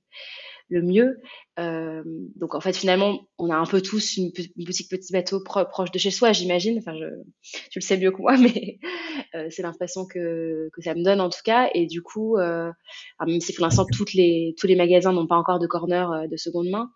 le 0.69 0.83
mieux. 0.83 1.21
Euh, 1.59 2.03
donc 2.35 2.55
en 2.55 2.61
fait 2.61 2.77
finalement 2.77 3.21
on 3.39 3.51
a 3.51 3.57
un 3.57 3.67
peu 3.67 3.81
tous 3.81 4.17
une, 4.17 4.33
boutique 4.57 4.91
petit 4.91 5.13
bateau 5.13 5.41
proche 5.41 5.93
de 5.93 5.99
chez 5.99 6.11
soi 6.11 6.33
j'imagine. 6.33 6.79
Enfin 6.79 6.95
je, 6.99 7.07
tu 7.71 7.79
le 7.79 7.85
sais 7.85 7.97
mieux 7.97 8.11
que 8.11 8.19
moi 8.19 8.37
mais 8.39 8.79
euh, 9.35 9.47
c'est 9.51 9.63
l'impression 9.63 10.07
que, 10.07 10.69
que 10.73 10.83
ça 10.83 10.95
me 10.95 11.05
donne 11.05 11.21
en 11.21 11.29
tout 11.29 11.43
cas 11.45 11.71
et 11.75 11.87
du 11.87 12.03
coup 12.03 12.37
euh, 12.39 12.71
même 13.27 13.41
si 13.41 13.53
pour 13.53 13.65
l'instant 13.65 13.87
les 14.15 14.55
tous 14.59 14.67
les 14.67 14.77
magasins 14.77 15.13
n'ont 15.13 15.27
pas 15.27 15.37
encore 15.37 15.59
de 15.59 15.67
corner 15.67 16.11
euh, 16.11 16.27
de 16.27 16.37
seconde 16.37 16.69
main 16.69 16.91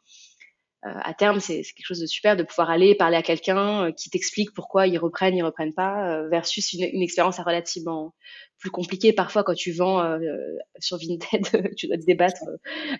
à 0.83 1.13
terme, 1.13 1.41
c'est 1.41 1.63
quelque 1.63 1.87
chose 1.87 2.01
de 2.01 2.07
super 2.07 2.37
de 2.37 2.45
pouvoir 2.45 2.71
aller 2.71 2.95
parler 2.95 3.17
à 3.17 3.23
quelqu'un 3.23 3.87
euh, 3.87 3.93
qui 3.93 4.11
t'explique 4.11 4.55
pourquoi 4.55 4.87
ils 4.87 4.99
reprennent, 4.99 5.35
ils 5.35 5.43
reprennent 5.43 5.75
pas, 5.75 6.13
euh, 6.13 6.29
versus 6.29 6.73
une, 6.73 6.85
une 6.93 7.03
expérience 7.03 7.41
relativement 7.41 8.15
plus 8.61 8.71
compliquée 8.71 9.13
parfois 9.13 9.43
quand 9.43 9.55
tu 9.55 9.73
vends 9.73 10.19
sur 10.79 10.99
Vinted, 10.99 11.75
tu 11.77 11.87
dois 11.87 11.97
te 11.97 12.05
débattre 12.05 12.43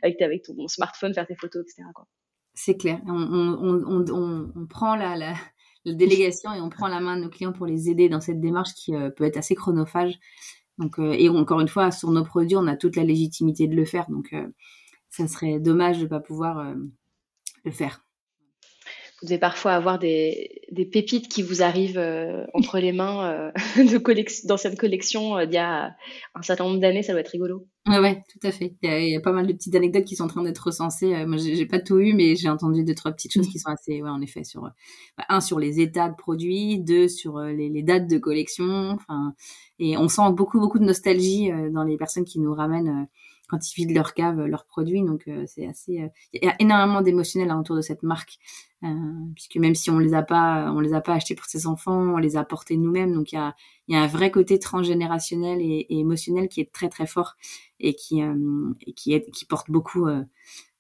avec, 0.03 0.19
ton 0.45 0.69
smartphone, 0.69 1.15
faire 1.15 1.27
tes 1.27 1.35
photos, 1.35 1.65
etc. 1.65 1.89
C'est 2.55 2.77
clair. 2.77 3.01
On, 3.07 4.67
prend 4.69 4.95
la, 4.95 5.35
délégation 5.85 6.53
et 6.55 6.61
on 6.61 6.69
prend 6.69 6.87
la 6.87 7.01
main 7.01 7.17
de 7.17 7.25
nos 7.25 7.29
clients 7.29 7.53
pour 7.53 7.67
les 7.67 7.91
aider 7.91 8.09
dans 8.09 8.21
cette 8.21 8.41
démarche 8.41 8.73
qui 8.75 8.93
peut 9.17 9.25
être 9.25 9.37
assez 9.37 9.57
chronophage. 9.57 10.15
Et 10.99 11.29
encore 11.29 11.61
une 11.61 11.69
fois, 11.69 11.91
sur 11.91 12.13
nos 12.13 12.25
produits, 12.25 12.57
on 12.57 12.69
a 12.69 12.77
toute 12.77 12.95
la 12.95 13.03
légitimité 13.03 13.67
de 13.67 13.75
le 13.75 13.85
faire. 13.85 14.09
Donc, 14.09 14.33
ça 15.11 15.27
serait 15.27 15.59
dommage 15.59 15.99
de 15.99 16.05
ne 16.05 16.09
pas 16.09 16.21
pouvoir 16.21 16.73
le 17.65 17.71
faire. 17.71 18.05
Vous 19.21 19.27
devez 19.27 19.39
parfois 19.39 19.73
avoir 19.73 19.99
des, 19.99 20.61
des 20.71 20.85
pépites 20.87 21.29
qui 21.29 21.43
vous 21.43 21.61
arrivent 21.61 21.99
euh, 21.99 22.45
entre 22.55 22.79
les 22.79 22.93
mains 22.93 23.29
euh, 23.29 23.51
de 23.77 23.99
collection, 23.99 24.47
d'anciennes 24.47 24.77
collections 24.77 25.37
euh, 25.37 25.45
d'il 25.45 25.55
y 25.55 25.59
a 25.59 25.93
un 26.37 26.43
certain 26.43 26.65
nombre 26.65 26.79
d'années, 26.79 27.03
ça 27.03 27.13
doit 27.13 27.23
être 27.23 27.31
rigolo. 27.31 27.67
Ouais, 27.89 27.99
ouais, 27.99 28.23
tout 28.31 28.47
à 28.47 28.53
fait. 28.53 28.77
Il 28.83 29.09
y, 29.09 29.17
a, 29.17 29.21
pas 29.21 29.33
mal 29.33 29.49
de 29.49 29.53
petites 29.55 29.75
anecdotes 29.75 30.05
qui 30.05 30.15
sont 30.15 30.25
en 30.25 30.29
train 30.29 30.45
d'être 30.45 30.67
recensées. 30.67 31.27
moi, 31.27 31.37
j'ai 31.37 31.67
pas 31.67 31.81
tout 31.81 31.99
eu, 31.99 32.13
mais 32.13 32.37
j'ai 32.37 32.49
entendu 32.49 32.85
deux, 32.85 32.95
trois 32.95 33.11
petites 33.11 33.33
choses 33.33 33.49
qui 33.49 33.59
sont 33.59 33.71
assez, 33.71 34.01
ouais, 34.03 34.09
en 34.09 34.21
effet, 34.21 34.45
sur 34.45 34.63
bah, 35.17 35.25
un 35.29 35.41
sur 35.41 35.59
les 35.59 35.81
états 35.81 36.09
de 36.09 36.15
produits, 36.15 36.79
deux 36.79 37.09
sur 37.09 37.41
les, 37.41 37.71
les, 37.71 37.83
dates 37.83 38.09
de 38.09 38.19
collection. 38.19 38.91
Enfin, 38.91 39.35
et 39.81 39.97
on 39.97 40.09
sent 40.09 40.31
beaucoup, 40.33 40.61
beaucoup 40.61 40.79
de 40.79 40.85
nostalgie 40.85 41.51
dans 41.73 41.83
les 41.83 41.97
personnes 41.97 42.25
qui 42.25 42.39
nous 42.39 42.55
ramènent 42.55 43.09
quand 43.49 43.71
ils 43.71 43.75
vident 43.75 43.95
leur 43.95 44.15
cave, 44.15 44.45
leurs 44.45 44.67
produits. 44.67 45.03
Donc 45.03 45.27
euh, 45.27 45.45
c'est 45.47 45.67
assez, 45.67 46.03
euh, 46.03 46.09
il 46.33 46.45
y 46.45 46.49
a 46.49 46.55
énormément 46.61 47.01
d'émotionnel 47.01 47.51
autour 47.53 47.77
de 47.77 47.81
cette 47.81 48.03
marque, 48.03 48.39
euh, 48.85 48.89
puisque 49.35 49.57
même 49.57 49.75
si 49.75 49.91
on 49.91 49.99
les 49.99 50.15
a 50.15 50.23
pas, 50.23 50.71
on 50.73 50.81
les 50.81 50.93
a 50.93 51.01
pas 51.01 51.15
achetés 51.15 51.35
pour 51.35 51.47
ses 51.47 51.67
enfants, 51.67 52.15
on 52.15 52.19
les 52.19 52.37
a 52.37 52.45
portés 52.45 52.77
nous-mêmes. 52.77 53.15
Donc 53.15 53.33
il 53.33 53.37
y 53.37 53.39
a, 53.39 53.57
y 53.89 53.97
a 53.97 54.03
un 54.03 54.07
vrai 54.07 54.31
côté 54.31 54.59
transgénérationnel 54.59 55.61
et, 55.61 55.87
émotionnel 55.89 56.49
qui 56.49 56.61
est 56.61 56.73
très 56.73 56.89
très 56.89 57.07
fort 57.07 57.37
et 57.81 57.95
qui, 57.95 58.21
qui, 58.97 59.15
est, 59.15 59.31
qui 59.31 59.45
porte 59.45 59.71
beaucoup 59.71 60.07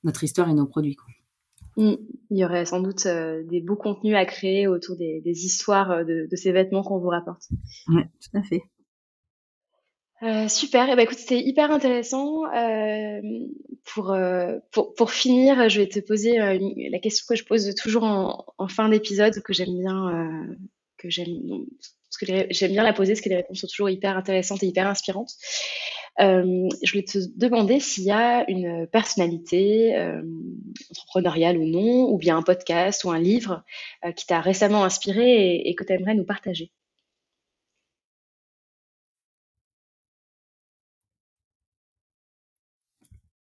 notre 0.05 0.25
histoire 0.25 0.49
et 0.49 0.55
nos 0.55 0.67
produits. 0.67 0.97
Quoi. 0.97 1.07
Mmh. 1.77 1.97
Il 2.31 2.39
y 2.39 2.45
aurait 2.45 2.67
sans 2.67 2.81
doute 2.81 3.07
des 3.07 3.61
beaux 3.61 3.77
contenus 3.77 4.17
à 4.17 4.25
créer 4.25 4.67
autour 4.67 4.97
des, 4.97 5.21
des 5.21 5.45
histoires 5.45 6.05
de, 6.05 6.27
de, 6.31 6.37
ces 6.37 6.53
vêtements 6.53 6.83
qu'on 6.83 6.99
vous 6.99 7.09
rapporte. 7.09 7.49
Oui, 7.89 8.03
tout 8.21 8.37
à 8.37 8.43
fait. 8.43 8.63
Euh, 10.23 10.49
super. 10.49 10.89
Et 10.89 10.93
eh 10.93 10.97
ben, 10.97 11.03
écoute, 11.03 11.19
c'était 11.19 11.41
hyper 11.41 11.71
intéressant. 11.71 12.45
Euh, 12.53 13.21
pour, 13.85 14.11
euh, 14.11 14.59
pour, 14.73 14.95
pour 14.95 15.13
finir, 15.13 15.69
je 15.69 15.81
vais 15.81 15.89
te 15.89 16.01
poser 16.01 16.39
la 16.39 16.99
question 16.99 17.25
que 17.29 17.37
je 17.37 17.45
pose 17.45 17.75
toujours 17.75 18.05
en, 18.05 18.69
fin 18.69 18.89
d'épisode, 18.89 19.41
que 19.43 19.53
j'aime 19.53 19.79
bien, 19.79 20.47
que 20.99 21.09
j'aime, 21.09 21.67
parce 22.11 22.19
que 22.19 22.47
j'aime 22.51 22.73
bien 22.73 22.83
la 22.83 22.93
poser, 22.93 23.13
parce 23.13 23.21
que 23.21 23.29
les 23.29 23.37
réponses 23.37 23.61
sont 23.61 23.67
toujours 23.69 23.91
hyper 23.91 24.17
intéressantes 24.17 24.63
et 24.63 24.67
hyper 24.67 24.87
inspirantes. 24.89 25.33
je 26.19 26.91
voulais 26.91 27.05
te 27.05 27.19
demander 27.37 27.81
s'il 27.81 28.05
y 28.05 28.11
a 28.11 28.45
une 28.51 28.87
personnalité 28.89 29.97
entrepreneuriale 30.91 31.57
ou 31.59 31.65
non, 31.65 32.11
ou 32.11 32.19
bien 32.19 32.37
un 32.37 32.43
podcast 32.43 33.05
ou 33.05 33.11
un 33.11 33.21
livre 33.21 33.65
qui 34.17 34.27
t'a 34.27 34.41
récemment 34.41 34.85
inspiré 34.85 35.63
et, 35.65 35.75
que 35.75 35.85
tu 35.85 35.93
aimerais 35.93 36.15
nous 36.15 36.27
partager. 36.27 36.73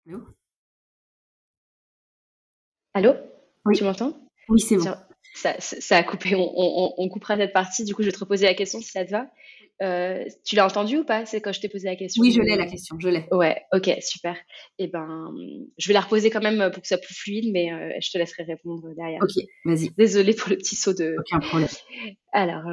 Allô 0.09 0.23
Allô 2.95 3.15
Oui. 3.67 3.77
Tu 3.77 3.85
m'entends 3.85 4.19
Oui, 4.49 4.59
c'est 4.59 4.77
bon. 4.77 4.85
Ça, 5.35 5.97
a 5.97 6.03
coupé. 6.03 6.35
On, 6.35 7.09
coupera 7.11 7.37
cette 7.37 7.53
partie. 7.53 7.85
Du 7.85 7.95
coup, 7.95 8.03
je 8.03 8.09
vais 8.09 8.13
te 8.13 8.19
reposer 8.19 8.47
la 8.47 8.55
question 8.55 8.81
si 8.81 8.91
ça 8.91 9.05
te 9.05 9.11
va. 9.11 9.31
Euh, 9.81 10.25
tu 10.45 10.57
l'as 10.57 10.67
entendu 10.67 10.97
ou 10.99 11.05
pas? 11.05 11.27
C'est 11.27 11.41
quand 11.41 11.53
je 11.53 11.61
t'ai 11.61 11.69
posé 11.69 11.87
la 11.87 11.95
question. 11.95 12.23
Oui, 12.23 12.33
je 12.33 12.41
l'ai 12.41 12.57
la 12.57 12.67
question. 12.67 12.97
Je 12.99 13.09
l'ai. 13.09 13.27
Ouais. 13.31 13.63
Ok. 13.73 13.91
Super. 14.01 14.37
Eh 14.79 14.89
ben, 14.89 15.31
je 15.77 15.89
vais 15.89 15.95
la 15.95 16.01
reposer 16.01 16.31
quand 16.31 16.43
même 16.43 16.71
pour 16.73 16.83
que 16.83 16.89
ce 16.89 16.97
soit 16.97 17.05
plus 17.05 17.15
fluide, 17.15 17.53
mais 17.53 17.71
euh, 17.71 17.93
je 18.01 18.11
te 18.11 18.17
laisserai 18.17 18.45
répondre 18.45 18.89
derrière. 18.97 19.21
Ok. 19.23 19.45
Vas-y. 19.67 19.91
Désolée 19.91 20.35
pour 20.35 20.49
le 20.49 20.57
petit 20.57 20.75
saut 20.75 20.95
de. 20.95 21.17
Aucun 21.19 21.39
problème. 21.41 21.69
Alors, 22.33 22.65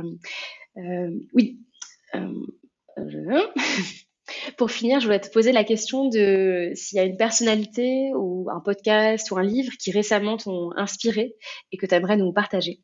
euh, 0.78 1.10
oui. 1.34 1.60
Pour 4.58 4.72
finir, 4.72 5.00
je 5.00 5.06
voulais 5.06 5.20
te 5.20 5.32
poser 5.32 5.52
la 5.52 5.64
question 5.64 6.10
de 6.10 6.72
s'il 6.74 6.98
y 6.98 7.00
a 7.00 7.06
une 7.06 7.18
personnalité 7.18 8.12
ou 8.16 8.48
un 8.50 8.60
podcast 8.60 9.30
ou 9.32 9.38
un 9.38 9.44
livre 9.44 9.72
qui 9.80 9.92
récemment 9.92 10.38
t'ont 10.38 10.72
inspiré 10.76 11.36
et 11.72 11.78
que 11.78 11.86
tu 11.86 11.94
aimerais 11.94 12.18
nous 12.18 12.34
partager. 12.34 12.82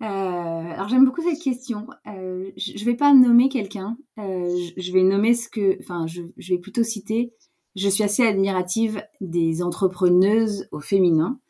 Euh, 0.00 0.06
alors 0.06 0.88
j'aime 0.88 1.04
beaucoup 1.04 1.22
cette 1.22 1.42
question. 1.42 1.88
Euh, 2.06 2.50
je 2.56 2.84
vais 2.84 2.94
pas 2.94 3.12
nommer 3.12 3.48
quelqu'un. 3.48 3.96
Euh, 4.18 4.48
je, 4.76 4.92
vais 4.92 5.02
nommer 5.02 5.34
ce 5.34 5.48
que, 5.48 5.78
enfin, 5.80 6.06
je, 6.06 6.22
vais 6.48 6.58
plutôt 6.58 6.84
citer. 6.84 7.34
Je 7.74 7.88
suis 7.88 8.04
assez 8.04 8.24
admirative 8.24 9.02
des 9.20 9.62
entrepreneuses 9.62 10.68
au 10.72 10.80
féminin 10.80 11.40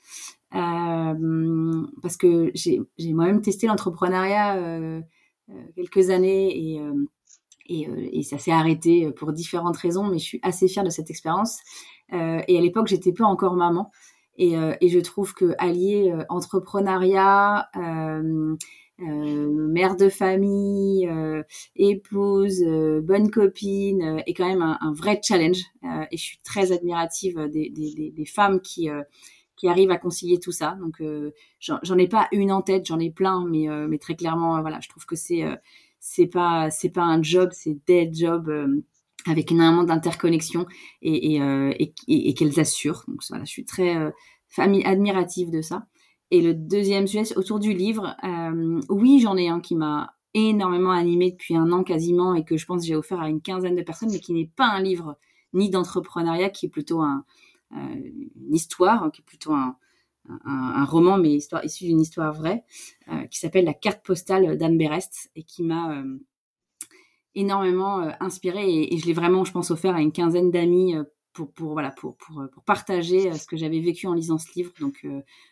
parce 0.51 2.17
que 2.17 2.51
j'ai 2.55 2.81
moi-même 3.13 3.43
testé 3.43 3.67
l'entrepreneuriat 3.67 5.03
quelques 5.77 6.09
années 6.09 6.57
et 6.57 6.81
euh, 7.71 8.09
et, 8.13 8.23
ça 8.23 8.39
s'est 8.39 8.53
arrêté 8.53 9.07
euh, 9.07 9.13
pour 9.13 9.33
différentes 9.33 9.77
raisons, 9.77 10.05
mais 10.05 10.19
je 10.19 10.25
suis 10.25 10.41
assez 10.43 10.69
fière 10.69 10.85
de 10.85 10.91
cette 10.91 11.11
expérience. 11.11 11.59
Euh, 12.13 12.41
et 12.49 12.59
à 12.59 12.61
l'époque, 12.61 12.89
j'étais 12.89 13.13
pas 13.13 13.25
encore 13.25 13.55
maman. 13.55 13.91
Et, 14.37 14.55
et, 14.81 14.89
je 14.89 15.01
trouve 15.01 15.35
que 15.35 15.57
allier 15.59 16.15
entrepreneuriat, 16.29 17.69
mère 19.01 19.97
de 19.97 20.09
famille, 20.09 21.11
épouse, 21.75 22.63
bonne 23.03 23.33
copine, 23.33 24.23
est 24.25 24.35
quand 24.35 24.47
même 24.47 24.63
un, 24.63 24.93
vrai 24.93 25.21
challenge. 25.25 25.59
et 25.83 26.17
je 26.17 26.23
suis 26.23 26.39
très 26.45 26.71
admirative 26.71 27.49
des, 27.51 27.69
des, 27.71 28.13
des 28.15 28.25
femmes 28.27 28.61
qui 28.61 28.89
qui 29.57 29.67
arrivent 29.67 29.91
à 29.91 29.99
concilier 29.99 30.39
tout 30.39 30.53
ça. 30.53 30.79
Donc, 30.81 31.03
j'en 31.59 31.99
ai 31.99 32.07
pas 32.07 32.29
une 32.31 32.53
en 32.53 32.63
tête, 32.63 32.87
j'en 32.87 33.01
ai 33.01 33.11
plein, 33.11 33.45
mais, 33.45 33.67
mais 33.89 33.99
très 33.99 34.15
clairement, 34.15 34.61
voilà, 34.61 34.79
je 34.81 34.89
trouve 34.89 35.05
que 35.05 35.17
c'est 35.17 35.43
c'est 36.11 36.27
pas 36.27 36.71
c'est 36.71 36.89
pas 36.89 37.03
un 37.03 37.23
job, 37.23 37.51
c'est 37.53 37.79
des 37.87 38.11
jobs 38.13 38.49
euh, 38.49 38.83
avec 39.27 39.53
énormément 39.53 39.85
d'interconnexion 39.85 40.67
et, 41.03 41.35
et, 41.35 41.43
euh, 41.43 41.73
et, 41.79 42.35
qu'elles 42.35 42.59
assurent. 42.59 43.05
Donc 43.09 43.21
voilà, 43.29 43.45
je 43.45 43.51
suis 43.51 43.67
très 43.67 43.95
euh, 43.97 44.11
admirative 44.57 45.51
de 45.51 45.61
ça. 45.61 45.87
Et 46.31 46.41
le 46.41 46.55
deuxième 46.55 47.07
sujet 47.07 47.37
autour 47.37 47.59
du 47.59 47.73
livre, 47.73 48.15
oui, 48.91 49.21
j'en 49.21 49.37
ai 49.37 49.49
un 49.49 49.61
qui 49.61 49.75
m'a 49.75 50.15
énormément 50.35 50.91
animé 50.91 51.31
depuis 51.31 51.57
un 51.57 51.73
an 51.73 51.85
quasiment 51.85 52.35
et 52.35 52.45
que 52.45 52.59
je 52.59 52.67
pense 52.67 52.85
j'ai 52.85 52.95
offert 52.95 53.21
à 53.21 53.31
une 53.31 53.41
quinzaine 53.41 53.77
de 53.77 53.83
personnes, 53.83 54.11
mais 54.13 54.21
qui 54.21 54.35
n'est 54.35 54.51
pas 54.55 54.69
un 54.69 54.83
livre 54.83 55.17
ni 55.55 55.71
d'entrepreneuriat, 55.71 56.51
qui 56.51 56.67
est 56.67 56.69
plutôt 56.69 57.01
un, 57.01 57.25
une 57.73 58.55
histoire, 58.55 59.11
qui 59.11 59.23
est 59.23 59.25
plutôt 59.25 59.55
un, 59.55 59.77
un, 60.45 60.85
roman, 60.85 61.19
mais 61.19 61.31
histoire, 61.31 61.65
issu 61.65 61.85
d'une 61.85 62.01
histoire 62.01 62.33
vraie, 62.33 62.65
euh, 63.11 63.27
qui 63.27 63.39
s'appelle 63.39 63.65
La 63.65 63.75
carte 63.75 64.05
postale 64.05 64.57
d'Anne 64.57 64.79
Berest 64.79 65.31
et 65.37 65.43
qui 65.43 65.63
m'a 65.63 65.99
euh, 65.99 66.19
énormément 67.35 68.01
euh, 68.01 68.11
inspirée. 68.21 68.89
Et, 68.93 68.99
je 68.99 69.07
l'ai 69.07 69.13
vraiment, 69.13 69.45
je 69.45 69.53
pense, 69.53 69.71
offert 69.71 69.95
à 69.95 70.01
une 70.01 70.13
quinzaine 70.13 70.51
d'amis 70.51 70.95
pour, 71.33 71.53
pour, 71.53 71.73
voilà, 71.73 71.91
pour, 71.91 72.17
pour, 72.17 72.43
pour 72.53 72.63
partager 72.65 73.33
ce 73.33 73.47
que 73.47 73.57
j'avais 73.57 73.81
vécu 73.81 74.07
en 74.07 74.15
lisant 74.15 74.39
ce 74.39 74.53
livre. 74.57 74.73
Donc 74.81 75.07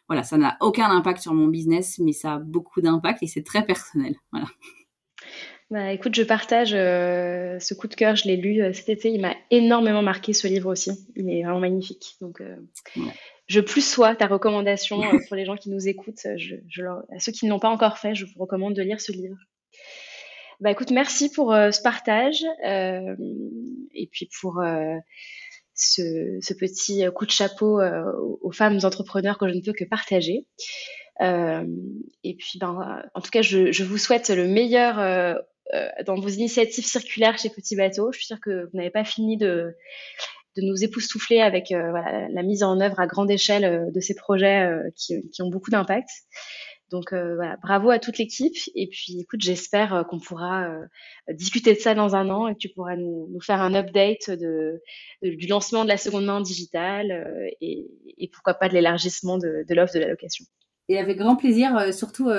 voilà, 0.09 0.22
ça 0.22 0.37
n'a 0.37 0.57
aucun 0.61 0.91
impact 0.91 1.20
sur 1.20 1.35
mon 1.35 1.47
business, 1.47 1.99
mais 1.99 2.12
ça 2.12 2.35
a 2.35 2.39
beaucoup 2.39 2.81
d'impact 2.81 3.22
et 3.22 3.27
c'est 3.27 3.45
très 3.45 3.64
personnel. 3.64 4.16
Voilà. 4.33 4.47
Bah, 5.68 5.93
écoute, 5.93 6.14
je 6.14 6.22
partage 6.22 6.70
ce 6.70 7.74
coup 7.74 7.89
de 7.89 7.95
cœur. 7.95 8.14
Je 8.14 8.29
l'ai 8.29 8.37
lu 8.37 8.62
cet 8.72 8.89
été. 8.89 9.11
Il 9.11 9.20
m'a 9.20 9.35
énormément 9.51 10.03
marqué 10.03 10.33
ce 10.33 10.47
livre 10.47 10.70
aussi. 10.70 10.93
Il 11.16 11.29
est 11.29 11.43
vraiment 11.43 11.59
magnifique. 11.59 12.16
Donc, 12.20 12.41
je 13.47 13.61
plus 13.61 13.86
sois 13.86 14.16
ta 14.16 14.26
recommandation 14.26 15.03
euh, 15.03 15.18
pour 15.28 15.36
les 15.36 15.44
gens 15.44 15.57
qui 15.57 15.70
nous 15.70 15.88
écoutent. 15.88 16.26
Je, 16.36 16.57
à 16.84 17.18
ceux 17.20 17.32
qui 17.32 17.47
ne 17.47 17.51
l'ont 17.51 17.59
pas 17.59 17.70
encore 17.70 17.99
fait, 17.99 18.14
je 18.14 18.24
vous 18.24 18.40
recommande 18.40 18.74
de 18.74 18.82
lire 18.82 19.01
ce 19.01 19.12
livre. 19.12 19.36
Bah 20.61 20.70
écoute, 20.70 20.90
merci 20.90 21.30
pour 21.30 21.53
euh, 21.53 21.70
ce 21.70 21.82
partage 21.82 22.42
euh, 22.64 23.14
et 23.94 24.09
puis 24.11 24.28
pour 24.40 24.62
ce, 25.74 26.55
petit 26.55 27.05
coup 27.14 27.26
de 27.26 27.30
chapeau 27.30 27.80
aux 28.40 28.53
femmes 28.53 28.78
entrepreneurs 28.82 29.38
que 29.38 29.49
je 29.49 29.55
ne 29.55 29.61
peux 29.61 29.74
que 29.74 29.84
partager. 29.84 30.47
et 31.20 32.36
puis, 32.38 32.59
ben, 32.59 33.03
en 33.14 33.20
tout 33.20 33.30
cas, 33.30 33.42
je, 33.42 33.70
je 33.70 33.84
vous 33.84 33.99
souhaite 33.99 34.30
le 34.30 34.49
meilleur 34.49 34.97
dans 36.07 36.14
vos 36.14 36.28
initiatives 36.28 36.86
circulaires 36.86 37.38
chez 37.38 37.51
Petit 37.51 37.76
Bateau. 37.76 38.11
Je 38.12 38.18
suis 38.18 38.26
sûre 38.26 38.40
que 38.40 38.64
vous 38.64 38.76
n'avez 38.78 38.90
pas 38.90 39.05
fini 39.05 39.36
de, 39.36 39.76
de 40.57 40.62
nous 40.62 40.82
époustoufler 40.82 41.40
avec 41.40 41.70
euh, 41.70 41.92
la 42.30 42.42
mise 42.42 42.62
en 42.62 42.80
œuvre 42.80 42.98
à 42.98 43.07
grande 43.07 43.30
échelle 43.30 43.64
euh, 43.64 43.90
de 43.90 44.00
ces 44.00 44.14
projets 44.14 44.62
euh, 44.62 44.90
qui, 44.96 45.42
ont 45.42 45.50
beaucoup 45.50 45.70
d'impact. 45.70 46.09
Donc 46.90 47.12
voilà, 47.12 47.57
bravo 47.62 47.90
à 47.90 47.98
toute 47.98 48.16
l'équipe. 48.16 48.54
Et 48.76 48.86
puis 48.86 49.18
écoute, 49.18 49.40
j'espère 49.40 50.04
qu'on 50.09 50.20
pourra 50.20 50.70
discuter 51.32 51.74
de 51.74 51.80
ça 51.80 51.96
dans 51.96 52.14
un 52.14 52.30
an 52.30 52.46
et 52.46 52.52
que 52.52 52.59
tu 52.59 52.68
pourras 52.68 52.94
nous, 52.94 53.40
faire 53.40 53.61
un 53.61 53.74
update 53.74 54.30
de, 54.30 54.80
du 55.20 55.48
lancement 55.48 55.82
de 55.82 55.88
la 55.88 55.96
seconde 55.96 56.26
main 56.26 56.40
digitale 56.40 57.50
et, 57.61 57.88
pourquoi 58.32 58.54
pas 58.54 58.68
de 58.68 58.74
l'élargissement 58.74 59.36
de, 59.36 59.64
l'offre 59.70 59.94
de 59.94 59.98
la 59.98 60.07
location. 60.07 60.44
Et 60.88 61.00
avec 61.00 61.18
grand 61.18 61.34
plaisir, 61.34 61.92
surtout 61.92 62.30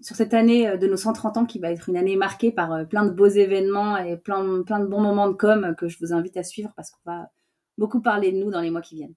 sur 0.00 0.14
cette 0.14 0.32
année 0.32 0.78
de 0.78 0.86
nos 0.86 0.96
130 0.96 1.38
ans 1.38 1.44
qui 1.44 1.58
va 1.58 1.72
être 1.72 1.88
une 1.88 1.96
année 1.96 2.14
marquée 2.14 2.52
par 2.52 2.86
plein 2.86 3.04
de 3.04 3.10
beaux 3.10 3.26
événements 3.26 3.96
et 3.96 4.16
plein, 4.16 4.62
plein 4.62 4.78
de 4.78 4.86
bons 4.86 5.00
moments 5.00 5.28
de 5.28 5.34
com 5.34 5.74
que 5.76 5.88
je 5.88 5.98
vous 5.98 6.12
invite 6.12 6.36
à 6.36 6.44
suivre 6.44 6.70
parce 6.76 6.92
qu'on 6.92 7.10
va 7.10 7.32
beaucoup 7.82 8.00
parler 8.00 8.30
de 8.30 8.36
nous 8.36 8.52
dans 8.52 8.60
les 8.60 8.70
mois 8.70 8.80
qui 8.80 8.94
viennent. 8.94 9.16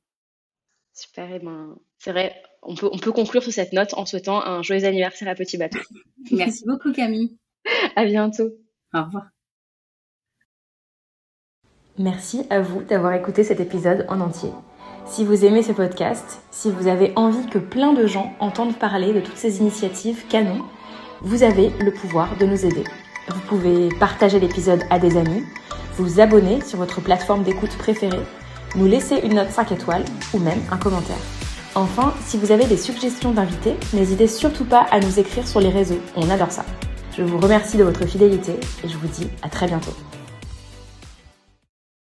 Super, 0.92 1.30
et 1.30 1.36
eh 1.36 1.40
ben, 1.40 1.78
c'est 2.00 2.12
vrai, 2.12 2.34
on 2.64 2.74
peut, 2.74 2.90
on 2.92 2.98
peut 2.98 3.12
conclure 3.12 3.44
sur 3.44 3.52
cette 3.52 3.74
note 3.74 3.94
en 3.94 4.08
souhaitant 4.08 4.44
un 4.44 4.64
joyeux 4.64 4.86
anniversaire 4.86 5.28
à 5.28 5.36
Petit 5.36 5.58
Bateau. 5.58 5.78
Merci 6.32 6.64
beaucoup 6.66 6.92
Camille. 6.92 7.38
à 7.96 8.06
bientôt. 8.06 8.50
Au 8.92 9.04
revoir. 9.04 9.28
Merci 12.00 12.48
à 12.50 12.60
vous 12.60 12.82
d'avoir 12.82 13.14
écouté 13.14 13.44
cet 13.44 13.60
épisode 13.60 14.08
en 14.10 14.20
entier. 14.20 14.50
Si 15.06 15.24
vous 15.24 15.46
aimez 15.46 15.62
ce 15.62 15.72
podcast, 15.72 16.42
si 16.50 16.72
vous 16.72 16.88
avez 16.88 17.14
envie 17.16 17.48
que 17.48 17.60
plein 17.60 17.94
de 17.94 18.08
gens 18.08 18.34
entendent 18.40 18.80
parler 18.80 19.14
de 19.14 19.22
toutes 19.22 19.38
ces 19.38 19.60
initiatives 19.60 20.26
canon, 20.28 20.66
vous 21.22 21.44
avez 21.44 21.70
le 21.80 21.94
pouvoir 21.94 22.36
de 22.40 22.48
nous 22.48 22.66
aider. 22.66 22.84
Vous 23.28 23.42
pouvez 23.42 23.90
partager 24.00 24.40
l'épisode 24.40 24.82
à 24.90 24.98
des 24.98 25.18
amis, 25.18 25.44
vous 25.98 26.20
abonner 26.20 26.62
sur 26.62 26.80
votre 26.80 27.00
plateforme 27.00 27.44
d'écoute 27.44 27.78
préférée 27.78 28.26
nous 28.76 28.88
laisser 28.88 29.18
une 29.24 29.36
note 29.36 29.52
5 29.52 29.72
étoiles 29.72 30.06
ou 30.34 30.40
même 30.40 30.60
un 30.72 30.78
commentaire. 30.78 31.18
Enfin, 31.76 32.14
si 32.26 32.38
vous 32.38 32.52
avez 32.52 32.66
des 32.66 32.78
suggestions 32.78 33.32
d'invités, 33.32 33.76
n'hésitez 33.94 34.28
surtout 34.28 34.66
pas 34.66 34.86
à 34.92 35.00
nous 35.00 35.20
écrire 35.20 35.48
sur 35.48 35.60
les 35.60 35.70
réseaux, 35.70 36.00
on 36.16 36.30
adore 36.30 36.52
ça. 36.52 36.66
Je 37.18 37.24
vous 37.24 37.38
remercie 37.38 37.78
de 37.78 37.84
votre 37.84 38.06
fidélité 38.06 38.54
et 38.84 38.88
je 38.88 38.98
vous 38.98 39.08
dis 39.08 39.28
à 39.42 39.50
très 39.50 39.68
bientôt. 39.68 39.94